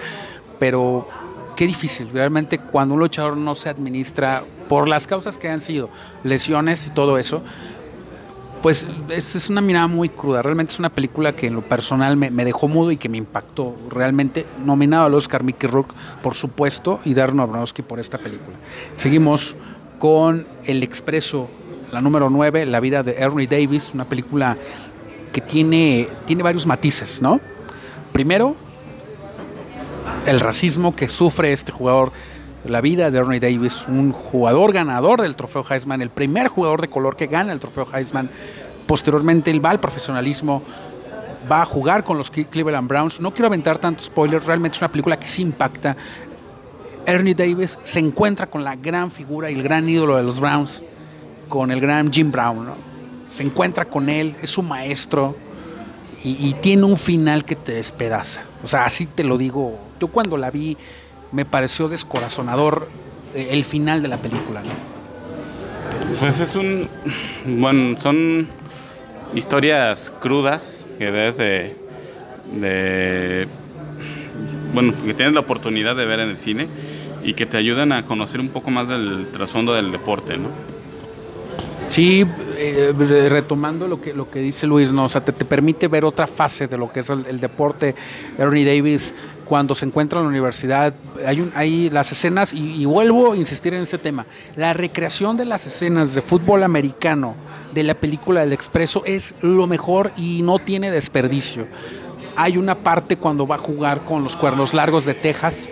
pero 0.61 1.09
qué 1.57 1.67
difícil. 1.67 2.11
Realmente 2.13 2.59
cuando 2.59 2.95
un 2.95 3.01
luchador 3.01 3.37
no 3.37 3.57
se 3.57 3.71
administra 3.71 4.45
por 4.69 4.87
las 4.87 5.09
causas 5.09 5.37
que 5.37 5.49
han 5.49 5.63
sido, 5.63 5.91
lesiones 6.23 6.87
y 6.87 6.91
todo 6.91 7.19
eso, 7.19 7.43
pues 8.63 8.87
es, 9.09 9.35
es 9.35 9.49
una 9.51 9.61
mirada 9.61 9.87
muy 9.87 10.09
cruda. 10.09 10.43
Realmente 10.43 10.73
es 10.73 10.79
una 10.79 10.91
película 10.91 11.35
que 11.35 11.47
en 11.47 11.55
lo 11.55 11.63
personal 11.63 12.17
me, 12.17 12.45
dejó 12.45 12.69
mudo 12.69 12.91
y 12.91 12.97
que 12.97 13.09
me 13.09 13.19
impactó. 13.19 13.77
Realmente 13.91 14.47
nominado 14.65 15.07
al 15.07 15.15
Oscar 15.15 15.45
Mickey 15.45 15.69
Rourke, 15.69 15.95
por 16.23 16.35
supuesto, 16.35 17.01
y 17.05 17.15
Darren 17.15 17.41
Aronofsky 17.41 17.83
por 17.83 18.01
esta 18.01 18.19
película. 18.19 18.57
Seguimos 18.97 19.55
con 19.99 20.45
El 20.65 20.83
Expreso, 20.83 21.49
la 21.93 22.01
número 22.01 22.31
9, 22.31 22.67
La 22.67 22.81
vida 22.81 23.03
de 23.03 23.17
Ernie 23.19 23.47
Davis, 23.47 23.93
una 23.95 24.05
película 24.05 24.57
que 25.33 25.41
tiene, 25.41 26.09
tiene 26.27 26.43
varios 26.43 26.67
matices, 26.67 27.23
¿no? 27.23 27.41
Primero, 28.13 28.57
el 30.27 30.41
racismo 30.41 30.95
que 30.95 31.09
sufre 31.09 31.53
este 31.53 31.73
jugador, 31.73 32.13
la 32.65 32.81
vida 32.81 33.11
de 33.11 33.19
Ernie 33.19 33.41
Davis, 33.41 33.87
un 33.89 34.13
jugador 34.13 34.73
ganador 34.73 35.23
del 35.23 35.37
trofeo 35.37 35.65
Heisman, 35.69 36.03
el 36.03 36.11
primer 36.11 36.49
jugador 36.49 36.81
de 36.81 36.89
color 36.89 37.17
que 37.17 37.27
gana 37.27 37.53
el 37.53 37.61
trofeo 37.61 37.87
Heisman. 37.93 38.31
Posteriormente, 38.87 39.51
él 39.51 39.65
va 39.65 39.71
al 39.71 39.81
profesionalismo, 39.81 40.63
va 41.51 41.63
a 41.63 41.65
jugar 41.65 42.05
con 42.05 42.19
los 42.19 42.31
Cleveland 42.31 42.89
Browns. 42.89 43.21
No 43.21 43.33
quiero 43.33 43.47
aventar 43.47 43.79
tantos 43.79 44.07
spoilers, 44.07 44.47
realmente 44.47 44.77
es 44.77 44.83
una 44.83 44.91
película 44.91 45.19
que 45.19 45.27
sí 45.27 45.43
impacta. 45.43 45.97
Ernie 47.07 47.35
Davis 47.35 47.79
se 47.85 48.01
encuentra 48.01 48.49
con 48.49 48.65
la 48.65 48.77
gran 48.77 49.11
figura 49.11 49.51
y 49.51 49.55
el 49.55 49.63
gran 49.63 49.89
ídolo 49.89 50.17
de 50.17 50.23
los 50.23 50.41
Browns, 50.41 50.83
con 51.49 51.71
el 51.71 51.81
gran 51.81 52.13
Jim 52.13 52.31
Brown. 52.31 52.71
Se 53.29 53.43
encuentra 53.43 53.85
con 53.85 54.09
él, 54.09 54.37
es 54.43 54.51
su 54.51 54.63
maestro 54.63 55.37
y, 56.25 56.49
y, 56.49 56.55
tiene 56.55 56.85
un 56.85 56.97
final 56.97 57.45
que 57.45 57.55
te 57.55 57.73
despedaza. 57.73 58.41
O 58.65 58.69
sea, 58.69 58.85
así 58.85 59.07
te 59.07 59.23
lo 59.23 59.39
digo. 59.39 59.79
Yo 60.01 60.09
cuando 60.09 60.37
la 60.37 60.51
vi 60.51 60.77
me 61.33 61.45
pareció 61.45 61.89
descorazonador 61.89 62.89
eh, 63.35 63.49
el 63.51 63.65
final 63.65 64.03
de 64.03 64.09
la 64.09 64.17
película. 64.19 64.63
¿no? 64.63 66.19
Pues 66.21 66.41
es 66.41 66.57
un... 66.57 66.89
Bueno, 67.47 68.01
son 68.01 68.49
historias 69.35 70.13
crudas 70.21 70.85
que 70.99 71.07
debes 71.07 71.37
de, 71.37 71.77
de... 72.61 73.49
Bueno, 74.73 74.93
que 75.05 75.15
tienes 75.15 75.35
la 75.35 75.41
oportunidad 75.41 75.97
de 75.97 76.05
ver 76.05 76.21
en 76.21 76.31
el 76.31 76.39
cine 76.39 76.69
y 77.25 77.35
que 77.35 77.47
te 77.47 77.57
ayudan 77.57 77.93
a 77.93 78.05
conocer 78.05 78.41
un 78.41 78.49
poco 78.49 78.71
más 78.71 78.89
del 78.89 79.29
trasfondo 79.33 79.75
del 79.75 79.93
deporte, 79.93 80.37
¿no? 80.37 80.49
Sí, 81.89 82.25
eh, 82.59 82.93
retomando 83.29 83.89
lo 83.89 84.01
que, 84.01 84.13
lo 84.13 84.29
que 84.29 84.41
dice 84.41 84.67
Luis, 84.67 84.93
¿no? 84.93 85.05
o 85.05 85.09
sea, 85.09 85.25
te, 85.25 85.33
te, 85.33 85.47
permite 85.47 85.89
ver 85.89 86.05
otra 86.05 86.27
fase 86.27 86.67
de 86.67 86.77
lo 86.77 86.93
que 86.93 87.01
es 87.01 87.09
el, 87.09 87.25
el, 87.27 87.41
deporte. 87.41 87.95
Ernie 88.37 88.65
Davis, 88.65 89.15
cuando 89.49 89.75
se 89.75 89.87
encuentra 89.87 90.21
en 90.21 90.27
la 90.27 90.31
universidad, 90.31 90.95
hay, 91.27 91.41
un, 91.41 91.51
hay 91.55 91.89
las 91.89 92.13
escenas, 92.13 92.53
y, 92.53 92.85
vuelvo 92.85 93.33
a 93.33 93.37
insistir 93.37 93.73
en 93.73 93.83
ese 93.83 93.97
tema, 93.97 94.27
la 94.57 94.75
recreación 94.75 95.37
de 95.39 95.47
las 95.47 95.67
escenas 95.67 96.15
de 96.15 96.21
fútbol 96.21 96.63
americano 96.63 97.35
de 97.73 97.83
la 97.83 97.95
película 97.95 98.41
del 98.41 98.53
Expreso 98.53 99.03
es 99.07 99.35
lo 99.41 99.67
mejor 99.67 100.13
y 100.17 100.43
no 100.43 100.59
tiene 100.59 100.91
desperdicio. 100.91 101.67
Hay 102.37 102.59
una 102.59 102.75
parte 102.75 103.17
cuando 103.17 103.47
va 103.47 103.55
a 103.57 103.59
jugar 103.59 104.05
con 104.05 104.23
los 104.23 104.37
cuernos 104.37 104.75
largos 104.75 105.07
de 105.07 105.15
Texas, 105.15 105.69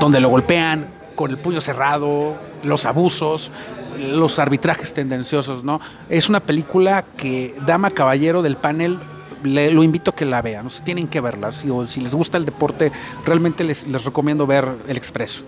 donde 0.00 0.18
lo 0.20 0.30
golpean 0.30 0.88
con 1.14 1.30
el 1.30 1.38
puño 1.38 1.60
cerrado, 1.60 2.36
los 2.62 2.86
abusos, 2.86 3.52
los 3.98 4.38
arbitrajes 4.38 4.94
tendenciosos, 4.94 5.62
¿no? 5.62 5.80
Es 6.08 6.28
una 6.28 6.40
película 6.40 7.04
que 7.16 7.54
Dama 7.66 7.90
Caballero 7.90 8.42
del 8.42 8.56
panel 8.56 8.98
lo 9.46 9.82
invito 9.82 10.10
a 10.10 10.14
que 10.14 10.24
la 10.24 10.42
vean, 10.42 10.66
o 10.66 10.70
sea, 10.70 10.84
tienen 10.84 11.08
que 11.08 11.20
verla. 11.20 11.52
Si, 11.52 12.00
les 12.00 12.14
gusta 12.14 12.38
el 12.38 12.44
deporte, 12.44 12.92
realmente 13.24 13.64
les, 13.64 13.86
recomiendo 14.04 14.46
ver 14.46 14.68
El 14.88 14.96
Expreso. 14.96 15.44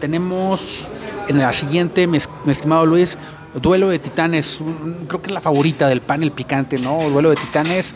Tenemos 0.00 0.86
en 1.28 1.38
la 1.38 1.52
siguiente, 1.52 2.06
mi, 2.06 2.18
estimado 2.46 2.86
Luis, 2.86 3.18
Duelo 3.54 3.88
de 3.88 3.98
Titanes, 3.98 4.60
creo 5.08 5.20
que 5.22 5.28
es 5.28 5.32
la 5.32 5.40
favorita 5.40 5.88
del 5.88 6.00
panel 6.00 6.30
picante, 6.30 6.78
¿no? 6.78 7.08
Duelo 7.10 7.30
de 7.30 7.36
Titanes, 7.36 7.94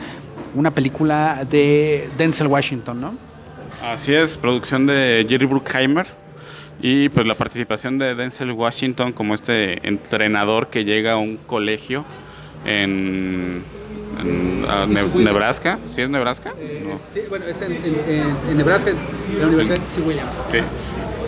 una 0.55 0.71
película 0.71 1.45
de 1.49 2.09
Denzel 2.17 2.47
Washington, 2.47 3.01
¿no? 3.01 3.15
Así 3.83 4.15
es, 4.15 4.37
producción 4.37 4.87
de 4.87 5.27
Jerry 5.29 5.47
Bruckheimer 5.47 6.07
y 6.81 7.09
pues 7.11 7.27
la 7.27 7.35
participación 7.35 7.99
de 7.99 8.15
Denzel 8.15 8.53
Washington 8.53 9.13
como 9.13 9.35
este 9.35 9.87
entrenador 9.87 10.69
que 10.69 10.85
llega 10.85 11.13
a 11.13 11.17
un 11.17 11.37
colegio 11.37 12.05
en, 12.65 13.63
en 14.21 14.65
uh, 14.65 14.87
ne 14.87 15.25
Nebraska. 15.25 15.79
¿Sí 15.91 16.03
es 16.03 16.09
Nebraska? 16.09 16.53
Eh, 16.59 16.87
no. 16.89 16.99
Sí, 17.13 17.21
bueno, 17.29 17.47
es 17.47 17.61
en, 17.63 17.73
en, 17.73 18.37
en 18.51 18.57
Nebraska, 18.57 18.91
en 18.91 19.41
la 19.41 19.47
Universidad 19.47 19.79
de 19.79 19.87
C. 19.87 20.01
Williams. 20.01 20.35
Sí. 20.51 20.59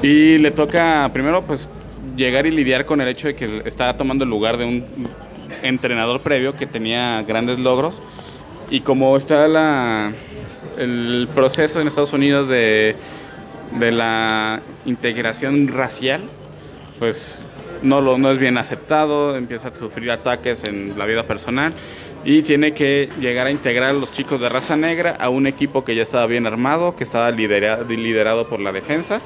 Y 0.07 0.39
le 0.39 0.51
toca 0.51 1.11
primero 1.13 1.43
pues 1.43 1.69
llegar 2.17 2.47
y 2.47 2.51
lidiar 2.51 2.85
con 2.85 3.01
el 3.01 3.09
hecho 3.09 3.29
de 3.29 3.35
que 3.35 3.63
está 3.65 3.97
tomando 3.97 4.25
el 4.25 4.31
lugar 4.31 4.57
de 4.57 4.65
un 4.65 4.85
entrenador 5.63 6.21
previo 6.21 6.55
que 6.55 6.67
tenía 6.67 7.23
grandes 7.23 7.59
logros 7.59 8.03
y 8.71 8.81
como 8.81 9.17
está 9.17 9.49
la, 9.49 10.13
el 10.77 11.29
proceso 11.35 11.81
en 11.81 11.87
Estados 11.87 12.13
Unidos 12.13 12.49
de 12.49 12.97
de 13.79 13.91
la 13.91 14.61
integración 14.85 15.67
racial, 15.67 16.21
pues 17.01 17.43
no, 17.83 18.01
lo, 18.01 18.19
no 18.19 18.31
es 18.31 18.39
bien 18.39 18.57
aceptado, 18.57 19.37
empieza 19.37 19.69
a 19.69 19.75
sufrir 19.75 20.13
ataques 20.13 20.63
en 20.65 20.97
la 20.97 21.07
vida 21.07 21.25
personal 21.25 21.73
y 22.25 22.43
tiene 22.43 22.73
que 22.73 23.11
llegar 23.21 23.47
a 23.47 23.51
integrar 23.51 23.91
a 23.91 23.93
los 23.93 24.11
chicos 24.13 24.41
de 24.41 24.49
raza 24.49 24.77
negra 24.77 25.17
a 25.21 25.29
un 25.29 25.47
equipo 25.47 25.85
que 25.85 25.95
ya 25.95 26.03
estaba 26.03 26.27
bien 26.27 26.47
armado, 26.47 26.97
que 26.97 27.05
estaba 27.05 27.31
liderado, 27.31 27.85
liderado 27.85 28.49
por 28.49 28.61
la 28.61 28.73
defensa 28.73 29.21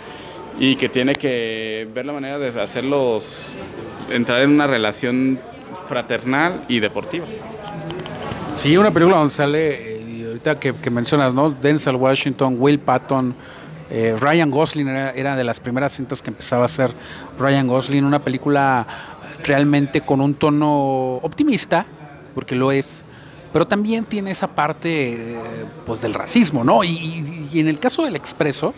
y 0.59 0.77
que 0.77 0.89
tiene 0.89 1.15
que 1.15 1.87
ver 1.95 2.07
la 2.07 2.13
manera 2.13 2.39
de 2.39 2.61
hacerlos 2.61 3.57
entrar 4.11 4.43
en 4.43 4.51
una 4.51 4.67
relación 4.67 5.39
fraternal 5.87 6.65
y 6.69 6.81
deportiva. 6.81 7.27
Sí, 8.57 8.77
una 8.77 8.91
película 8.91 9.19
donde 9.19 9.33
sale, 9.33 10.01
y 10.09 10.25
ahorita 10.25 10.59
que, 10.59 10.75
que 10.75 10.91
mencionas, 10.91 11.33
¿no? 11.33 11.51
Denzel 11.51 11.95
Washington, 11.95 12.57
Will 12.59 12.81
Patton, 12.81 13.35
eh, 13.91 14.17
Ryan 14.19 14.51
Gosling 14.51 14.89
era, 14.89 15.13
era, 15.13 15.37
de 15.37 15.45
las 15.45 15.61
primeras 15.61 15.93
cintas 15.93 16.21
que 16.21 16.31
empezaba 16.31 16.63
a 16.63 16.67
hacer 16.67 16.93
Ryan 17.39 17.69
Gosling, 17.69 18.05
una 18.05 18.19
película 18.19 18.87
realmente 19.45 20.01
con 20.01 20.21
un 20.21 20.35
tono 20.35 21.21
optimista, 21.23 21.87
porque 22.39 22.55
lo 22.55 22.71
es, 22.71 23.03
pero 23.53 23.67
también 23.67 24.05
tiene 24.05 24.31
esa 24.31 24.47
parte 24.47 25.13
eh, 25.13 25.39
pues, 25.85 26.01
del 26.01 26.15
racismo, 26.15 26.63
¿no? 26.63 26.85
Y, 26.85 27.51
en 27.53 27.67
el 27.67 27.81
caso 27.81 28.05
del 28.05 28.15
Expreso, 28.15 28.75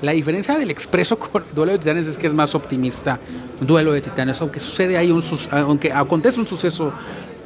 la 0.00 0.12
diferencia 0.12 0.56
del 0.56 0.70
Expreso 0.70 1.18
con 1.18 1.42
Duelo 1.52 1.72
de 1.72 1.78
Titanes 1.80 2.06
es 2.06 2.16
que 2.16 2.28
es 2.28 2.34
más 2.34 2.54
optimista, 2.54 3.18
Duelo 3.60 3.90
de 3.90 4.00
Titanes, 4.00 4.40
aunque 4.40 4.60
sucede 4.60 4.96
ahí 4.96 5.10
un, 5.10 5.24
aunque 5.50 5.92
acontece 5.92 6.38
un 6.38 6.46
suceso 6.46 6.92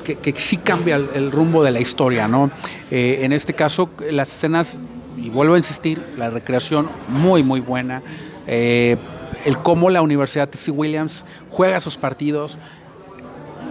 que, 0.05 0.35
sí 0.37 0.59
cambia 0.59 0.97
el, 0.97 1.33
rumbo 1.33 1.65
de 1.65 1.71
la 1.71 1.81
historia, 1.81 2.29
¿no? 2.29 2.51
Eh, 2.91 3.21
en 3.23 3.33
este 3.33 3.55
caso, 3.55 3.89
las 4.11 4.31
escenas 4.31 4.77
y 5.17 5.31
vuelvo 5.31 5.55
a 5.55 5.57
insistir, 5.57 5.99
la 6.19 6.29
recreación 6.29 6.91
muy, 7.09 7.43
muy 7.43 7.61
buena. 7.61 8.03
Eh, 8.47 8.99
el 9.47 9.57
cómo 9.57 9.89
la 9.89 10.03
Universidad 10.03 10.47
T.C. 10.47 10.71
Williams 10.71 11.25
juega 11.49 11.81
sus 11.81 11.97
partidos. 11.97 12.59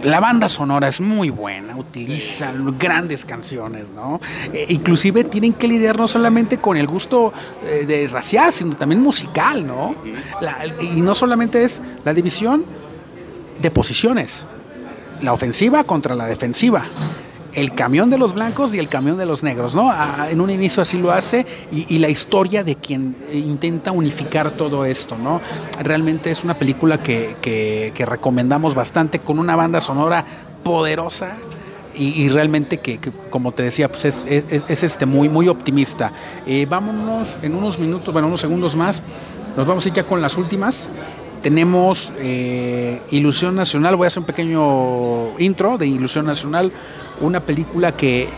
La 0.02 0.20
banda 0.20 0.48
sonora 0.48 0.88
es 0.88 1.00
muy 1.00 1.30
buena, 1.30 1.76
utilizan 1.76 2.78
grandes 2.78 3.24
canciones, 3.24 3.88
¿no? 3.94 4.20
Eh, 4.52 4.66
inclusive 4.68 5.24
tienen 5.24 5.54
que 5.54 5.66
lidiar 5.66 5.96
no 5.96 6.06
solamente 6.06 6.58
con 6.58 6.76
el 6.76 6.86
gusto 6.86 7.32
eh, 7.64 7.84
de 7.86 8.08
racial, 8.08 8.52
sino 8.52 8.76
también 8.76 9.02
musical, 9.02 9.66
¿no? 9.66 9.94
La, 10.40 10.58
y 10.80 11.00
no 11.00 11.14
solamente 11.14 11.64
es 11.64 11.80
la 12.04 12.12
división 12.12 12.64
de 13.60 13.70
posiciones, 13.70 14.44
la 15.22 15.32
ofensiva 15.32 15.84
contra 15.84 16.14
la 16.14 16.26
defensiva 16.26 16.86
el 17.54 17.74
camión 17.74 18.10
de 18.10 18.18
los 18.18 18.34
blancos 18.34 18.74
y 18.74 18.78
el 18.78 18.88
camión 18.88 19.16
de 19.16 19.26
los 19.26 19.42
negros, 19.42 19.74
¿no? 19.74 19.92
En 20.28 20.40
un 20.40 20.50
inicio 20.50 20.82
así 20.82 20.98
lo 20.98 21.12
hace 21.12 21.46
y, 21.72 21.98
la 21.98 22.08
historia 22.08 22.64
de 22.64 22.76
quien 22.76 23.16
intenta 23.32 23.92
unificar 23.92 24.52
todo 24.52 24.84
esto, 24.84 25.16
¿no? 25.16 25.40
Realmente 25.80 26.30
es 26.30 26.44
una 26.44 26.54
película 26.54 26.98
que, 27.02 27.92
recomendamos 28.06 28.74
bastante 28.74 29.20
con 29.20 29.38
una 29.38 29.56
banda 29.56 29.80
sonora 29.80 30.24
poderosa. 30.62 31.36
Y, 31.96 32.28
realmente 32.28 32.78
que, 32.78 32.98
como 33.30 33.52
te 33.52 33.62
decía, 33.62 33.88
pues 33.88 34.04
es, 34.04 34.26
es, 34.28 34.64
es 34.68 34.82
este 34.82 35.06
muy, 35.06 35.28
muy 35.28 35.46
optimista. 35.46 36.12
Eh, 36.44 36.66
vámonos 36.68 37.38
en 37.40 37.54
unos 37.54 37.78
minutos, 37.78 38.12
bueno, 38.12 38.26
unos 38.26 38.40
segundos 38.40 38.74
más, 38.74 39.00
nos 39.56 39.64
vamos 39.64 39.84
a 39.84 39.88
ir 39.88 39.94
ya 39.94 40.02
con 40.02 40.20
las 40.20 40.36
últimas 40.36 40.88
tenemos 41.44 42.10
eh, 42.20 43.02
Ilusión 43.10 43.54
Nacional. 43.54 43.96
Voy 43.96 44.06
a 44.06 44.08
hacer 44.08 44.20
un 44.20 44.24
pequeño 44.24 45.38
intro 45.38 45.76
de 45.76 45.86
Ilusión 45.86 46.24
Nacional, 46.24 46.72
una 47.20 47.40
película 47.40 47.92
que 47.92 48.28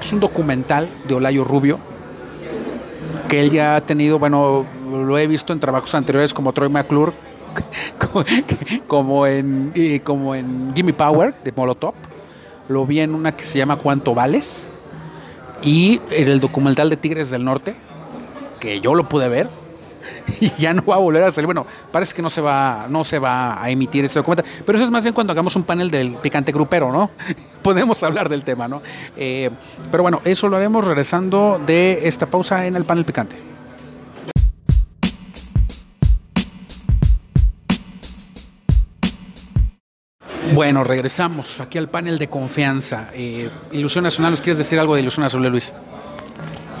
es 0.00 0.12
un 0.12 0.20
documental 0.20 0.88
de 1.06 1.14
Olayo 1.14 1.44
Rubio, 1.44 1.78
que 3.28 3.40
él 3.40 3.50
ya 3.50 3.76
ha 3.76 3.80
tenido, 3.80 4.18
bueno, 4.18 4.64
lo 4.90 5.18
he 5.18 5.26
visto 5.26 5.52
en 5.52 5.60
trabajos 5.60 5.94
anteriores 5.94 6.32
como 6.32 6.52
Troy 6.52 6.68
McClure, 6.68 7.12
como 8.86 9.26
en, 9.26 10.00
como 10.04 10.34
en 10.34 10.72
Gimme 10.74 10.92
Power 10.92 11.34
de 11.44 11.52
Molotov. 11.52 11.94
Lo 12.68 12.84
vi 12.86 13.00
en 13.00 13.14
una 13.14 13.32
que 13.32 13.44
se 13.44 13.58
llama 13.58 13.76
¿Cuánto 13.76 14.14
vales? 14.14 14.64
Y 15.62 16.00
en 16.10 16.28
el 16.28 16.40
documental 16.40 16.90
de 16.90 16.96
Tigres 16.96 17.30
del 17.30 17.44
Norte, 17.44 17.74
que 18.60 18.80
yo 18.80 18.94
lo 18.94 19.08
pude 19.08 19.28
ver, 19.28 19.48
y 20.40 20.50
ya 20.58 20.72
no 20.72 20.84
va 20.84 20.96
a 20.96 20.98
volver 20.98 21.22
a 21.22 21.30
salir. 21.30 21.46
Bueno, 21.46 21.66
parece 21.90 22.14
que 22.14 22.22
no 22.22 22.30
se 22.30 22.40
va, 22.40 22.86
no 22.88 23.04
se 23.04 23.18
va 23.18 23.62
a 23.62 23.70
emitir 23.70 24.04
ese 24.04 24.18
documental, 24.18 24.44
pero 24.64 24.78
eso 24.78 24.84
es 24.84 24.90
más 24.90 25.04
bien 25.04 25.14
cuando 25.14 25.32
hagamos 25.32 25.56
un 25.56 25.64
panel 25.64 25.90
del 25.90 26.12
picante 26.12 26.52
grupero, 26.52 26.92
¿no? 26.92 27.10
Podemos 27.62 28.02
hablar 28.02 28.28
del 28.28 28.44
tema, 28.44 28.68
¿no? 28.68 28.82
Eh, 29.16 29.50
pero 29.90 30.02
bueno, 30.02 30.20
eso 30.24 30.48
lo 30.48 30.56
haremos 30.56 30.84
regresando 30.84 31.60
de 31.66 32.00
esta 32.04 32.26
pausa 32.26 32.66
en 32.66 32.76
el 32.76 32.84
panel 32.84 33.04
picante. 33.04 33.48
Bueno, 40.54 40.82
regresamos 40.82 41.60
aquí 41.60 41.78
al 41.78 41.88
panel 41.88 42.18
de 42.18 42.28
confianza. 42.28 43.10
Eh, 43.12 43.50
Ilusión 43.70 44.04
Nacional, 44.04 44.32
¿nos 44.32 44.40
quieres 44.40 44.58
decir 44.58 44.78
algo 44.78 44.94
de 44.94 45.02
Ilusión 45.02 45.24
Azul, 45.24 45.46
Luis? 45.46 45.72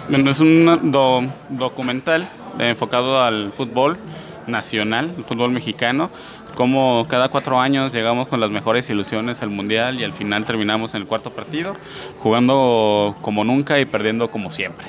Bueno, 0.08 0.30
es 0.30 0.40
un 0.40 1.30
documental 1.50 2.28
enfocado 2.58 3.22
al 3.22 3.52
fútbol 3.52 3.98
nacional, 4.46 5.12
el 5.16 5.24
fútbol 5.24 5.50
mexicano, 5.50 6.10
como 6.54 7.06
cada 7.08 7.28
cuatro 7.28 7.60
años 7.60 7.92
llegamos 7.92 8.26
con 8.26 8.40
las 8.40 8.50
mejores 8.50 8.88
ilusiones 8.88 9.42
al 9.42 9.50
Mundial 9.50 10.00
y 10.00 10.04
al 10.04 10.12
final 10.12 10.46
terminamos 10.46 10.94
en 10.94 11.02
el 11.02 11.06
cuarto 11.06 11.30
partido, 11.30 11.74
jugando 12.20 13.16
como 13.20 13.44
nunca 13.44 13.78
y 13.78 13.84
perdiendo 13.84 14.30
como 14.30 14.50
siempre. 14.50 14.86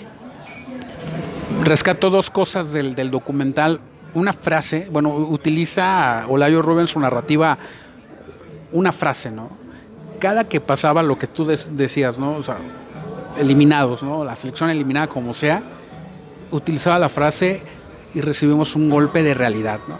Rescato 1.63 2.09
dos 2.09 2.29
cosas 2.29 2.71
del, 2.71 2.95
del 2.95 3.11
documental. 3.11 3.81
Una 4.13 4.33
frase, 4.33 4.87
bueno, 4.89 5.09
utiliza 5.13 6.25
Olayo 6.27 6.61
Rubens 6.61 6.91
su 6.91 6.99
narrativa 6.99 7.59
una 8.71 8.91
frase, 8.91 9.31
¿no? 9.31 9.49
Cada 10.19 10.45
que 10.45 10.59
pasaba 10.59 11.03
lo 11.03 11.17
que 11.17 11.27
tú 11.27 11.45
decías, 11.45 12.19
¿no? 12.19 12.33
O 12.33 12.43
sea, 12.43 12.57
eliminados, 13.37 14.03
¿no? 14.03 14.23
La 14.23 14.35
selección 14.35 14.69
eliminada 14.69 15.07
como 15.07 15.33
sea, 15.33 15.61
utilizaba 16.51 16.99
la 16.99 17.09
frase 17.09 17.61
y 18.13 18.21
recibimos 18.21 18.75
un 18.75 18.89
golpe 18.89 19.23
de 19.23 19.33
realidad, 19.33 19.79
¿no? 19.87 19.97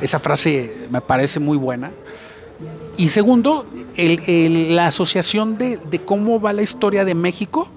Esa 0.00 0.18
frase 0.18 0.86
me 0.90 1.00
parece 1.00 1.40
muy 1.40 1.56
buena. 1.56 1.90
Y 2.96 3.08
segundo, 3.08 3.66
la 3.96 4.88
asociación 4.88 5.56
de, 5.56 5.78
cómo 6.04 6.40
va 6.40 6.52
la 6.52 6.62
historia 6.62 7.04
de 7.04 7.14
México 7.14 7.68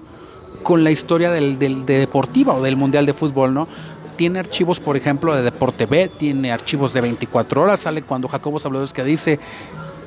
con 0.62 0.82
la 0.84 0.90
historia 0.90 1.30
del, 1.30 1.58
de 1.58 1.98
deportiva 1.98 2.54
o 2.54 2.62
del 2.62 2.76
Mundial 2.76 3.06
de 3.06 3.14
Fútbol, 3.14 3.54
¿no? 3.54 3.68
Tiene 4.16 4.38
archivos, 4.38 4.80
por 4.80 4.96
ejemplo, 4.96 5.34
de 5.34 5.42
Deporte 5.42 5.86
B, 5.86 6.10
tiene 6.18 6.50
archivos 6.50 6.92
de 6.92 7.02
24 7.02 7.62
horas, 7.62 7.80
sale 7.80 8.02
cuando 8.02 8.28
Jacobo 8.28 8.58
Sabladores 8.58 8.92
que 8.92 9.04
dice 9.04 9.38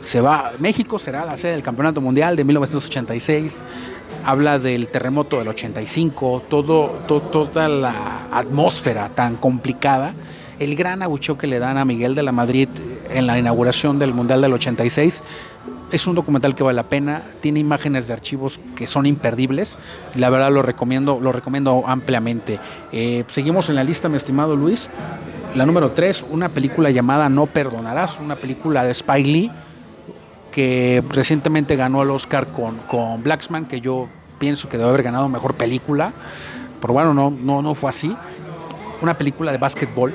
se 0.01 0.22
va, 0.22 0.53
México 0.59 0.97
será 0.97 1.26
la 1.26 1.38
sede 1.38 1.53
del 1.53 1.63
Campeonato 1.63 2.01
Mundial 2.01 2.36
de 2.36 2.43
1986, 2.43 3.63
habla 4.24 4.59
del 4.59 4.88
terremoto 4.88 5.39
del 5.39 5.47
85, 5.47 6.43
todo, 6.49 6.88
toda 7.07 7.67
la 7.67 8.28
atmósfera 8.32 9.09
tan 9.09 9.36
complicada, 9.36 10.13
el 10.59 10.76
gran 10.76 11.01
abucheo 11.01 11.38
que 11.38 11.47
le 11.47 11.59
dan 11.59 11.78
a 11.78 11.86
Miguel 11.86 12.15
de 12.15 12.24
la 12.24 12.32
Madrid 12.32 12.67
en 13.09 13.28
la 13.28 13.38
inauguración 13.39 13.99
del 13.99 14.13
Mundial 14.13 14.41
del 14.41 14.53
86. 14.53 15.24
Es 15.91 16.05
un 16.05 16.15
documental 16.15 16.53
que 16.53 16.63
vale 16.63 16.76
la 16.76 16.84
pena, 16.84 17.24
tiene 17.41 17.59
imágenes 17.59 18.07
de 18.07 18.13
archivos 18.13 18.59
que 18.76 18.86
son 18.86 19.05
imperdibles, 19.05 19.78
la 20.15 20.30
verdad 20.30 20.51
lo 20.51 20.61
recomiendo, 20.61 21.20
lo 21.20 21.32
recomiendo 21.32 21.84
ampliamente. 21.88 22.59
Eh, 22.91 23.24
seguimos 23.30 23.70
en 23.70 23.76
la 23.76 23.84
lista, 23.84 24.07
mi 24.09 24.17
estimado 24.17 24.55
Luis. 24.55 24.89
La 25.55 25.65
número 25.65 25.91
3, 25.91 26.26
una 26.30 26.49
película 26.49 26.91
llamada 26.91 27.28
No 27.28 27.47
Perdonarás, 27.47 28.20
una 28.20 28.36
película 28.36 28.84
de 28.84 28.91
Spike 28.91 29.28
Lee 29.28 29.51
que 30.52 31.04
recientemente 31.10 31.76
ganó 31.76 32.04
el 32.04 32.10
Oscar 32.10 32.47
con, 32.47 32.78
con 32.88 33.24
Blacksman, 33.24 33.66
que 33.66 33.82
yo 33.82 34.08
pienso 34.39 34.70
que 34.70 34.78
debe 34.78 34.89
haber 34.89 35.04
ganado 35.04 35.30
mejor 35.30 35.56
película, 35.56 36.14
pero 36.82 36.93
bueno, 36.93 37.14
no, 37.14 37.30
no, 37.30 37.62
no 37.62 37.76
fue 37.76 37.89
así. 37.89 38.16
Una 39.02 39.18
película 39.18 39.52
de 39.52 39.58
básquetbol, 39.58 40.14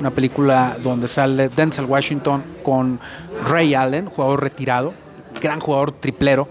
una 0.00 0.10
película 0.10 0.76
donde 0.82 1.08
sale 1.08 1.48
Denzel 1.48 1.86
Washington 1.86 2.42
con 2.62 3.00
Ray 3.44 3.74
Allen, 3.74 4.06
jugador 4.06 4.42
retirado, 4.42 4.94
gran 5.40 5.60
jugador 5.60 5.92
triplero, 5.92 6.48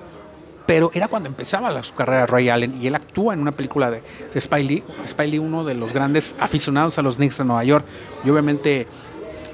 pero 0.65 0.89
era 0.93 1.07
cuando 1.07 1.27
empezaba 1.27 1.83
su 1.83 1.93
carrera 1.93 2.25
Ray 2.25 2.49
Allen 2.49 2.81
y 2.81 2.87
él 2.87 2.95
actúa 2.95 3.33
en 3.33 3.41
una 3.41 3.51
película 3.51 3.91
de, 3.91 4.01
de 4.33 4.41
Spy 4.41 5.39
uno 5.39 5.65
de 5.65 5.75
los 5.75 5.93
grandes 5.93 6.33
aficionados 6.39 6.97
a 6.97 7.01
los 7.01 7.17
Knicks 7.17 7.39
de 7.39 7.45
Nueva 7.45 7.63
York, 7.63 7.85
y 8.23 8.29
obviamente 8.29 8.87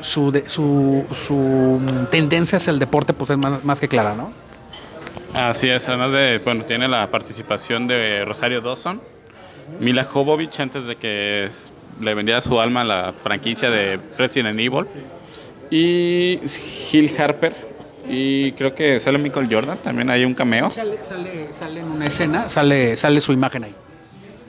su, 0.01 0.31
su, 0.47 1.05
su 1.11 1.81
tendencia 2.11 2.57
hacia 2.57 2.71
el 2.71 2.79
deporte 2.79 3.13
pues 3.13 3.29
es 3.31 3.37
más, 3.37 3.79
que 3.79 3.87
clara, 3.87 4.15
¿no? 4.15 4.31
Así 5.33 5.69
es, 5.69 5.87
además 5.87 6.11
de, 6.11 6.39
bueno, 6.43 6.65
tiene 6.65 6.87
la 6.87 7.09
participación 7.11 7.87
de 7.87 8.23
Rosario 8.25 8.61
Dawson, 8.61 9.01
Mila 9.79 10.05
Jovovich 10.05 10.59
antes 10.59 10.85
de 10.85 10.95
que 10.95 11.49
le 11.99 12.13
vendiera 12.13 12.41
su 12.41 12.59
alma 12.59 12.81
a 12.81 12.85
la 12.85 13.13
franquicia 13.13 13.69
de 13.69 13.99
Resident 14.17 14.59
Evil, 14.59 14.85
y 15.69 16.39
Gil 16.89 17.11
Harper, 17.19 17.53
y 18.09 18.53
creo 18.53 18.73
que 18.73 18.99
sale 18.99 19.17
Michael 19.17 19.47
Jordan, 19.51 19.77
también 19.83 20.09
hay 20.09 20.23
un 20.23 20.33
cameo. 20.33 20.69
Sale, 20.69 21.03
sale, 21.03 21.51
sale 21.51 21.81
en 21.81 21.91
una 21.91 22.07
escena, 22.07 22.47
sale, 22.47 22.95
sale 22.95 23.19
su 23.19 23.33
imagen 23.33 23.65
ahí. 23.65 23.75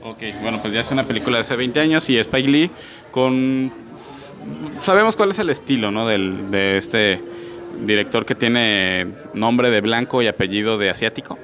Ok, 0.02 0.22
bueno, 0.40 0.58
pues 0.62 0.72
ya 0.72 0.80
es 0.80 0.90
una 0.90 1.04
película 1.04 1.38
de 1.38 1.40
hace 1.42 1.56
20 1.56 1.80
años 1.80 2.08
y 2.08 2.18
Spike 2.18 2.48
Lee 2.48 2.70
con 3.10 3.72
sabemos 4.84 5.16
cuál 5.16 5.30
es 5.30 5.38
el 5.38 5.50
estilo 5.50 5.90
¿no? 5.90 6.06
Del, 6.06 6.50
de 6.50 6.78
este 6.78 7.20
director 7.84 8.24
que 8.24 8.34
tiene 8.34 9.06
nombre 9.34 9.70
de 9.70 9.80
blanco 9.80 10.22
y 10.22 10.26
apellido 10.26 10.78
de 10.78 10.90
asiático. 10.90 11.38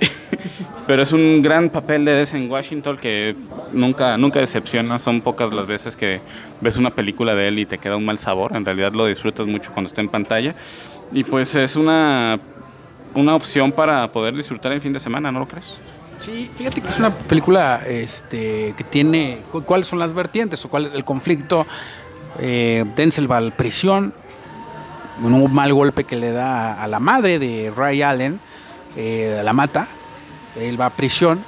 Pero 0.86 1.02
es 1.02 1.12
un 1.12 1.42
gran 1.42 1.68
papel 1.68 2.04
de 2.04 2.22
en 2.32 2.50
Washington 2.50 2.96
que 2.96 3.36
nunca, 3.72 4.16
nunca 4.16 4.40
decepciona. 4.40 4.98
Son 4.98 5.20
pocas 5.20 5.52
las 5.52 5.66
veces 5.66 5.96
que 5.96 6.20
ves 6.60 6.76
una 6.76 6.90
película 6.90 7.34
de 7.34 7.48
él 7.48 7.58
y 7.58 7.66
te 7.66 7.78
queda 7.78 7.96
un 7.96 8.04
mal 8.04 8.18
sabor. 8.18 8.56
En 8.56 8.64
realidad 8.64 8.92
lo 8.94 9.06
disfrutas 9.06 9.46
mucho 9.46 9.70
cuando 9.72 9.88
está 9.88 10.00
en 10.00 10.08
pantalla. 10.08 10.54
Y 11.12 11.24
pues 11.24 11.54
es 11.54 11.76
una, 11.76 12.40
una 13.14 13.34
opción 13.34 13.72
para 13.72 14.10
poder 14.10 14.34
disfrutar 14.34 14.72
en 14.72 14.80
fin 14.80 14.92
de 14.92 15.00
semana, 15.00 15.30
¿no 15.30 15.40
lo 15.40 15.46
crees? 15.48 15.80
Sí, 16.20 16.50
fíjate 16.56 16.80
que 16.80 16.88
es 16.88 16.98
una 16.98 17.14
película 17.14 17.82
este, 17.86 18.74
que 18.76 18.84
tiene 18.84 19.42
cuáles 19.64 19.86
son 19.86 19.98
las 19.98 20.12
vertientes 20.12 20.64
o 20.64 20.68
cuál 20.68 20.86
es 20.86 20.94
el 20.94 21.04
conflicto. 21.04 21.66
Eh, 22.40 22.84
Denzel 22.96 23.30
va 23.30 23.36
a 23.36 23.40
la 23.40 23.56
prisión, 23.56 24.12
un 25.22 25.52
mal 25.54 25.72
golpe 25.72 26.04
que 26.04 26.16
le 26.16 26.32
da 26.32 26.82
a 26.82 26.86
la 26.88 26.98
madre 26.98 27.38
de 27.38 27.72
Ray 27.74 28.02
Allen, 28.02 28.40
eh, 28.96 29.40
la 29.44 29.52
mata, 29.52 29.86
él 30.56 30.80
va 30.80 30.86
a 30.86 30.90
prisión. 30.90 31.42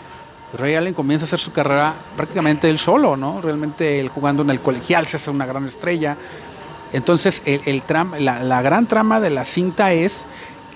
Ray 0.56 0.76
Allen 0.76 0.94
comienza 0.94 1.24
a 1.24 1.26
hacer 1.26 1.38
su 1.40 1.52
carrera 1.52 1.94
prácticamente 2.16 2.68
él 2.68 2.78
solo, 2.78 3.16
¿no? 3.16 3.40
Realmente 3.40 4.00
él 4.00 4.08
jugando 4.08 4.42
en 4.42 4.50
el 4.50 4.60
colegial 4.60 5.06
se 5.06 5.16
hace 5.16 5.30
una 5.30 5.46
gran 5.46 5.66
estrella. 5.66 6.16
Entonces, 6.92 7.42
el, 7.44 7.82
la, 8.18 8.62
gran 8.62 8.86
trama 8.86 9.20
de 9.20 9.30
la 9.30 9.44
cinta 9.44 9.92
es 9.92 10.26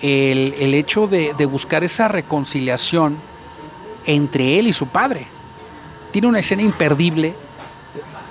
el, 0.01 0.73
hecho 0.73 1.07
de 1.07 1.45
buscar 1.45 1.83
esa 1.83 2.07
reconciliación 2.07 3.17
entre 4.05 4.59
él 4.59 4.67
y 4.67 4.73
su 4.73 4.87
padre. 4.87 5.27
Tiene 6.11 6.27
una 6.27 6.39
escena 6.39 6.61
imperdible 6.61 7.29
eh, 7.29 7.35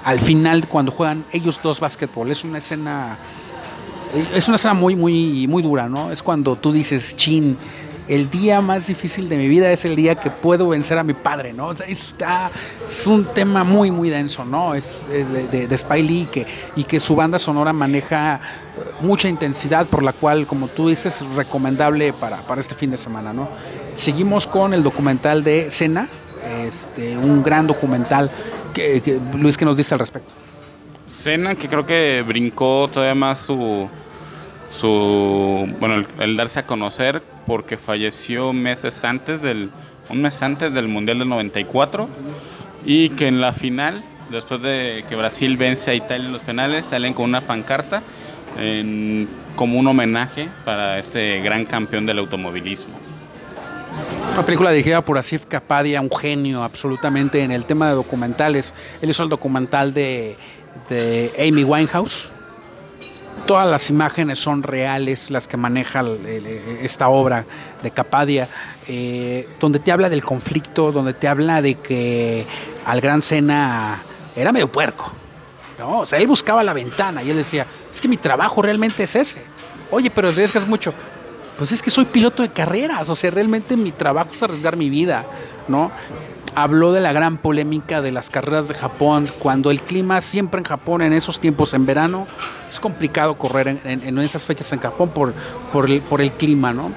al 0.04 0.20
final 0.20 0.68
cuando 0.68 0.92
juegan 0.92 1.24
ellos 1.32 1.60
dos 1.62 1.80
básquetbol. 1.80 2.30
Es 2.30 2.44
una 2.44 2.58
escena 2.58 3.18
es 4.34 4.46
una 4.46 4.56
escena 4.56 4.74
muy 4.74 4.94
muy 4.94 5.46
muy 5.48 5.62
dura, 5.62 5.88
¿no? 5.88 6.12
Es 6.12 6.22
cuando 6.22 6.56
tú 6.56 6.72
dices, 6.72 7.16
"Chin, 7.16 7.56
el 8.08 8.30
día 8.30 8.60
más 8.60 8.86
difícil 8.86 9.28
de 9.28 9.36
mi 9.36 9.48
vida 9.48 9.70
es 9.70 9.84
el 9.84 9.96
día 9.96 10.14
que 10.14 10.30
puedo 10.30 10.68
vencer 10.68 10.98
a 10.98 11.02
mi 11.02 11.14
padre, 11.14 11.52
¿no? 11.52 11.72
está, 11.72 12.50
es 12.86 13.06
un 13.06 13.24
tema 13.24 13.64
muy, 13.64 13.90
muy 13.90 14.10
denso, 14.10 14.44
¿no? 14.44 14.74
Es 14.74 15.06
eh, 15.10 15.24
de, 15.50 15.66
de, 15.66 15.78
Spy 15.78 16.02
Lee 16.02 16.28
que, 16.30 16.46
y 16.76 16.84
que 16.84 17.00
su 17.00 17.16
banda 17.16 17.38
sonora 17.38 17.72
maneja 17.72 18.40
mucha 19.00 19.28
intensidad, 19.28 19.86
por 19.86 20.02
la 20.02 20.12
cual, 20.12 20.46
como 20.46 20.68
tú 20.68 20.88
dices, 20.88 21.20
es 21.20 21.34
recomendable 21.34 22.12
para, 22.12 22.38
para 22.38 22.60
este 22.60 22.74
fin 22.74 22.90
de 22.90 22.98
semana, 22.98 23.32
¿no? 23.32 23.48
Seguimos 23.98 24.46
con 24.46 24.74
el 24.74 24.82
documental 24.82 25.44
de 25.44 25.70
Cena, 25.70 26.08
este, 26.66 27.16
un 27.16 27.42
gran 27.42 27.66
documental. 27.66 28.30
Que, 28.72 29.20
Luis, 29.34 29.56
¿qué 29.56 29.64
nos 29.64 29.76
dice 29.76 29.94
al 29.94 30.00
respecto? 30.00 30.30
Cena, 31.08 31.54
que 31.54 31.68
creo 31.68 31.86
que 31.86 32.24
brincó 32.26 32.88
todavía 32.92 33.14
más 33.14 33.38
su, 33.38 33.88
su 34.70 35.68
bueno, 35.78 36.04
el, 36.18 36.36
darse 36.36 36.58
a 36.58 36.66
conocer 36.66 37.22
porque 37.46 37.76
falleció 37.76 38.52
meses 38.52 39.04
antes 39.04 39.42
del, 39.42 39.70
un 40.08 40.22
mes 40.22 40.42
antes 40.42 40.72
del 40.74 40.88
Mundial 40.88 41.18
del 41.18 41.28
94 41.28 42.08
y 42.84 43.10
que 43.10 43.28
en 43.28 43.40
la 43.40 43.52
final, 43.52 44.04
después 44.30 44.62
de 44.62 45.04
que 45.08 45.16
Brasil 45.16 45.56
vence 45.56 45.90
a 45.90 45.94
Italia 45.94 46.26
en 46.26 46.32
los 46.32 46.42
penales, 46.42 46.86
salen 46.86 47.14
con 47.14 47.26
una 47.26 47.40
pancarta 47.40 48.02
como 49.56 49.78
un 49.78 49.86
homenaje 49.86 50.48
para 50.64 50.98
este 50.98 51.40
gran 51.40 51.64
campeón 51.64 52.06
del 52.06 52.18
automovilismo. 52.18 52.94
Una 54.32 54.44
película 54.44 54.72
dirigida 54.72 55.04
por 55.04 55.16
Asif 55.16 55.46
Kapadia, 55.46 56.00
un 56.00 56.10
genio 56.10 56.64
absolutamente 56.64 57.42
en 57.42 57.52
el 57.52 57.64
tema 57.64 57.88
de 57.88 57.94
documentales. 57.94 58.74
Él 59.00 59.10
hizo 59.10 59.22
el 59.22 59.28
documental 59.28 59.94
de, 59.94 60.36
Amy 61.38 61.62
Winehouse. 61.62 62.32
Todas 63.46 63.68
las 63.68 63.90
imágenes 63.90 64.38
son 64.38 64.62
reales, 64.62 65.30
las 65.30 65.46
que 65.46 65.56
maneja 65.56 66.02
esta 66.82 67.08
obra 67.08 67.44
de 67.82 67.90
Capadia, 67.90 68.48
eh, 68.88 69.48
donde 69.60 69.80
te 69.80 69.92
habla 69.92 70.08
del 70.08 70.24
conflicto, 70.24 70.92
donde 70.92 71.12
te 71.12 71.28
habla 71.28 71.60
de 71.60 71.74
que 71.74 72.46
al 72.86 73.00
Gran 73.00 73.20
Cena 73.20 74.02
era 74.34 74.50
medio 74.50 74.72
puerco. 74.72 75.12
¿no? 75.78 76.00
O 76.00 76.06
sea, 76.06 76.18
él 76.18 76.26
buscaba 76.26 76.64
la 76.64 76.72
ventana 76.72 77.22
y 77.22 77.30
él 77.30 77.36
decía, 77.36 77.66
es 77.92 78.00
que 78.00 78.08
mi 78.08 78.16
trabajo 78.16 78.62
realmente 78.62 79.02
es 79.02 79.14
ese. 79.14 79.42
Oye, 79.90 80.10
pero 80.10 80.28
arriesgas 80.28 80.66
mucho. 80.66 80.94
Pues 81.58 81.70
es 81.70 81.82
que 81.82 81.90
soy 81.90 82.06
piloto 82.06 82.42
de 82.42 82.48
carreras, 82.48 83.08
o 83.08 83.14
sea, 83.14 83.30
realmente 83.30 83.76
mi 83.76 83.92
trabajo 83.92 84.30
es 84.34 84.42
arriesgar 84.42 84.76
mi 84.76 84.90
vida, 84.90 85.24
¿no? 85.68 85.92
Habló 86.54 86.92
de 86.92 87.00
la 87.00 87.12
gran 87.12 87.36
polémica 87.36 88.00
de 88.00 88.12
las 88.12 88.30
carreras 88.30 88.68
de 88.68 88.74
Japón, 88.74 89.28
cuando 89.40 89.70
el 89.72 89.80
clima 89.80 90.20
siempre 90.20 90.58
en 90.58 90.64
Japón, 90.64 91.02
en 91.02 91.12
esos 91.12 91.40
tiempos, 91.40 91.74
en 91.74 91.84
verano, 91.84 92.28
es 92.70 92.78
complicado 92.78 93.36
correr 93.36 93.80
en, 93.84 94.18
esas 94.18 94.46
fechas 94.46 94.72
en 94.72 94.78
Japón 94.78 95.10
por, 95.10 95.34
por, 95.72 95.90
el, 95.90 96.00
por 96.00 96.20
el 96.20 96.32
clima, 96.32 96.72
¿no? 96.72 96.92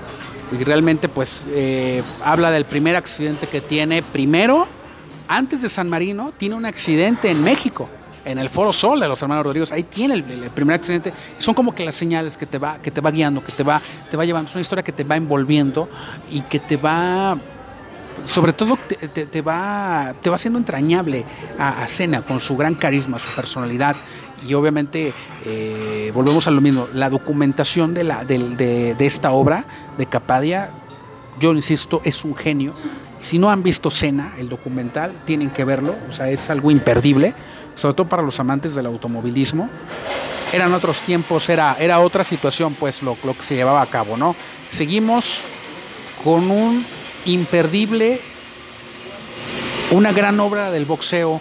Y 0.51 0.63
realmente, 0.63 1.09
pues, 1.09 1.45
eh, 1.49 2.03
habla 2.23 2.51
del 2.51 2.65
primer 2.65 2.95
accidente 2.95 3.47
que 3.47 3.59
tiene. 3.59 4.01
Primero, 4.01 4.67
antes 5.27 5.61
de 5.61 5.69
San 5.69 5.89
Marino, 5.89 6.31
tiene 6.37 6.55
un 6.55 6.65
accidente 6.65 7.29
en 7.29 7.43
México, 7.43 7.89
en 8.25 8.37
el 8.37 8.49
Foro 8.49 8.71
Sol 8.71 8.99
de 8.99 9.07
los 9.07 9.21
hermanos 9.21 9.43
Rodríguez. 9.43 9.71
Ahí 9.71 9.83
tiene 9.83 10.13
el, 10.13 10.23
el 10.43 10.49
primer 10.51 10.75
accidente. 10.75 11.13
Son 11.37 11.53
como 11.53 11.75
que 11.75 11.83
las 11.83 11.95
señales 11.95 12.37
que 12.37 12.45
te 12.45 12.59
va, 12.59 12.77
que 12.77 12.91
te 12.91 13.01
va 13.01 13.11
guiando, 13.11 13.43
que 13.43 13.51
te 13.51 13.63
va, 13.63 13.81
te 14.09 14.15
va 14.15 14.23
llevando. 14.23 14.49
Es 14.49 14.55
una 14.55 14.61
historia 14.61 14.83
que 14.83 14.91
te 14.93 15.03
va 15.03 15.15
envolviendo 15.15 15.89
y 16.31 16.41
que 16.41 16.59
te 16.59 16.77
va 16.77 17.37
sobre 18.25 18.53
todo 18.53 18.77
te, 18.77 19.41
va, 19.41 20.13
te 20.21 20.29
va 20.29 20.37
entrañable 20.43 21.25
a, 21.57 21.83
a 21.83 21.87
Cena 21.87 22.23
con 22.23 22.39
su 22.39 22.55
gran 22.57 22.75
carisma, 22.75 23.19
su 23.19 23.33
personalidad. 23.35 23.95
Y 24.47 24.53
obviamente 24.53 25.13
eh, 25.45 26.11
volvemos 26.13 26.47
a 26.47 26.51
lo 26.51 26.61
mismo, 26.61 26.87
la 26.93 27.09
documentación 27.09 27.93
de, 27.93 28.03
la, 28.03 28.23
de, 28.23 28.95
de 28.95 29.05
esta 29.05 29.31
obra 29.31 29.65
de 29.97 30.05
Capadia, 30.05 30.69
yo 31.39 31.53
insisto, 31.53 32.01
es 32.03 32.23
un 32.23 32.35
genio. 32.35 32.73
Si 33.19 33.39
no 33.39 33.49
han 33.49 33.63
visto 33.63 33.89
Cena, 33.89 34.35
el 34.37 34.47
documental, 34.47 35.11
tienen 35.25 35.49
que 35.49 35.65
verlo, 35.65 35.95
o 36.07 36.11
sea, 36.13 36.29
es 36.29 36.49
algo 36.49 36.69
imperdible, 36.69 37.33
sobre 37.75 37.95
todo 37.95 38.07
para 38.07 38.21
los 38.21 38.39
amantes 38.39 38.75
del 38.75 38.85
automovilismo. 38.85 39.69
Eran 40.53 40.73
otros 40.73 41.01
tiempos, 41.01 41.49
era, 41.49 41.75
era 41.79 41.99
otra 41.99 42.23
situación, 42.23 42.75
pues, 42.79 43.01
lo, 43.01 43.17
lo 43.23 43.33
que 43.33 43.41
se 43.41 43.55
llevaba 43.55 43.81
a 43.81 43.87
cabo, 43.87 44.17
¿no? 44.17 44.35
Seguimos 44.71 45.41
con 46.23 46.49
un 46.51 46.85
imperdible, 47.27 48.19
una 49.91 50.11
gran 50.11 50.39
obra 50.39 50.71
del 50.71 50.85
boxeo. 50.85 51.39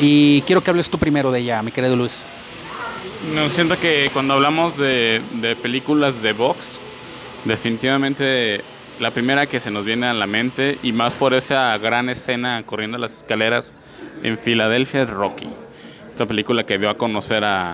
Y 0.00 0.42
quiero 0.42 0.62
que 0.62 0.70
hables 0.70 0.90
tú 0.90 0.98
primero 0.98 1.30
de 1.30 1.40
ella, 1.40 1.62
mi 1.62 1.70
querido 1.70 1.94
Luis. 1.94 2.20
No, 3.32 3.48
siento 3.48 3.78
que 3.78 4.10
cuando 4.12 4.34
hablamos 4.34 4.76
de, 4.76 5.22
películas 5.62 6.20
de 6.20 6.32
box, 6.32 6.78
definitivamente 7.44 8.60
la 9.00 9.10
primera 9.10 9.46
que 9.46 9.60
se 9.60 9.70
nos 9.70 9.84
viene 9.84 10.06
a 10.06 10.12
la 10.12 10.26
mente, 10.26 10.78
y 10.82 10.92
más 10.92 11.14
por 11.14 11.34
esa 11.34 11.76
gran 11.78 12.08
escena 12.08 12.62
corriendo 12.66 12.98
las 12.98 13.18
escaleras 13.18 13.72
en 14.22 14.36
Filadelfia, 14.36 15.02
es 15.02 15.10
Rocky. 15.10 15.48
Esta 16.10 16.26
película 16.26 16.64
que 16.64 16.78
dio 16.78 16.90
a 16.90 16.96
conocer 16.96 17.44
a, 17.44 17.72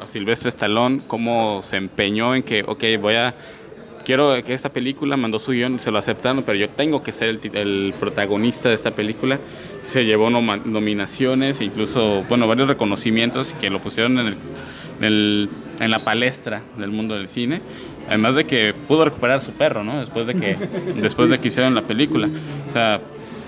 a 0.00 0.06
Silvestre 0.06 0.48
Stallone, 0.48 1.00
cómo 1.06 1.62
se 1.62 1.76
empeñó 1.76 2.34
en 2.34 2.42
que, 2.42 2.62
ok, 2.66 2.84
voy 3.00 3.14
a... 3.14 3.34
Quiero 4.04 4.42
que 4.42 4.54
esta 4.54 4.70
película 4.72 5.16
mandó 5.16 5.38
su 5.38 5.52
guion, 5.52 5.78
se 5.78 5.90
lo 5.90 5.98
aceptaron, 5.98 6.42
pero 6.42 6.56
yo 6.58 6.68
tengo 6.68 7.02
que 7.02 7.12
ser 7.12 7.28
el, 7.28 7.40
el 7.54 7.94
protagonista 8.00 8.68
de 8.68 8.74
esta 8.74 8.90
película. 8.92 9.38
Se 9.82 10.04
llevó 10.04 10.30
nominaciones, 10.30 11.60
e 11.60 11.64
incluso, 11.64 12.24
bueno, 12.28 12.46
varios 12.48 12.68
reconocimientos 12.68 13.54
que 13.60 13.70
lo 13.70 13.80
pusieron 13.80 14.18
en 14.18 14.26
el, 14.28 14.34
en, 14.98 15.04
el- 15.04 15.48
en 15.80 15.90
la 15.90 15.98
palestra 15.98 16.62
del 16.78 16.90
mundo 16.90 17.14
del 17.14 17.28
cine. 17.28 17.60
Además 18.08 18.34
de 18.34 18.44
que 18.44 18.74
pudo 18.88 19.04
recuperar 19.04 19.40
su 19.42 19.52
perro, 19.52 19.84
¿no? 19.84 20.00
Después 20.00 20.26
de 20.26 20.34
que, 20.34 20.56
después 20.96 21.30
de 21.30 21.38
que 21.38 21.48
hicieron 21.48 21.74
la 21.74 21.82
película. 21.82 22.28
O 22.68 22.72
sea, 22.72 23.00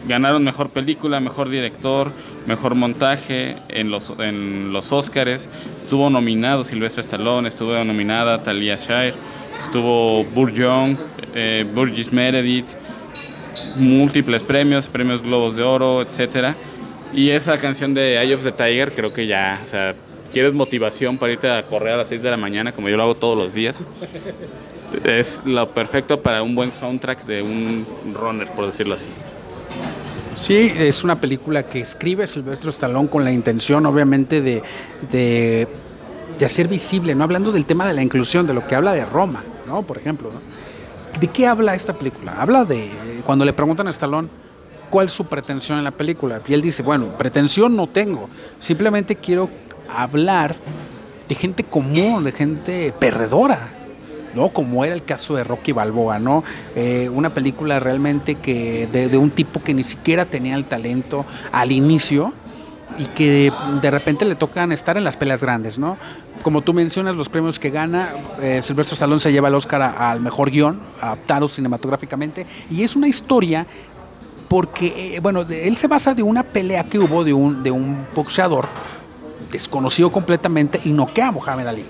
ganaron 0.07 0.45
mejor 0.45 0.71
película, 0.71 1.19
mejor 1.21 1.49
director, 1.49 2.13
mejor 2.47 2.75
montaje 2.75 3.57
en 3.69 3.91
los, 3.91 4.13
en 4.19 4.73
los 4.73 4.93
Oscars. 4.93 5.49
Estuvo 5.79 6.09
nominado 6.11 6.65
Silvestre 6.65 7.01
Stallone, 7.03 7.49
estuvo 7.49 7.73
nominada 7.85 8.43
Talia 8.43 8.77
Shire, 8.77 9.15
estuvo 9.61 10.25
Burr 10.25 10.53
Young, 10.53 10.97
eh, 11.35 11.67
Burgess 11.75 12.13
Meredith, 12.13 12.67
múltiples 13.77 14.43
premios, 14.43 14.87
premios 14.87 15.23
Globos 15.23 15.57
de 15.57 15.63
Oro, 15.63 16.03
etcétera. 16.03 16.55
Y 17.13 17.31
esa 17.31 17.59
canción 17.59 17.95
de 17.95 18.17
Eye 18.23 18.35
of 18.35 18.43
the 18.43 18.53
Tiger 18.53 18.93
creo 18.93 19.13
que 19.13 19.27
ya, 19.27 19.61
o 19.65 19.69
sea, 19.69 19.95
quieres 20.33 20.55
motivación 20.55 21.19
para 21.19 21.33
irte 21.33 21.51
a 21.51 21.63
correr 21.67 21.95
a 21.95 21.97
las 21.99 22.09
6 22.09 22.23
de 22.23 22.31
la 22.31 22.37
mañana 22.37 22.73
como 22.73 22.89
yo 22.89 22.97
lo 22.97 23.03
hago 23.03 23.15
todos 23.15 23.37
los 23.37 23.55
días. 23.55 23.87
Es 25.05 25.43
lo 25.45 25.69
perfecto 25.71 26.21
para 26.21 26.43
un 26.43 26.55
buen 26.55 26.73
soundtrack 26.73 27.25
de 27.25 27.43
un 27.43 27.87
runner, 28.15 28.49
por 28.53 28.67
decirlo 28.67 28.95
así. 28.95 29.09
Sí, 30.39 30.73
es 30.77 31.05
una 31.05 31.17
película 31.17 31.63
que 31.63 31.81
escribe 31.81 32.27
Silvestre 32.27 32.71
Stallone 32.71 33.09
con 33.09 33.25
la 33.25 33.33
intención, 33.33 33.87
obviamente, 33.87 34.41
de, 34.41 34.63
de, 35.11 35.69
de 36.43 36.47
hacer 36.47 36.67
visible, 36.67 37.15
¿no? 37.15 37.23
Hablando 37.23 37.53
del 37.53 37.65
tema 37.65 37.87
de 37.87 37.95
la 37.95 38.03
inclusión, 38.03 38.49
de 38.49 38.53
lo 38.53 38.67
que 38.67 38.75
habla 38.75 38.93
de 38.95 39.05
Roma, 39.05 39.45
¿no? 39.65 39.85
Por 39.85 39.97
ejemplo. 39.97 40.29
¿De 41.21 41.29
qué 41.29 41.47
habla 41.47 41.77
esta 41.77 41.93
película? 41.93 42.43
Habla 42.43 42.65
de, 42.65 42.91
cuando 43.25 43.45
le 43.45 43.53
preguntan 43.53 43.87
a 43.87 43.91
Stallone 43.91 44.27
cuál 44.91 45.07
es 45.07 45.13
su 45.13 45.25
pretensión 45.25 45.79
en 45.79 45.85
la 45.85 45.93
película, 45.93 46.43
y 46.45 46.53
él 46.53 46.61
dice, 46.61 46.83
bueno, 46.83 47.17
pretensión 47.17 47.77
no 47.77 47.87
tengo, 47.87 48.29
simplemente 48.59 49.15
quiero 49.15 49.49
hablar 49.89 50.57
de 51.29 51.35
gente 51.37 51.63
común, 51.63 52.25
de 52.25 52.33
gente 52.33 52.93
perdedora, 52.99 53.61
¿no? 54.35 54.49
Como 54.49 54.85
era 54.85 54.97
el 54.97 55.05
caso 55.05 55.37
de 55.37 55.45
Rocky 55.45 55.71
Balboa, 55.71 56.19
¿no? 56.19 56.43
Eh, 56.75 57.09
una 57.09 57.31
película 57.31 57.79
realmente 57.79 58.35
que 58.35 58.89
de 58.89 59.17
un 59.17 59.31
tipo 59.31 59.63
que 59.63 59.75
ni 59.75 59.85
siquiera 59.85 60.25
tenía 60.25 60.57
el 60.57 60.65
talento 60.65 61.25
al 61.53 61.71
inicio 61.71 62.33
y 62.99 63.07
que 63.07 63.53
de, 63.81 63.91
repente 63.91 64.25
le 64.25 64.35
tocan 64.35 64.73
estar 64.73 64.97
en 64.97 65.05
las 65.05 65.17
peleas 65.17 65.41
grandes, 65.41 65.79
¿no? 65.79 65.97
Como 66.43 66.61
tú 66.63 66.75
mencionas, 66.75 67.17
los 67.17 67.29
premios 67.29 67.59
que 67.59 67.71
gana, 67.71 68.13
eh, 68.41 68.61
Silvestre 68.63 68.95
Stallone 68.95 69.21
se 69.21 69.33
lleva 69.33 69.49
el 69.49 69.55
Oscar 69.55 69.83
al 69.83 70.21
mejor 70.21 70.51
guion, 70.51 70.81
adaptado 71.01 71.49
cinematográficamente, 71.49 72.47
y 72.71 72.83
es 72.83 72.95
una 72.97 73.09
historia 73.09 73.67
porque, 74.49 75.17
eh, 75.17 75.21
bueno, 75.21 75.45
de- 75.45 75.67
él 75.67 75.77
se 75.77 75.87
basa 75.87 76.15
de 76.15 76.23
una 76.23 76.43
pelea 76.43 76.85
que 76.85 76.99
hubo 76.99 77.25
de 77.25 77.33
un, 77.33 77.63
de 77.63 77.71
un 77.71 78.07
boxeador 78.15 78.69
desconocido 79.51 80.11
completamente 80.13 80.81
y 80.85 80.91
noquea 80.91 81.29
a 81.29 81.33
Mohamed 81.33 81.67
Ali. 81.67 81.85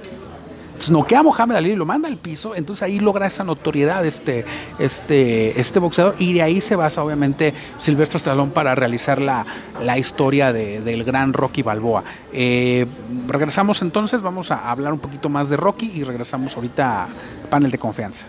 Entonces 0.83 0.99
noquea 0.99 1.21
a 1.21 1.23
Mohamed 1.23 1.55
Ali 1.55 1.71
y 1.71 1.77
lo 1.77 1.87
manda 1.87 2.09
al 2.09 2.17
piso, 2.17 2.57
entonces 2.57 2.83
ahí 2.83 2.99
logra 2.99 3.29
esa 3.29 3.45
notoriedad 3.45 4.05
este, 4.05 4.45
este, 4.81 5.61
este 5.61 5.79
boxeador 5.79 6.17
y 6.19 6.33
de 6.33 6.43
ahí 6.43 6.61
se 6.61 6.75
basa 6.75 7.05
obviamente 7.05 7.55
Silvestre 7.79 8.17
Stallone 8.17 8.51
para 8.51 8.75
realizar 8.75 9.23
la, 9.23 9.47
la 9.81 9.97
historia 9.97 10.53
de- 10.53 10.81
del 10.81 11.05
gran 11.05 11.35
Rocky 11.35 11.63
Balboa. 11.63 12.03
Eh, 12.33 12.85
regresamos 13.29 13.81
entonces, 13.83 14.23
vamos 14.23 14.51
a 14.51 14.69
hablar 14.73 14.93
un 14.93 14.99
poquito 14.99 15.29
más 15.29 15.49
de 15.51 15.57
Rocky 15.57 15.93
y 15.95 16.03
regresamos 16.03 16.57
ahorita 16.57 17.05
a 17.05 17.09
panel 17.49 17.71
de 17.71 17.79
confianza. 17.79 18.27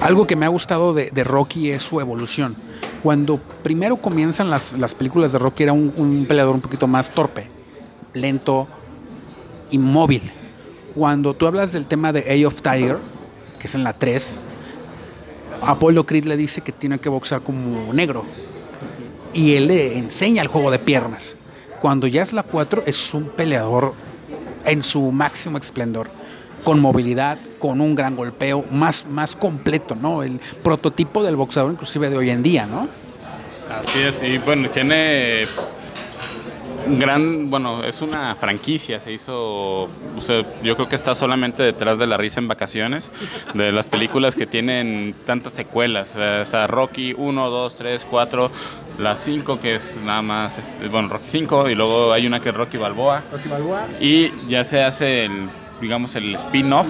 Algo 0.00 0.28
que 0.28 0.36
me 0.36 0.46
ha 0.46 0.48
gustado 0.48 0.94
de, 0.94 1.24
Rocky 1.24 1.70
es 1.70 1.82
su 1.82 2.00
evolución. 2.00 2.54
Cuando 3.02 3.38
primero 3.62 3.96
comienzan 3.96 4.48
las, 4.48 4.72
las 4.74 4.94
películas 4.94 5.32
de 5.32 5.38
Rocky 5.38 5.64
era 5.64 5.72
un, 5.72 6.24
peleador 6.28 6.54
un 6.54 6.60
poquito 6.60 6.86
más 6.86 7.10
torpe, 7.10 7.48
lento, 8.14 8.68
inmóvil. 9.70 10.22
Cuando 10.94 11.34
tú 11.34 11.46
hablas 11.46 11.72
del 11.72 11.86
tema 11.86 12.12
de 12.12 12.20
Eye 12.32 12.46
of 12.46 12.62
Tiger, 12.62 12.98
que 13.58 13.66
es 13.66 13.74
en 13.74 13.82
la 13.82 13.92
3, 13.92 14.36
Apollo 15.62 16.06
Creed 16.06 16.24
le 16.24 16.36
dice 16.36 16.60
que 16.60 16.72
tiene 16.72 16.98
que 16.98 17.08
boxear 17.08 17.40
como 17.40 17.92
negro. 17.92 18.24
Y 19.34 19.54
él 19.54 19.66
le 19.66 19.98
enseña 19.98 20.42
el 20.42 20.48
juego 20.48 20.70
de 20.70 20.78
piernas. 20.78 21.36
Cuando 21.80 22.06
ya 22.06 22.22
es 22.22 22.32
la 22.32 22.44
4, 22.44 22.84
es 22.86 23.14
un 23.14 23.24
peleador 23.24 23.94
en 24.64 24.84
su 24.84 25.10
máximo 25.10 25.58
esplendor. 25.58 26.08
Con 26.64 26.80
movilidad, 26.80 27.38
con 27.58 27.80
un 27.80 27.94
gran 27.94 28.16
golpeo, 28.16 28.64
más, 28.70 29.06
más 29.06 29.36
completo, 29.36 29.94
¿no? 29.94 30.22
El 30.22 30.40
prototipo 30.62 31.22
del 31.22 31.36
boxeador 31.36 31.72
inclusive 31.72 32.10
de 32.10 32.16
hoy 32.16 32.30
en 32.30 32.42
día, 32.42 32.66
¿no? 32.66 32.88
Así 33.70 34.00
es, 34.00 34.22
y 34.22 34.38
bueno, 34.38 34.70
tiene 34.70 35.46
un 36.86 36.98
gran, 36.98 37.50
bueno, 37.50 37.84
es 37.84 38.00
una 38.00 38.34
franquicia, 38.34 38.98
se 39.00 39.12
hizo, 39.12 39.82
o 39.84 40.20
sea, 40.20 40.42
yo 40.62 40.74
creo 40.74 40.88
que 40.88 40.94
está 40.94 41.14
solamente 41.14 41.62
detrás 41.62 41.98
de 41.98 42.06
La 42.06 42.16
Risa 42.16 42.40
en 42.40 42.48
Vacaciones, 42.48 43.12
de 43.52 43.72
las 43.72 43.86
películas 43.86 44.34
que 44.34 44.46
tienen 44.46 45.14
tantas 45.26 45.52
secuelas, 45.52 46.14
o 46.16 46.46
sea, 46.46 46.66
Rocky 46.66 47.14
1, 47.16 47.50
2, 47.50 47.76
3, 47.76 48.06
4, 48.08 48.50
la 48.98 49.16
5 49.16 49.60
que 49.60 49.74
es 49.74 50.00
nada 50.02 50.22
más, 50.22 50.58
este, 50.58 50.88
bueno, 50.88 51.08
Rocky 51.08 51.28
5, 51.28 51.68
y 51.68 51.74
luego 51.74 52.12
hay 52.12 52.26
una 52.26 52.40
que 52.40 52.48
es 52.48 52.54
Rocky 52.54 52.78
Balboa, 52.78 53.22
Rocky 53.30 53.48
Balboa. 53.48 53.86
y 54.00 54.32
ya 54.48 54.64
se 54.64 54.82
hace 54.82 55.26
el, 55.26 55.48
digamos, 55.80 56.14
el 56.16 56.34
spin-off 56.34 56.86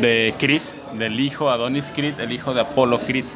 de 0.00 0.34
Creed, 0.38 0.62
del 0.94 1.20
hijo 1.20 1.50
Adonis 1.50 1.92
Creed, 1.94 2.20
el 2.20 2.32
hijo 2.32 2.54
de 2.54 2.60
Apollo 2.62 3.00
Creed, 3.00 3.26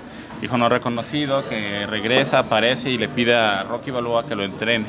hijo 0.42 0.58
no 0.58 0.68
reconocido, 0.68 1.48
que 1.48 1.86
regresa, 1.86 2.40
aparece 2.40 2.90
y 2.90 2.98
le 2.98 3.08
pide 3.08 3.34
a 3.34 3.62
Rocky 3.62 3.90
Balboa 3.90 4.26
que 4.26 4.34
lo 4.34 4.44
entrene. 4.44 4.86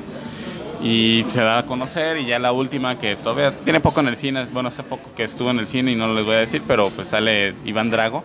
y 0.81 1.25
se 1.29 1.41
da 1.41 1.59
a 1.59 1.65
conocer 1.65 2.17
y 2.17 2.25
ya 2.25 2.37
la 2.39 2.51
última 2.51 2.99
que 2.99 3.15
todavía 3.15 3.51
tiene 3.63 3.79
poco 3.79 3.99
en 3.99 4.09
el 4.09 4.15
cine, 4.15 4.45
bueno, 4.53 4.69
hace 4.69 4.83
poco 4.83 5.09
que 5.15 5.23
estuvo 5.23 5.49
en 5.49 5.59
el 5.59 5.67
cine 5.67 5.91
y 5.91 5.95
no 5.95 6.13
les 6.13 6.23
voy 6.23 6.35
a 6.35 6.39
decir, 6.39 6.61
pero 6.67 6.89
pues 6.91 7.07
sale 7.07 7.55
Iván 7.65 7.89
Drago, 7.89 8.23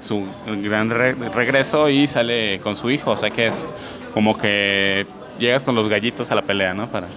su 0.00 0.24
gran 0.62 0.90
regreso 0.90 1.88
y 1.88 2.06
sale 2.06 2.60
con 2.60 2.76
su 2.76 2.90
hijo, 2.90 3.12
o 3.12 3.16
sea 3.16 3.30
que 3.30 3.48
es 3.48 3.66
como 4.14 4.38
que 4.38 5.06
llegas 5.38 5.62
con 5.62 5.74
los 5.74 5.88
gallitos 5.88 6.30
a 6.30 6.34
la 6.34 6.42
pelea, 6.42 6.74
¿no? 6.74 6.86
Para... 6.86 7.08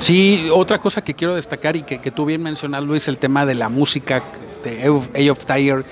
Sí, 0.00 0.48
otra 0.50 0.80
cosa 0.80 1.04
que 1.04 1.12
quiero 1.12 1.34
destacar 1.34 1.76
y 1.76 1.82
que, 1.82 2.10
tú 2.10 2.24
bien 2.24 2.42
mencionas, 2.42 2.82
Luis, 2.82 3.06
el 3.06 3.18
tema 3.18 3.44
de 3.44 3.54
la 3.54 3.68
música 3.68 4.22
de 4.64 4.80
Age 5.14 5.30
of 5.30 5.44
Tire, 5.44 5.84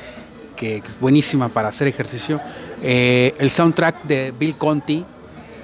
que 0.57 0.79
es 0.79 0.99
buenísima 0.99 1.51
para 1.51 1.69
hacer 1.69 1.89
ejercicio. 1.89 2.41
Eh, 2.83 3.35
el 3.39 3.51
soundtrack 3.51 4.05
de 4.05 4.33
Bill 4.37 4.57
Conti, 4.57 5.05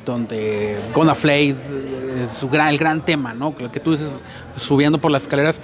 donde 0.04 0.78
Gonna 0.92 1.14
Flay 1.14 1.56
es 2.22 2.36
su 2.36 2.50
gran, 2.50 2.68
el 2.68 2.76
gran 2.76 3.02
tema, 3.02 3.32
¿no? 3.32 3.54
Lo 3.58 3.72
que 3.72 3.80
tú 3.80 3.92
dices, 3.92 4.22
subiendo 4.56 4.98
por 4.98 5.10
las 5.10 5.22
escaleras. 5.22 5.62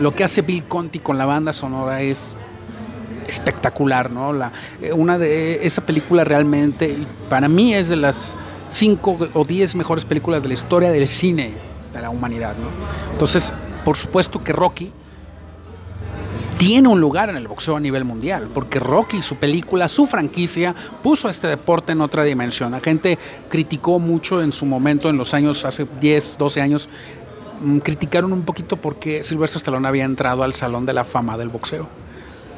Lo 0.00 0.12
que 0.12 0.24
hace 0.24 0.42
Bill 0.42 0.64
Conti 0.64 0.98
con 0.98 1.18
la 1.18 1.26
banda 1.26 1.52
sonora 1.52 2.02
es 2.02 2.32
espectacular, 3.28 4.10
¿no? 4.10 4.32
La, 4.32 4.50
eh, 4.82 4.92
una 4.92 5.16
de 5.16 5.64
esa 5.64 5.86
película 5.86 6.24
realmente, 6.24 6.96
para 7.30 7.46
mí 7.46 7.72
es 7.72 7.88
de 7.88 7.96
las 7.96 8.34
cinco 8.68 9.16
o 9.32 9.44
diez 9.44 9.76
mejores 9.76 10.04
películas 10.04 10.42
de 10.42 10.48
la 10.48 10.54
historia 10.54 10.90
del 10.90 11.06
cine 11.06 11.75
de 11.92 12.02
la 12.02 12.10
humanidad. 12.10 12.54
¿no? 12.56 13.12
Entonces, 13.12 13.52
por 13.84 13.96
supuesto 13.96 14.42
que 14.42 14.52
Rocky 14.52 14.92
tiene 16.58 16.88
un 16.88 17.00
lugar 17.00 17.28
en 17.28 17.36
el 17.36 17.48
boxeo 17.48 17.76
a 17.76 17.80
nivel 17.80 18.04
mundial, 18.04 18.48
porque 18.52 18.80
Rocky, 18.80 19.22
su 19.22 19.36
película, 19.36 19.88
su 19.88 20.06
franquicia, 20.06 20.74
puso 21.02 21.28
este 21.28 21.48
deporte 21.48 21.92
en 21.92 22.00
otra 22.00 22.24
dimensión. 22.24 22.72
La 22.72 22.80
gente 22.80 23.18
criticó 23.48 23.98
mucho 23.98 24.42
en 24.42 24.52
su 24.52 24.64
momento, 24.64 25.10
en 25.10 25.18
los 25.18 25.34
años, 25.34 25.64
hace 25.64 25.86
10, 26.00 26.36
12 26.38 26.60
años, 26.60 26.88
mm, 27.60 27.78
criticaron 27.78 28.32
un 28.32 28.42
poquito 28.42 28.76
porque 28.76 29.22
Silvestre 29.22 29.58
Stallone 29.58 29.86
había 29.86 30.04
entrado 30.04 30.42
al 30.42 30.54
Salón 30.54 30.86
de 30.86 30.94
la 30.94 31.04
Fama 31.04 31.36
del 31.36 31.50
boxeo. 31.50 31.88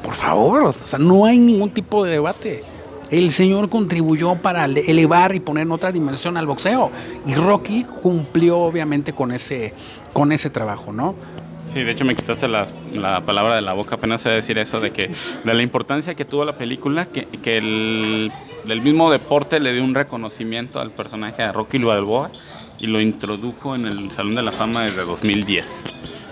Por 0.01 0.13
favor, 0.13 0.63
o 0.63 0.73
sea, 0.73 0.97
no 0.97 1.25
hay 1.25 1.37
ningún 1.37 1.71
tipo 1.71 2.05
de 2.05 2.11
debate 2.11 2.63
el 3.11 3.31
señor 3.31 3.69
contribuyó 3.69 4.35
para 4.35 4.65
elevar 4.65 5.33
y 5.35 5.39
poner 5.39 5.63
en 5.63 5.71
otra 5.71 5.91
dimensión 5.91 6.37
al 6.37 6.45
boxeo. 6.45 6.91
Y 7.25 7.35
Rocky 7.35 7.83
cumplió 7.83 8.59
obviamente 8.59 9.13
con 9.13 9.31
ese, 9.31 9.73
con 10.13 10.31
ese 10.31 10.49
trabajo, 10.49 10.91
¿no? 10.91 11.15
Sí, 11.73 11.83
de 11.83 11.91
hecho 11.91 12.03
me 12.03 12.15
quitaste 12.15 12.47
la, 12.47 12.65
palabra 13.25 13.55
de 13.55 13.61
la 13.61 13.73
boca, 13.73 13.95
apenas 13.95 14.25
a 14.25 14.31
decir 14.31 14.57
eso, 14.57 14.79
de 14.79 14.91
que 14.91 15.11
de 15.43 15.53
la 15.53 15.61
importancia 15.61 16.15
que 16.15 16.25
tuvo 16.25 16.43
la 16.43 16.57
película, 16.57 17.05
que, 17.05 17.25
que 17.25 17.57
el, 17.57 18.31
mismo 18.81 19.11
deporte 19.11 19.59
le 19.59 19.73
dio 19.73 19.83
un 19.83 19.93
reconocimiento 19.93 20.79
al 20.79 20.91
personaje 20.91 21.43
de 21.43 21.51
Rocky 21.51 21.77
Balboa 21.77 22.31
y 22.79 22.87
lo 22.87 22.99
introdujo 22.99 23.75
en 23.75 23.85
el 23.85 24.11
Salón 24.11 24.35
de 24.35 24.41
la 24.41 24.51
Fama 24.51 24.85
desde 24.85 25.03
2010. 25.03 25.81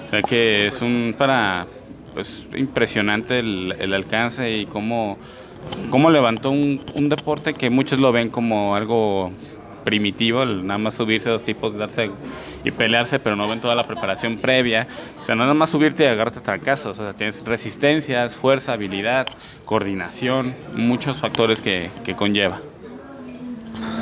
O 0.08 0.10
sea 0.10 0.22
que 0.24 0.68
es 0.68 0.82
un 0.82 1.14
para 1.16 1.68
pues 2.16 2.48
impresionante 2.56 3.38
el, 3.38 3.76
el 3.78 3.94
alcance 3.94 4.58
y 4.58 4.66
cómo 4.66 5.20
cómo 5.90 6.12
levantó 6.12 6.52
un, 6.52 7.10
deporte 7.10 7.54
que 7.54 7.70
muchos 7.70 8.00
lo 8.00 8.12
ven 8.12 8.30
como 8.30 8.76
algo 8.76 9.32
primitivo, 9.84 10.46
nada 10.46 10.78
más 10.78 10.96
subirse 10.96 11.30
a 11.30 11.32
dos 11.32 11.44
tipos, 11.44 11.76
darse 11.76 12.12
y 12.64 12.72
pelearse, 12.72 13.20
pero 13.20 13.36
no 13.36 13.48
ven 13.48 13.62
toda 13.62 13.74
la 13.74 13.88
preparación 13.88 14.38
previa. 14.38 14.88
O 15.22 15.26
sea, 15.26 15.36
nada 15.36 15.54
más 15.54 15.70
subirte 15.70 16.04
y 16.04 16.08
agarrarte 16.08 16.40
a 16.40 16.44
trancazos. 16.44 17.00
O 17.00 17.04
sea, 17.04 17.14
tienes 17.14 17.46
resistencias, 17.46 18.36
fuerza, 18.36 18.74
habilidad, 18.74 19.28
coordinación, 19.66 20.54
muchos 20.76 21.18
factores 21.18 21.62
que, 21.62 21.90
conlleva. 22.18 22.60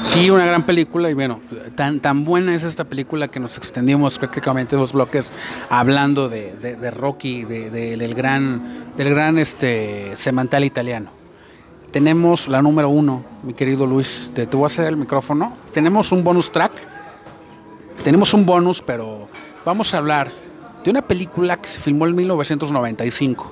Sí, 0.08 0.30
una 0.30 0.46
gran 0.46 0.64
película 0.64 1.10
y 1.10 1.14
bueno, 1.14 1.42
tan, 1.76 2.00
tan 2.00 2.26
buena 2.26 2.56
es 2.56 2.64
esta 2.64 2.86
película 2.86 3.28
que 3.28 3.40
nos 3.40 3.58
extendimos 3.58 4.18
prácticamente 4.18 4.76
dos 4.76 4.94
bloques 4.94 5.34
hablando 5.70 6.30
de, 6.30 6.92
Rocky, 6.92 7.44
del 7.44 8.16
gran, 8.16 8.96
del 8.98 9.10
gran 9.10 9.38
este, 9.38 10.16
semantal 10.16 10.64
italiano 10.64 11.25
tenemos 11.96 12.50
la 12.50 12.62
número 12.62 12.90
uno, 12.90 13.24
mi 13.42 13.54
querido 13.54 13.86
Luis. 13.86 14.30
Te, 14.34 14.46
te 14.46 14.58
voy 14.58 14.66
a 14.66 14.66
hacer 14.66 14.86
el 14.88 14.98
micrófono. 14.98 15.54
Tenemos 15.72 16.12
un 16.12 16.26
bonus 16.26 16.52
track. 16.52 16.74
Tenemos 18.04 18.34
un 18.34 18.46
bonus, 18.46 18.82
pero 18.82 19.30
vamos 19.64 19.94
a 19.94 20.00
hablar 20.00 20.30
de 20.84 20.92
una 20.92 21.02
película 21.02 21.56
que 21.56 21.70
se 21.70 21.80
filmó 21.80 22.06
en 22.06 22.14
1995. 22.14 23.50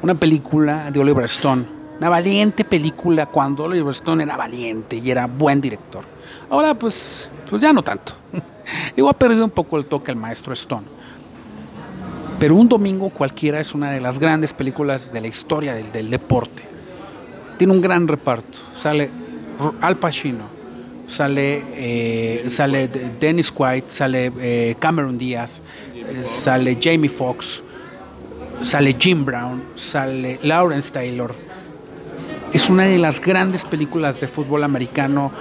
Una 0.00 0.14
película 0.14 0.90
de 0.90 0.98
Oliver 0.98 1.26
Stone. 1.26 1.66
Una 1.98 2.08
valiente 2.08 2.64
película 2.64 3.26
cuando 3.26 3.64
Oliver 3.64 3.92
Stone 3.92 4.22
era 4.22 4.38
valiente 4.38 4.96
y 4.96 5.10
era 5.10 5.26
buen 5.26 5.60
director. 5.60 6.06
Ahora, 6.48 6.72
pues, 6.72 7.28
pues 7.50 7.60
ya 7.60 7.74
no 7.74 7.82
tanto. 7.82 8.14
Igual 8.96 9.14
ha 9.14 9.18
perdido 9.18 9.44
un 9.44 9.50
poco 9.50 9.76
el 9.76 9.84
toque 9.84 10.10
el 10.10 10.16
maestro 10.16 10.54
Stone. 10.54 10.86
Pero 12.38 12.54
un 12.54 12.66
domingo 12.66 13.10
cualquiera 13.10 13.60
es 13.60 13.74
una 13.74 13.90
de 13.90 14.00
las 14.00 14.18
grandes 14.18 14.54
películas 14.54 15.12
de 15.12 15.20
la 15.20 15.26
historia 15.26 15.74
del 15.74 16.08
deporte 16.08 16.73
tiene 17.56 17.72
un 17.72 17.80
gran 17.80 18.06
reparto. 18.08 18.58
Sale 18.78 19.10
Al 19.80 19.96
Pacino, 19.96 20.48
sale, 21.06 21.62
eh, 21.74 22.46
sale 22.48 22.88
Dennis 22.88 23.52
White, 23.54 23.86
sale 23.90 24.32
eh, 24.40 24.76
Cameron 24.78 25.16
Díaz, 25.16 25.62
eh, 25.94 26.24
sale 26.24 26.78
Jamie 26.80 27.08
Foxx, 27.08 27.62
sale 28.62 28.96
Jim 28.98 29.24
Brown, 29.24 29.62
sale 29.76 30.38
Lawrence 30.42 30.92
Taylor. 30.92 31.34
Es 32.52 32.70
una 32.70 32.84
de 32.84 32.98
las 32.98 33.20
grandes 33.20 33.64
películas 33.64 34.20
de 34.20 34.28
fútbol 34.28 34.62
americano. 34.62 35.32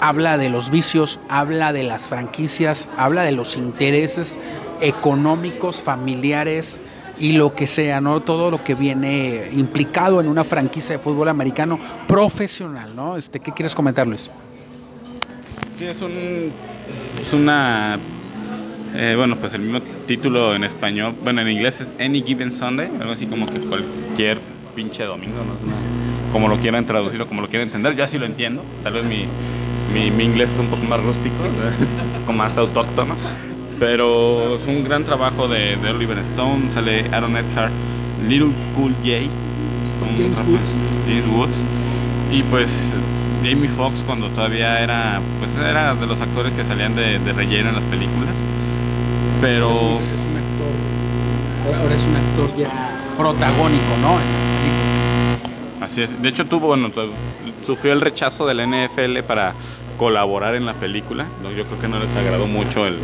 Habla 0.00 0.36
de 0.36 0.50
los 0.50 0.70
vicios, 0.70 1.20
habla 1.28 1.72
de 1.72 1.84
las 1.84 2.08
franquicias, 2.08 2.88
habla 2.96 3.22
de 3.22 3.32
los 3.32 3.56
intereses 3.56 4.38
económicos, 4.80 5.80
familiares, 5.80 6.78
y 7.18 7.32
lo 7.32 7.54
que 7.54 7.66
sea, 7.66 8.00
¿no? 8.00 8.20
Todo 8.20 8.50
lo 8.50 8.62
que 8.62 8.74
viene 8.74 9.50
implicado 9.52 10.20
en 10.20 10.28
una 10.28 10.44
franquicia 10.44 10.96
de 10.96 11.02
fútbol 11.02 11.28
americano 11.28 11.78
profesional, 12.06 12.94
¿no? 12.94 13.16
Este, 13.16 13.40
¿Qué 13.40 13.52
quieres 13.52 13.74
comentar, 13.74 14.06
Luis? 14.06 14.30
Sí, 15.78 15.84
es, 15.84 16.00
un, 16.00 16.52
una... 17.32 17.98
Eh, 18.94 19.14
bueno, 19.16 19.36
pues 19.36 19.52
el 19.54 19.62
mismo 19.62 19.80
título 20.06 20.54
en 20.54 20.64
español, 20.64 21.14
bueno, 21.22 21.42
en 21.42 21.48
inglés 21.48 21.80
es 21.80 21.94
Any 22.00 22.22
Given 22.22 22.52
Sunday, 22.52 22.90
algo 23.00 23.12
así 23.12 23.26
como 23.26 23.46
que 23.46 23.60
cualquier 23.60 24.38
pinche 24.74 25.04
domingo, 25.04 25.38
¿no? 25.38 26.32
Como 26.32 26.48
lo 26.48 26.56
quieran 26.56 26.86
traducir 26.86 27.20
o 27.20 27.26
como 27.26 27.42
lo 27.42 27.48
quieran 27.48 27.68
entender, 27.68 27.94
ya 27.94 28.06
sí 28.06 28.18
lo 28.18 28.26
entiendo, 28.26 28.62
tal 28.82 28.94
vez 28.94 29.04
mi, 29.04 29.26
mi, 29.92 30.10
mi 30.10 30.24
inglés 30.24 30.54
es 30.54 30.58
un 30.58 30.66
poco 30.66 30.84
más 30.84 31.02
rústico, 31.02 31.34
un 31.44 32.20
poco 32.20 32.32
más 32.32 32.56
autóctono, 32.56 33.14
pero 33.78 34.56
es 34.56 34.66
un 34.66 34.84
gran 34.84 35.04
trabajo 35.04 35.48
de, 35.48 35.76
Oliver 35.88 36.18
Stone, 36.18 36.70
sale 36.72 37.08
Aaron 37.12 37.36
Eckhart, 37.36 37.72
Little 38.26 38.52
Cool 38.74 38.92
J, 39.04 39.30
James 40.16 41.26
Woods. 41.28 41.62
Y 42.32 42.42
pues 42.44 42.92
Jamie 43.42 43.68
Foxx 43.68 44.02
cuando 44.04 44.28
todavía 44.28 44.80
era, 44.80 45.20
pues 45.38 45.50
era 45.64 45.94
de 45.94 46.06
los 46.06 46.20
actores 46.20 46.52
que 46.54 46.64
salían 46.64 46.96
de, 46.96 47.18
relleno 47.32 47.68
en 47.68 47.74
las 47.76 47.84
películas. 47.84 48.34
Pero... 49.40 49.70
Es 49.70 49.76
un, 49.76 50.36
actor, 50.36 51.80
ahora 51.80 51.94
es 51.94 52.02
un 52.02 52.16
actor 52.16 52.56
ya 52.56 52.96
protagónico, 53.16 53.96
¿no? 54.02 54.18
Así 55.84 56.02
es. 56.02 56.20
De 56.20 56.28
hecho 56.28 56.46
tuvo, 56.46 56.68
bueno, 56.68 56.90
sufrió 57.64 57.92
el 57.92 58.00
rechazo 58.00 58.46
de 58.46 58.54
la 58.54 58.66
NFL 58.66 59.20
para 59.26 59.54
colaborar 59.98 60.54
en 60.54 60.66
la 60.66 60.74
película. 60.74 61.26
Yo 61.56 61.64
creo 61.64 61.80
que 61.80 61.88
no 61.88 61.98
les 61.98 62.14
agradó 62.16 62.46
mucho 62.46 62.86
el, 62.86 62.98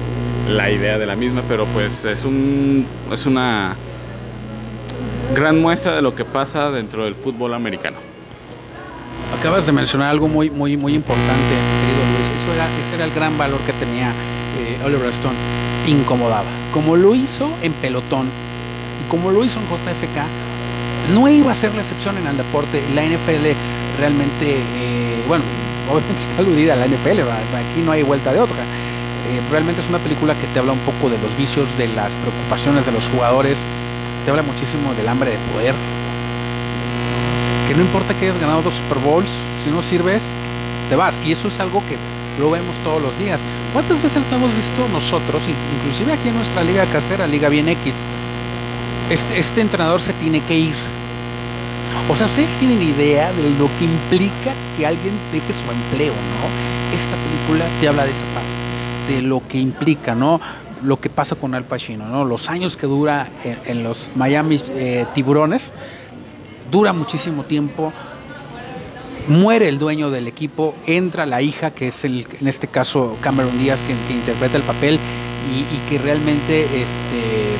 la 0.48 0.70
idea 0.70 0.98
de 0.98 1.06
la 1.06 1.16
misma, 1.16 1.42
pero 1.48 1.66
pues 1.66 2.04
es, 2.04 2.24
un, 2.24 2.86
es 3.12 3.26
una 3.26 3.74
gran 5.34 5.60
muestra 5.60 5.94
de 5.94 6.02
lo 6.02 6.14
que 6.14 6.24
pasa 6.24 6.70
dentro 6.70 7.04
del 7.04 7.14
fútbol 7.14 7.54
americano. 7.54 7.96
Acabas 9.38 9.66
de 9.66 9.72
mencionar 9.72 10.10
algo 10.10 10.28
muy, 10.28 10.50
muy, 10.50 10.76
muy 10.76 10.94
importante, 10.94 11.32
querido 11.32 12.04
Luis. 12.12 12.42
Eso 12.42 12.54
era, 12.54 12.66
ese 12.66 12.96
era 12.96 13.04
el 13.04 13.12
gran 13.12 13.36
valor 13.38 13.60
que 13.60 13.72
tenía 13.72 14.10
eh, 14.58 14.78
Oliver 14.84 15.08
Stone. 15.08 15.36
Incomodaba. 15.86 16.48
Como 16.72 16.96
lo 16.96 17.14
hizo 17.14 17.50
en 17.62 17.72
pelotón 17.72 18.26
y 18.26 19.10
como 19.10 19.30
lo 19.30 19.44
hizo 19.44 19.58
en 19.58 19.66
JFK, 19.66 21.14
no 21.14 21.28
iba 21.28 21.50
a 21.50 21.54
ser 21.54 21.74
la 21.74 21.80
excepción 21.80 22.16
en 22.18 22.26
el 22.26 22.36
deporte. 22.36 22.82
La 22.94 23.02
NFL 23.04 23.56
realmente, 23.98 24.58
eh, 24.76 25.24
bueno, 25.26 25.44
obviamente 25.90 26.22
está 26.22 26.42
aludida 26.42 26.74
a 26.74 26.76
la 26.76 26.86
NFL, 26.86 27.20
aquí 27.20 27.82
no 27.84 27.92
hay 27.92 28.02
vuelta 28.02 28.32
de 28.32 28.40
otra 28.40 28.62
realmente 29.50 29.80
es 29.80 29.88
una 29.88 29.98
película 29.98 30.34
que 30.34 30.46
te 30.48 30.58
habla 30.58 30.72
un 30.72 30.78
poco 30.80 31.08
de 31.08 31.18
los 31.18 31.36
vicios, 31.36 31.66
de 31.78 31.88
las 31.88 32.10
preocupaciones 32.12 32.86
de 32.86 32.92
los 32.92 33.06
jugadores, 33.08 33.58
te 34.24 34.30
habla 34.30 34.42
muchísimo 34.42 34.94
del 34.94 35.08
hambre 35.08 35.32
de 35.32 35.38
poder. 35.52 35.74
Que 37.68 37.74
no 37.74 37.82
importa 37.82 38.14
que 38.14 38.26
hayas 38.26 38.40
ganado 38.40 38.62
dos 38.62 38.74
Super 38.74 38.98
Bowls, 38.98 39.30
si 39.64 39.70
no 39.70 39.82
sirves, 39.82 40.22
te 40.88 40.96
vas. 40.96 41.18
Y 41.24 41.32
eso 41.32 41.48
es 41.48 41.60
algo 41.60 41.82
que 41.86 41.96
lo 42.38 42.50
vemos 42.50 42.74
todos 42.82 43.02
los 43.02 43.16
días. 43.18 43.40
¿Cuántas 43.72 44.02
veces 44.02 44.22
no 44.30 44.36
hemos 44.36 44.54
visto 44.54 44.86
nosotros, 44.88 45.42
inclusive 45.76 46.12
aquí 46.12 46.28
en 46.28 46.36
nuestra 46.36 46.62
liga 46.62 46.84
casera, 46.86 47.26
Liga 47.26 47.48
Bien 47.48 47.68
X, 47.68 47.94
este, 49.10 49.38
este 49.38 49.60
entrenador 49.60 50.00
se 50.00 50.12
tiene 50.14 50.40
que 50.40 50.56
ir? 50.56 50.74
O 52.08 52.16
sea, 52.16 52.26
ustedes 52.26 52.50
tienen 52.56 52.82
idea 52.82 53.32
de 53.32 53.42
lo 53.58 53.68
que 53.78 53.84
implica 53.84 54.54
que 54.76 54.86
alguien 54.86 55.14
deje 55.30 55.52
su 55.52 55.70
empleo, 55.70 56.12
¿no? 56.12 56.96
Esta 56.96 57.16
película 57.16 57.66
te 57.80 57.88
habla 57.88 58.04
de 58.04 58.10
esa 58.10 58.24
parte 58.34 58.51
lo 59.20 59.42
que 59.46 59.58
implica, 59.58 60.14
¿no? 60.14 60.40
Lo 60.82 61.00
que 61.00 61.10
pasa 61.10 61.36
con 61.36 61.54
Al 61.54 61.64
Pacino, 61.64 62.06
¿no? 62.06 62.24
Los 62.24 62.48
años 62.48 62.76
que 62.76 62.86
dura 62.86 63.28
en, 63.66 63.82
los 63.82 64.10
Miami 64.14 64.60
eh, 64.70 65.06
Tiburones, 65.14 65.74
dura 66.70 66.92
muchísimo 66.92 67.44
tiempo. 67.44 67.92
Muere 69.28 69.68
el 69.68 69.78
dueño 69.78 70.10
del 70.10 70.26
equipo, 70.26 70.74
entra 70.86 71.26
la 71.26 71.42
hija, 71.42 71.70
que 71.70 71.88
es 71.88 72.04
el, 72.04 72.26
en 72.40 72.48
este 72.48 72.66
caso 72.66 73.16
Cameron 73.20 73.56
Díaz, 73.58 73.80
que, 73.82 73.92
interpreta 74.12 74.56
el 74.56 74.64
papel 74.64 74.98
y, 75.54 75.88
que 75.88 75.98
realmente 75.98 76.64
este, 76.64 77.56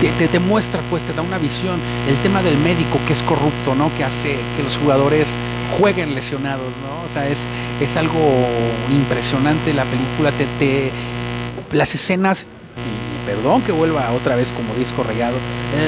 te, 0.00 0.08
te, 0.18 0.28
te, 0.28 0.38
muestra, 0.38 0.80
pues 0.88 1.02
te 1.02 1.12
da 1.12 1.20
una 1.20 1.36
visión. 1.36 1.78
El 2.08 2.16
tema 2.22 2.42
del 2.42 2.56
médico 2.58 2.98
que 3.06 3.12
es 3.12 3.22
corrupto, 3.22 3.74
¿no? 3.74 3.94
Que 3.94 4.04
hace 4.04 4.38
que 4.56 4.62
los 4.62 4.78
jugadores 4.78 5.26
jueguen 5.78 6.14
lesionados, 6.14 6.72
¿no? 6.82 7.04
O 7.04 7.12
sea, 7.12 7.28
es, 7.28 7.38
es 7.80 7.96
algo 7.96 8.20
impresionante 8.90 9.72
la 9.72 9.84
película. 9.84 10.30
Te, 10.32 10.46
te, 10.58 10.90
las 11.72 11.94
escenas, 11.94 12.42
y 12.42 13.26
perdón 13.26 13.62
que 13.62 13.72
vuelva 13.72 14.10
otra 14.12 14.36
vez 14.36 14.48
como 14.52 14.74
disco 14.74 15.02
rayado, 15.02 15.36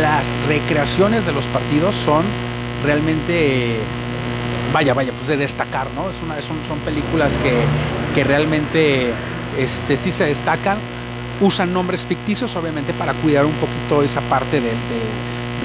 las 0.01 0.25
recreaciones 0.49 1.27
de 1.27 1.33
los 1.33 1.45
partidos 1.47 1.95
son 1.95 2.25
realmente, 2.85 3.77
vaya, 4.73 4.95
vaya, 4.95 5.13
pues 5.13 5.29
de 5.29 5.37
destacar, 5.37 5.87
¿no? 5.95 6.09
Es 6.09 6.17
una, 6.25 6.35
son, 6.37 6.57
son 6.69 6.79
películas 6.81 7.35
que, 7.43 7.53
que 8.15 8.25
realmente 8.25 9.13
este, 9.59 9.97
sí 9.97 10.11
se 10.13 10.25
destacan 10.25 10.79
usan 11.41 11.73
nombres 11.73 12.03
ficticios, 12.03 12.55
obviamente, 12.57 12.93
para 12.93 13.13
cuidar 13.15 13.45
un 13.45 13.53
poquito 13.53 14.03
esa 14.03 14.21
parte 14.23 14.61
del, 14.61 14.77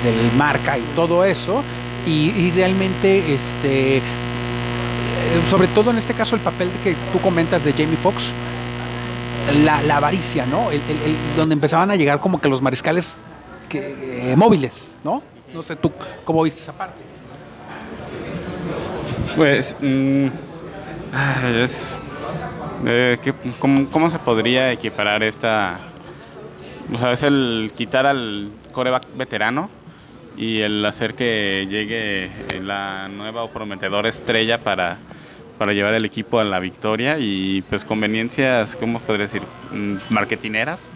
del, 0.03 0.37
marca 0.37 0.77
y 0.77 0.83
todo 0.95 1.23
eso. 1.23 1.63
Y, 2.05 2.31
y, 2.31 2.51
realmente, 2.55 3.33
este, 3.33 4.01
sobre 5.49 5.67
todo 5.67 5.91
en 5.91 5.97
este 5.97 6.13
caso, 6.13 6.35
el 6.35 6.41
papel 6.41 6.69
que 6.83 6.95
tú 7.11 7.19
comentas 7.19 7.63
de 7.63 7.71
Jamie 7.71 7.97
Foxx, 7.97 8.31
la, 9.63 9.81
la, 9.83 9.97
avaricia, 9.97 10.45
¿no? 10.45 10.69
El, 10.71 10.81
el, 10.81 11.15
donde 11.37 11.53
empezaban 11.53 11.89
a 11.91 11.95
llegar 11.95 12.19
como 12.19 12.41
que 12.41 12.49
los 12.49 12.61
mariscales 12.61 13.17
que, 13.69 14.31
eh, 14.31 14.35
móviles, 14.35 14.93
¿no? 15.03 15.23
No 15.53 15.61
sé 15.61 15.75
tú 15.75 15.91
cómo 16.25 16.43
viste 16.43 16.61
esa 16.61 16.73
parte. 16.73 17.01
Pues, 19.35 19.75
mmm, 19.79 20.27
es 21.63 21.97
eh, 22.85 23.17
¿qué, 23.23 23.33
cómo, 23.59 23.89
cómo, 23.89 24.09
se 24.09 24.19
podría 24.19 24.71
equiparar 24.71 25.23
esta? 25.23 25.79
O 26.93 26.97
sea, 26.97 27.11
es 27.11 27.23
el 27.23 27.71
quitar 27.75 28.05
al 28.05 28.49
coreback 28.71 29.03
veterano 29.15 29.69
y 30.37 30.61
el 30.61 30.85
hacer 30.85 31.15
que 31.15 31.67
llegue 31.69 32.29
la 32.61 33.07
nueva 33.09 33.43
o 33.43 33.49
prometedora 33.49 34.09
estrella 34.09 34.59
para, 34.59 34.97
para 35.57 35.73
llevar 35.73 35.93
el 35.93 36.05
equipo 36.05 36.39
a 36.39 36.43
la 36.43 36.59
victoria 36.59 37.17
y 37.19 37.63
pues 37.69 37.83
conveniencias, 37.83 38.75
¿cómo 38.75 38.99
podría 38.99 39.23
decir? 39.23 39.41
Marketineras, 40.09 40.91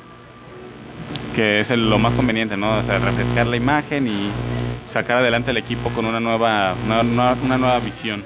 que 1.36 1.60
es 1.60 1.70
lo 1.72 1.98
más 1.98 2.16
conveniente, 2.16 2.58
¿no? 2.58 2.78
O 2.78 2.84
sea, 2.84 3.00
refrescar 3.00 3.48
la 3.48 3.58
imagen 3.58 4.08
y 4.08 4.30
sacar 4.88 5.18
adelante 5.18 5.52
el 5.52 5.58
equipo 5.58 5.90
con 5.90 6.06
una 6.06 6.20
nueva, 6.20 6.76
una, 6.86 7.34
una 7.34 7.58
nueva 7.58 7.80
visión. 7.80 8.24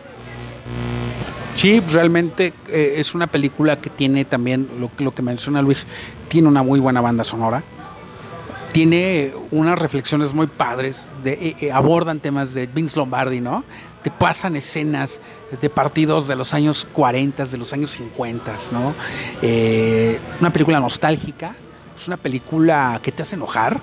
Sí, 1.56 1.80
realmente 1.80 2.54
eh, 2.68 2.96
es 2.98 3.16
una 3.16 3.28
película 3.28 3.78
que 3.78 3.90
tiene 3.90 4.26
también, 4.26 4.68
lo, 4.78 5.14
que 5.14 5.22
menciona 5.22 5.62
Luis, 5.62 5.88
tiene 6.28 6.50
una 6.50 6.64
muy 6.64 6.82
buena 6.82 7.00
banda 7.00 7.24
sonora. 7.24 7.64
Tiene 8.74 9.32
unas 9.52 9.80
reflexiones 9.80 10.34
muy 10.34 10.48
padres, 10.48 10.98
eh, 11.24 11.56
eh, 11.62 11.72
abordan 11.72 12.20
temas 12.20 12.54
de 12.54 12.68
Vince 12.68 12.98
Lombardi, 12.98 13.40
¿no? 13.40 13.64
Te 14.06 14.12
pasan 14.12 14.56
escenas 14.56 15.20
de 15.60 15.68
partidos 15.68 16.28
de 16.28 16.36
los 16.36 16.54
años 16.54 16.86
40, 16.94 17.44
de 17.44 17.58
los 17.58 17.74
años 17.74 17.90
50, 17.90 18.54
¿no? 18.72 18.94
Eh, 19.42 20.20
una 20.40 20.52
película 20.52 20.80
nostálgica, 20.80 21.56
es 22.00 22.08
una 22.08 22.16
película 22.16 23.00
que 23.02 23.12
te 23.12 23.24
hace 23.24 23.34
enojar, 23.34 23.82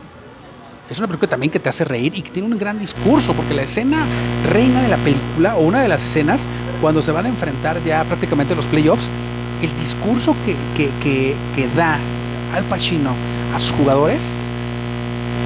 es 0.89 0.97
una 1.01 1.09
película 1.09 1.29
también 1.29 1.51
que 1.51 1.59
te 1.59 1.69
hace 1.69 1.85
reír 1.85 2.15
y 2.15 2.23
que 2.23 2.31
tiene 2.31 2.47
un 2.47 2.57
gran 2.57 2.79
discurso, 2.79 3.33
porque 3.33 3.53
la 3.53 3.63
escena 3.63 4.07
reina 4.49 4.81
de 4.83 4.91
la 4.91 4.97
película, 4.99 5.57
o 5.57 5.63
una 5.63 5.83
de 5.83 5.89
las 5.89 6.01
escenas, 6.07 6.45
cuando 6.81 7.03
se 7.03 7.11
van 7.11 7.27
a 7.27 7.29
enfrentar 7.29 7.83
ya 7.83 8.05
prácticamente 8.05 8.55
los 8.55 8.67
playoffs, 8.67 9.09
el 9.61 9.77
discurso 9.81 10.37
que, 10.47 10.55
que, 10.77 10.89
que, 11.03 11.35
que 11.57 11.67
da 11.75 11.99
Al 12.55 12.63
Pacino 12.67 13.11
a 13.57 13.59
sus 13.59 13.73
jugadores, 13.73 14.23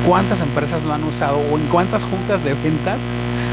cuántas 0.06 0.38
empresas 0.42 0.84
lo 0.84 0.92
han 0.92 1.02
usado 1.04 1.38
o 1.38 1.56
en 1.56 1.66
cuántas 1.68 2.04
juntas 2.04 2.44
de 2.44 2.52
ventas, 2.52 2.98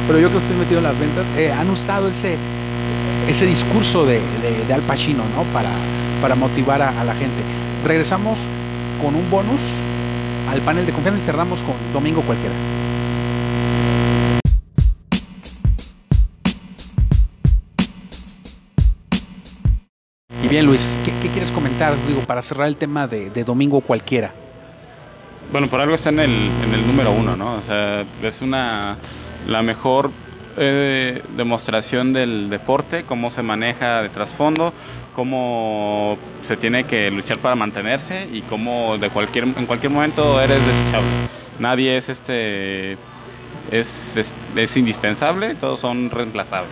pero 0.08 0.20
yo 0.20 0.30
que 0.32 0.38
estoy 0.38 0.56
metido 0.58 0.80
en 0.80 0.84
las 0.84 1.00
ventas, 1.00 1.26
eh, 1.38 1.52
han 1.52 1.70
usado 1.70 2.10
ese, 2.10 2.38
ese 3.28 3.46
discurso 3.46 4.06
de, 4.06 4.20
de, 4.68 4.74
Al 4.74 4.82
Pacino 4.82 5.24
¿no? 5.36 5.44
para, 5.54 5.70
para 6.22 6.36
motivar 6.36 6.82
a, 6.82 7.00
a 7.00 7.04
la 7.04 7.14
gente. 7.14 7.42
Regresamos 7.86 8.38
con 9.02 9.16
un 9.16 9.30
bonus 9.30 9.62
al 10.50 10.62
panel 10.62 10.86
de 10.86 10.92
confianza 10.92 11.22
y 11.22 11.26
cerramos 11.26 11.62
con 11.62 11.74
Domingo 11.94 12.22
Cualquiera. 12.22 12.54
Y 20.44 20.48
bien, 20.50 20.66
Luis, 20.66 20.96
¿qué, 21.06 21.14
¿qué, 21.22 21.30
quieres 21.30 21.52
comentar, 21.52 21.96
digo, 22.08 22.22
para 22.22 22.42
cerrar 22.42 22.68
el 22.68 22.76
tema 22.76 23.08
de, 23.08 23.30
de, 23.30 23.44
Domingo 23.46 23.80
Cualquiera? 23.80 24.32
Bueno, 25.52 25.68
por 25.68 25.80
algo 25.80 25.96
está 25.96 26.10
en 26.10 26.20
el, 26.20 26.32
en 26.32 26.74
el 26.74 26.86
número 26.86 27.12
uno, 27.12 27.38
¿no? 27.38 27.56
O 27.56 27.62
sea, 27.62 28.04
es 28.22 28.42
una 28.42 28.98
la 29.48 29.62
mejor 29.62 30.12
eh, 30.58 31.22
demostración 31.36 32.14
del 32.14 32.50
deporte, 32.50 33.04
cómo 33.04 33.32
se 33.32 33.42
maneja 33.42 34.02
de 34.02 34.10
trasfondo, 34.10 34.74
cómo 35.16 36.18
se 36.48 36.58
tiene 36.58 36.84
que 36.84 37.10
luchar 37.12 37.38
para 37.40 37.56
mantenerse 37.56 38.28
y 38.32 38.42
cómo 38.42 38.98
de 38.98 39.10
cualquier, 39.10 39.46
en 39.46 39.66
cualquier 39.66 39.92
momento 39.92 40.40
eres 40.42 40.60
desechable. 40.66 41.10
Nadie 41.60 41.98
es 41.98 42.10
este 42.10 42.98
es, 43.72 44.78
indispensable, 44.78 45.56
todos 45.56 45.80
son 45.80 46.10
reemplazables. 46.10 46.72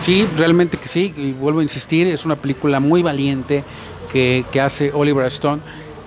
Sí, 0.00 0.26
realmente 0.36 0.76
que 0.76 0.88
sí, 0.88 1.12
y 1.16 1.32
vuelvo 1.32 1.60
a 1.60 1.62
insistir, 1.62 2.06
es 2.06 2.24
una 2.24 2.36
película 2.36 2.80
muy 2.80 3.02
valiente 3.02 3.64
que 4.12 4.60
hace 4.60 4.90
Oliver 4.92 5.26
Stone. 5.26 5.60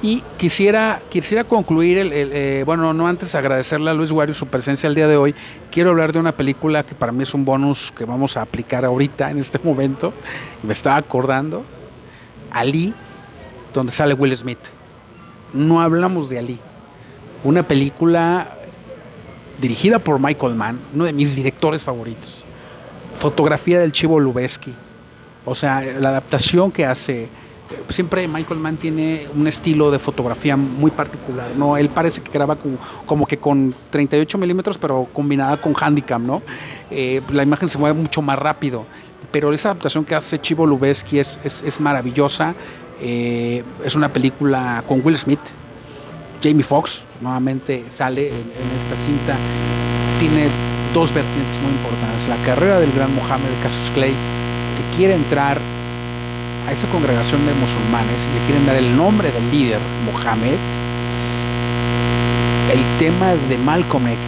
Y 0.03 0.23
quisiera, 0.37 0.99
quisiera 1.09 1.43
concluir, 1.43 1.99
el, 1.99 2.11
eh, 2.13 2.63
bueno, 2.65 2.91
no 2.91 3.07
antes 3.07 3.35
agradecerle 3.35 3.91
a 3.91 3.93
Luis 3.93 4.11
Guario 4.11 4.33
su 4.33 4.47
presencia 4.47 4.87
el 4.87 4.95
día 4.95 5.07
de 5.07 5.15
hoy. 5.15 5.35
Quiero 5.69 5.91
hablar 5.91 6.11
de 6.11 6.17
una 6.17 6.31
película 6.31 6.83
que 6.83 6.95
para 6.95 7.11
mí 7.11 7.21
es 7.21 7.35
un 7.35 7.45
bonus 7.45 7.93
que 7.95 8.05
vamos 8.05 8.35
a 8.35 8.41
aplicar 8.41 8.83
ahorita, 8.83 9.29
en 9.29 9.37
este 9.37 9.59
momento. 9.59 10.11
Me 10.63 10.73
estaba 10.73 10.95
acordando. 10.95 11.63
Ali, 12.49 12.95
donde 13.75 13.91
sale 13.91 14.15
Will 14.15 14.35
Smith. 14.35 14.57
No 15.53 15.81
hablamos 15.81 16.29
de 16.29 16.39
Ali. 16.39 16.59
Una 17.43 17.61
película 17.61 18.57
dirigida 19.61 19.99
por 19.99 20.19
Michael 20.19 20.55
Mann, 20.55 20.79
uno 20.95 21.05
de 21.05 21.13
mis 21.13 21.35
directores 21.35 21.83
favoritos. 21.83 22.43
Fotografía 23.19 23.79
del 23.79 23.91
Chivo 23.91 24.19
Lubeski. 24.19 24.73
O 25.45 25.53
sea, 25.53 25.81
la 25.81 26.09
adaptación 26.09 26.71
que 26.71 26.87
hace 26.87 27.29
siempre 27.89 28.27
Michael 28.27 28.59
Mann 28.59 28.77
tiene 28.77 29.27
un 29.35 29.47
estilo 29.47 29.91
de 29.91 29.99
fotografía 29.99 30.55
muy 30.57 30.91
particular, 30.91 31.49
¿no? 31.55 31.77
Él 31.77 31.89
parece 31.89 32.21
que 32.21 32.31
graba 32.31 32.57
como, 33.05 33.25
que 33.25 33.37
con 33.37 33.73
38 33.89 34.37
milímetros, 34.37 34.77
pero 34.77 35.07
combinada 35.11 35.57
con 35.57 35.73
handicam, 35.79 36.25
¿no? 36.25 36.41
Eh, 36.89 37.21
la 37.31 37.43
imagen 37.43 37.69
se 37.69 37.77
mueve 37.77 37.99
mucho 37.99 38.21
más 38.21 38.37
rápido, 38.37 38.85
pero 39.31 39.53
esa 39.53 39.69
adaptación 39.69 40.05
que 40.05 40.15
hace 40.15 40.39
Chivo 40.39 40.65
Lubeski 40.65 41.19
es, 41.19 41.79
maravillosa. 41.79 42.53
Eh, 43.01 43.63
es 43.83 43.95
una 43.95 44.09
película 44.09 44.83
con 44.87 45.01
Will 45.03 45.17
Smith, 45.17 45.39
Jamie 46.43 46.63
Foxx 46.63 47.03
nuevamente 47.21 47.85
sale 47.89 48.29
en, 48.29 48.35
esta 48.35 48.95
cinta, 48.95 49.35
tiene 50.19 50.47
dos 50.93 51.13
vertientes 51.13 51.61
muy 51.61 51.71
importantes, 51.71 52.27
la 52.27 52.43
carrera 52.43 52.79
del 52.79 52.91
gran 52.91 53.13
Mohammed 53.15 53.49
Casus 53.63 53.89
Clay, 53.93 54.11
que 54.11 54.97
quiere 54.97 55.13
entrar 55.13 55.59
a 56.67 56.71
esa 56.71 56.87
congregación 56.87 57.45
de 57.45 57.53
musulmanes 57.53 58.17
y 58.29 58.39
le 58.39 58.45
quieren 58.45 58.65
dar 58.65 58.75
el 58.75 58.95
nombre 58.95 59.31
del 59.31 59.51
líder, 59.51 59.79
Mohammed, 60.05 60.57
el 62.71 62.99
tema 62.99 63.33
de 63.49 63.57
Malcolm 63.57 64.07
X, 64.07 64.19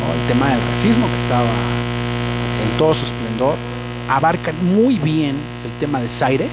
¿no? 0.00 0.12
el 0.14 0.28
tema 0.28 0.48
del 0.50 0.60
racismo 0.70 1.06
que 1.08 1.16
estaba 1.16 1.44
en 1.44 2.78
todo 2.78 2.94
su 2.94 3.04
esplendor, 3.04 3.56
abarcan 4.08 4.54
muy 4.62 4.96
bien 4.98 5.36
el 5.64 5.70
tema 5.80 6.00
de 6.00 6.08
Zaire 6.08 6.48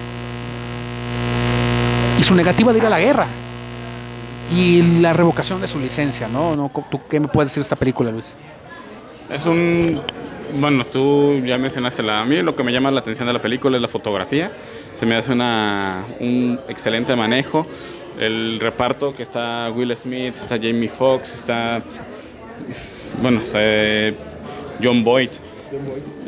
y 2.19 2.23
su 2.23 2.35
negativa 2.35 2.73
de 2.73 2.79
ir 2.79 2.85
a 2.85 2.89
la 2.89 2.99
guerra 2.99 3.27
y 4.51 4.81
la 4.99 5.13
revocación 5.13 5.61
de 5.61 5.67
su 5.67 5.79
licencia, 5.79 6.27
¿no? 6.27 6.55
¿No? 6.55 6.71
¿Tú 6.89 7.01
qué 7.07 7.19
me 7.19 7.27
puedes 7.27 7.49
decir 7.49 7.61
de 7.61 7.65
esta 7.65 7.75
película, 7.75 8.11
Luis? 8.11 8.33
Es 9.29 9.45
un 9.45 10.01
bueno, 10.53 10.85
tú 10.85 11.41
ya 11.45 11.57
mencionaste 11.57 12.01
la. 12.03 12.21
A 12.21 12.25
mí 12.25 12.41
lo 12.41 12.55
que 12.55 12.63
me 12.63 12.71
llama 12.71 12.91
la 12.91 12.99
atención 12.99 13.27
de 13.27 13.33
la 13.33 13.41
película 13.41 13.77
es 13.77 13.81
la 13.81 13.87
fotografía. 13.87 14.51
Se 15.00 15.06
me 15.06 15.16
hace 15.16 15.32
una, 15.32 16.06
un 16.20 16.60
excelente 16.68 17.16
manejo. 17.16 17.66
El 18.20 18.60
reparto 18.60 19.16
que 19.16 19.24
está 19.24 19.72
Will 19.74 19.95
Smith, 19.95 20.36
está 20.36 20.58
Jamie 20.58 20.89
Foxx, 20.89 21.36
está. 21.36 21.82
Bueno, 23.22 23.41
o 23.45 23.47
sea, 23.47 24.14
John 24.84 25.04
Boyd. 25.04 25.30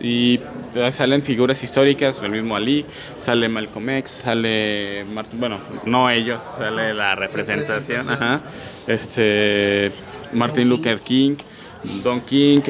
Y 0.02 0.40
salen 0.92 1.22
figuras 1.22 1.62
históricas, 1.64 2.22
el 2.24 2.32
mismo 2.32 2.56
Ali, 2.56 2.86
sale 3.18 3.50
Malcolm 3.50 3.90
X, 3.90 4.12
sale, 4.12 5.06
bueno, 5.34 5.58
no 5.86 6.10
ellos, 6.10 6.42
sale 6.58 6.94
la 6.94 7.16
representación, 7.16 8.10
ajá, 8.10 8.42
este, 8.88 9.92
Martin 10.32 10.70
Luther 10.70 11.00
King, 11.00 11.36
Don 11.84 12.22
King, 12.22 12.62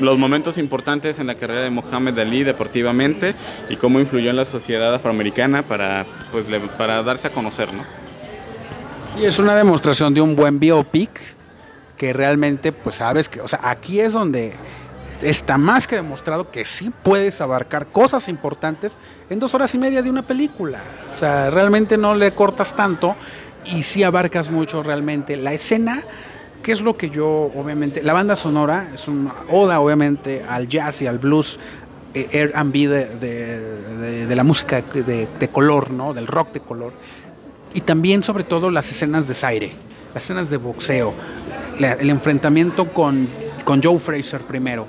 los 0.00 0.18
momentos 0.18 0.58
importantes 0.58 1.18
en 1.18 1.26
la 1.26 1.34
carrera 1.34 1.62
de 1.62 1.70
Mohamed 1.70 2.18
Ali 2.18 2.44
deportivamente 2.44 3.34
y 3.68 3.76
cómo 3.76 4.00
influyó 4.00 4.30
en 4.30 4.36
la 4.36 4.44
sociedad 4.44 4.94
afroamericana 4.94 5.62
para, 5.62 6.06
pues, 6.32 6.46
para 6.78 7.02
darse 7.02 7.28
a 7.28 7.30
conocer, 7.30 7.72
¿no? 7.72 7.84
Y 9.20 9.24
es 9.24 9.38
una 9.38 9.54
demostración 9.54 10.12
de 10.12 10.20
un 10.20 10.36
buen 10.36 10.58
biopic 10.58 11.20
que 11.96 12.12
realmente, 12.12 12.72
pues 12.72 12.96
sabes 12.96 13.28
que, 13.28 13.40
o 13.40 13.48
sea, 13.48 13.60
aquí 13.62 14.00
es 14.00 14.12
donde 14.12 14.54
está 15.22 15.56
más 15.56 15.86
que 15.86 15.96
demostrado 15.96 16.50
que 16.50 16.64
sí 16.66 16.92
puedes 17.02 17.40
abarcar 17.40 17.86
cosas 17.86 18.28
importantes 18.28 18.98
en 19.30 19.38
dos 19.38 19.54
horas 19.54 19.74
y 19.74 19.78
media 19.78 20.02
de 20.02 20.10
una 20.10 20.26
película. 20.26 20.80
O 21.14 21.18
sea, 21.18 21.48
realmente 21.48 21.96
no 21.96 22.14
le 22.14 22.34
cortas 22.34 22.74
tanto 22.76 23.14
y 23.64 23.82
sí 23.82 24.02
abarcas 24.02 24.50
mucho 24.50 24.82
realmente. 24.82 25.36
La 25.36 25.52
escena, 25.54 26.02
que 26.66 26.72
es 26.72 26.80
lo 26.80 26.96
que 26.96 27.10
yo, 27.10 27.52
obviamente, 27.54 28.02
la 28.02 28.12
banda 28.12 28.34
sonora 28.34 28.90
es 28.92 29.06
una 29.06 29.32
oda, 29.52 29.78
obviamente, 29.78 30.42
al 30.48 30.66
jazz 30.66 31.00
y 31.00 31.06
al 31.06 31.20
blues. 31.20 31.60
Eh, 32.12 32.26
R&B 32.32 32.88
de, 32.88 34.26
de, 34.26 34.34
la 34.34 34.42
música 34.42 34.82
de, 34.82 35.48
color, 35.52 35.92
¿no? 35.92 36.12
Del 36.12 36.26
rock 36.26 36.54
de 36.54 36.60
color. 36.60 36.92
Y 37.72 37.82
también, 37.82 38.24
sobre 38.24 38.42
todo, 38.42 38.72
las 38.72 38.90
escenas 38.90 39.28
de 39.28 39.34
Zaire, 39.34 39.70
las 40.12 40.24
escenas 40.24 40.50
de 40.50 40.56
boxeo, 40.56 41.14
el 41.78 42.10
enfrentamiento 42.10 42.92
con, 42.92 43.28
con 43.64 43.80
Joe 43.80 44.00
Fraser 44.00 44.40
primero, 44.40 44.88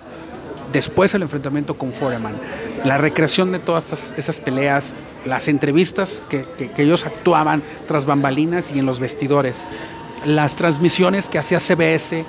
después 0.74 1.14
el 1.14 1.22
enfrentamiento 1.22 1.78
con 1.78 1.94
Foreman, 1.94 2.38
la 2.86 2.98
recreación 2.98 3.52
de 3.52 3.60
todas 3.60 4.14
esas, 4.18 4.40
peleas, 4.40 4.96
las 5.26 5.48
entrevistas 5.48 6.24
que, 6.30 6.46
ellos 6.78 7.06
actuaban 7.06 7.62
tras 7.88 8.06
bambalinas 8.06 8.72
y 8.72 8.80
en 8.80 8.86
los 8.86 9.00
vestidores, 9.00 9.66
las 10.26 10.56
transmisiones 10.56 11.28
que 11.28 11.40
hacía 11.40 11.60
CBS 11.60 12.26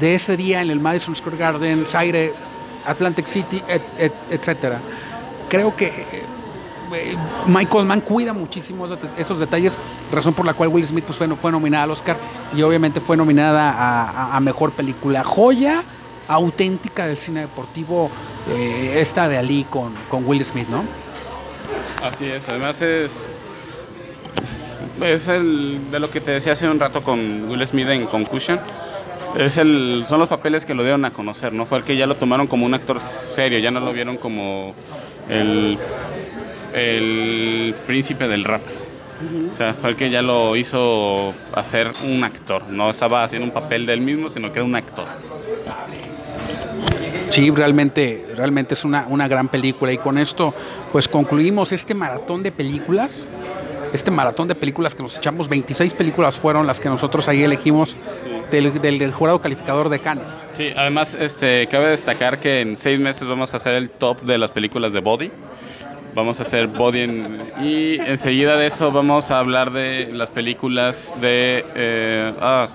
de 0.00 0.14
ese 0.14 0.36
día 0.36 0.62
en 0.62 0.70
el 0.70 0.80
Madison 0.80 1.14
Square 1.14 1.36
Garden, 1.36 1.86
Zaire, 1.86 2.34
Atlantic 2.86 3.26
City, 3.26 3.62
etcétera. 4.30 4.80
Creo 5.48 5.74
que 5.74 5.86
eh, 5.86 7.16
Michael 7.46 7.86
Mann 7.86 8.00
cuida 8.00 8.32
muchísimo 8.32 8.86
esos 9.16 9.38
detalles, 9.38 9.76
razón 10.12 10.34
por 10.34 10.44
la 10.44 10.54
cual 10.54 10.68
Will 10.68 10.86
Smith 10.86 11.04
pues, 11.04 11.18
fue, 11.18 11.28
fue 11.36 11.50
nominada 11.50 11.84
al 11.84 11.90
Oscar 11.90 12.16
y 12.54 12.62
obviamente 12.62 13.00
fue 13.00 13.16
nominada 13.16 14.34
a 14.36 14.40
Mejor 14.40 14.72
Película. 14.72 15.24
Joya 15.24 15.82
auténtica 16.28 17.06
del 17.06 17.18
cine 17.18 17.40
deportivo, 17.40 18.10
eh, 18.50 18.96
esta 18.98 19.28
de 19.28 19.38
Ali 19.38 19.64
con, 19.68 19.94
con 20.08 20.26
Will 20.26 20.44
Smith, 20.44 20.68
¿no? 20.68 20.84
Así 22.02 22.24
es, 22.26 22.48
además 22.48 22.80
es 22.82 23.26
es 25.02 25.28
el 25.28 25.90
de 25.90 26.00
lo 26.00 26.10
que 26.10 26.20
te 26.20 26.30
decía 26.30 26.52
hace 26.52 26.68
un 26.68 26.80
rato 26.80 27.02
con 27.02 27.48
Will 27.48 27.66
Smith 27.66 27.88
en 27.88 28.06
Concussion. 28.06 28.60
Es 29.36 29.58
el, 29.58 30.04
son 30.08 30.18
los 30.18 30.28
papeles 30.28 30.64
que 30.64 30.74
lo 30.74 30.82
dieron 30.82 31.04
a 31.04 31.12
conocer, 31.12 31.52
¿no? 31.52 31.66
Fue 31.66 31.78
el 31.78 31.84
que 31.84 31.96
ya 31.96 32.06
lo 32.06 32.14
tomaron 32.14 32.46
como 32.46 32.64
un 32.64 32.72
actor 32.72 33.00
serio, 33.00 33.58
ya 33.58 33.70
no 33.70 33.80
lo 33.80 33.92
vieron 33.92 34.16
como 34.16 34.74
el, 35.28 35.78
el 36.72 37.74
príncipe 37.86 38.28
del 38.28 38.44
rap. 38.44 38.62
O 39.50 39.54
sea, 39.54 39.74
fue 39.74 39.90
el 39.90 39.96
que 39.96 40.10
ya 40.10 40.22
lo 40.22 40.56
hizo 40.56 41.34
hacer 41.54 41.92
un 42.04 42.22
actor. 42.24 42.68
No 42.68 42.90
estaba 42.90 43.24
haciendo 43.24 43.46
un 43.46 43.52
papel 43.52 43.86
de 43.86 43.94
él 43.94 44.00
mismo, 44.00 44.28
sino 44.28 44.52
que 44.52 44.58
era 44.58 44.64
un 44.64 44.76
actor. 44.76 45.06
Sí, 47.30 47.50
realmente, 47.50 48.26
realmente 48.34 48.74
es 48.74 48.84
una, 48.84 49.06
una 49.08 49.28
gran 49.28 49.48
película 49.48 49.92
y 49.92 49.98
con 49.98 50.16
esto 50.16 50.54
pues 50.92 51.08
concluimos 51.08 51.72
este 51.72 51.94
maratón 51.94 52.42
de 52.42 52.52
películas 52.52 53.26
este 53.92 54.10
maratón 54.10 54.48
de 54.48 54.54
películas 54.54 54.94
que 54.94 55.02
nos 55.02 55.16
echamos, 55.16 55.48
26 55.48 55.94
películas 55.94 56.36
fueron 56.36 56.66
las 56.66 56.80
que 56.80 56.88
nosotros 56.88 57.28
ahí 57.28 57.42
elegimos 57.42 57.96
del, 58.50 59.12
jurado 59.12 59.40
calificador 59.40 59.88
de 59.88 59.98
Cannes. 59.98 60.30
Sí, 60.56 60.72
además 60.76 61.14
este, 61.14 61.66
cabe 61.68 61.88
destacar 61.88 62.40
que 62.40 62.60
en 62.60 62.76
seis 62.76 62.98
meses 62.98 63.26
vamos 63.26 63.52
a 63.54 63.56
hacer 63.56 63.74
el 63.74 63.90
top 63.90 64.22
de 64.22 64.38
las 64.38 64.50
películas 64.50 64.92
de 64.92 65.00
Body. 65.00 65.30
Vamos 66.14 66.38
a 66.38 66.42
hacer 66.42 66.66
Body 66.68 67.00
y 67.60 67.98
enseguida 68.00 68.56
de 68.56 68.68
eso 68.68 68.90
vamos 68.90 69.30
a 69.30 69.38
hablar 69.38 69.72
de 69.72 70.10
las 70.12 70.30
películas 70.30 71.12
de... 71.20 71.64
Eh, 71.74 72.32
ah, 72.40 72.66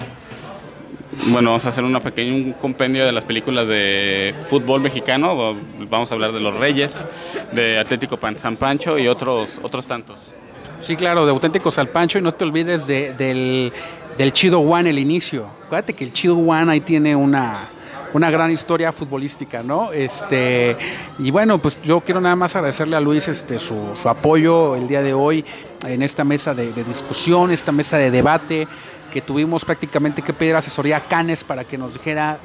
bueno, 1.25 1.49
vamos 1.49 1.65
a 1.65 1.69
hacer 1.69 1.83
una 1.83 1.99
pequeña, 1.99 2.33
un 2.33 2.53
compendio 2.53 3.05
de 3.05 3.11
las 3.11 3.25
películas 3.25 3.67
de 3.67 4.33
fútbol 4.45 4.79
mexicano. 4.81 5.55
Vamos 5.89 6.11
a 6.11 6.15
hablar 6.15 6.31
de 6.31 6.39
Los 6.39 6.55
Reyes, 6.55 7.03
de 7.51 7.79
Atlético 7.79 8.17
San 8.35 8.55
Pancho 8.55 8.97
y 8.97 9.07
otros, 9.07 9.59
otros 9.61 9.85
tantos. 9.87 10.33
Sí, 10.83 10.95
claro, 10.95 11.25
de 11.25 11.31
Auténtico 11.31 11.69
San 11.69 11.87
Pancho 11.87 12.17
y 12.17 12.21
no 12.21 12.33
te 12.33 12.43
olvides 12.43 12.87
del, 12.87 13.71
Chido 14.31 14.59
One, 14.59 14.89
el 14.89 14.99
inicio. 14.99 15.47
Acuérdate 15.65 15.93
que 15.93 16.03
el 16.03 16.11
Chido 16.11 16.35
One 16.37 16.71
ahí 16.71 16.81
tiene 16.81 17.15
una, 17.15 17.69
una 18.13 18.31
gran 18.31 18.49
historia 18.49 18.91
futbolística, 18.91 19.61
¿no? 19.61 19.91
Este, 19.91 20.75
y 21.19 21.29
bueno, 21.29 21.59
pues 21.59 21.79
yo 21.83 22.01
quiero 22.01 22.19
nada 22.19 22.35
más 22.35 22.55
agradecerle 22.55 22.95
a 22.95 22.99
Luis 22.99 23.27
este, 23.27 23.59
su, 23.59 23.93
apoyo 24.05 24.75
el 24.75 24.87
día 24.87 25.03
de 25.03 25.13
hoy 25.13 25.45
en 25.85 26.01
esta 26.01 26.23
mesa 26.23 26.55
de, 26.55 26.73
de 26.73 26.83
discusión, 26.83 27.51
esta 27.51 27.71
mesa 27.71 27.97
de 27.97 28.09
debate 28.09 28.67
que 29.11 29.21
tuvimos 29.21 29.65
prácticamente 29.65 30.21
que 30.21 30.33
pedir 30.33 30.55
asesoría 30.55 30.97
a 30.97 31.01
Canes 31.01 31.43
para 31.43 31.63
que 31.63 31.77
nos 31.77 31.93
dijera, 31.93 32.39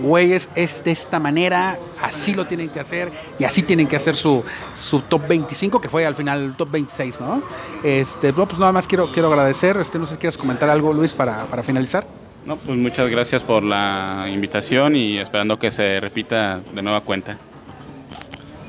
güeyes, 0.00 0.48
es 0.54 0.82
de 0.82 0.90
esta 0.90 1.18
manera, 1.18 1.78
así 2.02 2.34
lo 2.34 2.46
tienen 2.46 2.68
que 2.68 2.80
hacer 2.80 3.10
y 3.38 3.44
así 3.44 3.62
tienen 3.62 3.86
que 3.86 3.96
hacer 3.96 4.16
su, 4.16 4.42
su 4.74 5.00
top 5.02 5.28
25, 5.28 5.80
que 5.80 5.88
fue 5.88 6.06
al 6.06 6.14
final 6.14 6.42
el 6.42 6.54
top 6.54 6.70
26, 6.72 7.20
¿no? 7.20 7.42
Este, 7.82 8.32
pues 8.32 8.58
nada 8.58 8.72
más 8.72 8.86
quiero, 8.86 9.12
quiero 9.12 9.28
agradecer, 9.28 9.76
este, 9.76 9.98
no 9.98 10.06
sé 10.06 10.14
si 10.14 10.18
quieres 10.18 10.38
comentar 10.38 10.68
algo, 10.70 10.92
Luis, 10.92 11.14
para, 11.14 11.44
para 11.44 11.62
finalizar. 11.62 12.06
No, 12.44 12.56
pues 12.56 12.78
muchas 12.78 13.08
gracias 13.10 13.42
por 13.42 13.62
la 13.62 14.26
invitación 14.32 14.96
y 14.96 15.18
esperando 15.18 15.58
que 15.58 15.70
se 15.70 16.00
repita 16.00 16.60
de 16.74 16.82
nueva 16.82 17.02
cuenta. 17.02 17.36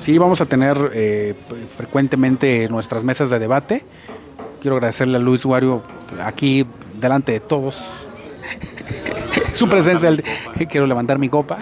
Sí, 0.01 0.17
vamos 0.17 0.41
a 0.41 0.45
tener 0.45 0.91
eh, 0.93 1.35
frecuentemente 1.77 2.67
nuestras 2.69 3.03
mesas 3.03 3.29
de 3.29 3.39
debate. 3.39 3.85
Quiero 4.59 4.75
agradecerle 4.75 5.17
a 5.17 5.19
Luis 5.19 5.45
Wario 5.45 5.83
aquí 6.23 6.65
delante 6.99 7.31
de 7.31 7.39
todos. 7.39 8.07
Su 9.53 9.69
presencia, 9.69 10.09
quiero 10.69 10.87
levantar 10.87 11.19
mi 11.19 11.29
copa 11.29 11.59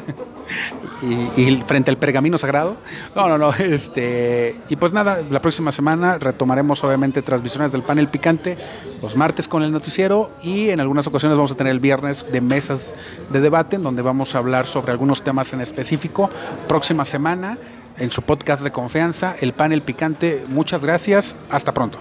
y, 1.38 1.56
frente 1.66 1.92
al 1.92 1.98
pergamino 1.98 2.38
sagrado. 2.38 2.78
No, 3.16 3.28
no, 3.28 3.38
no. 3.38 3.54
Este, 3.54 4.60
y 4.70 4.76
pues 4.76 4.94
nada, 4.94 5.20
la 5.30 5.42
próxima 5.42 5.72
semana 5.72 6.18
retomaremos 6.18 6.84
obviamente 6.84 7.22
transmisiones 7.22 7.72
del 7.72 7.84
panel 7.84 8.08
picante, 8.08 8.58
los 9.02 9.16
martes 9.16 9.48
con 9.48 9.64
el 9.64 9.72
noticiero 9.72 10.32
y 10.44 10.70
en 10.70 10.80
algunas 10.80 11.08
ocasiones 11.08 11.38
vamos 11.38 11.52
a 11.52 11.56
tener 11.56 11.72
el 11.72 11.80
viernes 11.80 12.26
de 12.32 12.42
mesas 12.42 12.96
de 13.30 13.40
debate 13.42 13.76
en 13.76 13.84
donde 13.84 14.02
vamos 14.02 14.36
a 14.36 14.40
hablar 14.40 14.68
sobre 14.68 14.92
algunos 14.92 15.24
temas 15.24 15.54
en 15.54 15.62
específico. 15.62 16.30
Próxima 16.68 17.06
semana 17.06 17.58
en 17.98 18.12
su 18.12 18.22
podcast 18.22 18.64
de 18.64 18.72
confianza, 18.72 19.36
el 19.40 19.54
panel 19.54 19.82
picante. 19.82 20.46
Muchas 20.48 20.82
gracias. 20.82 21.36
Hasta 21.50 21.74
pronto. 21.74 22.00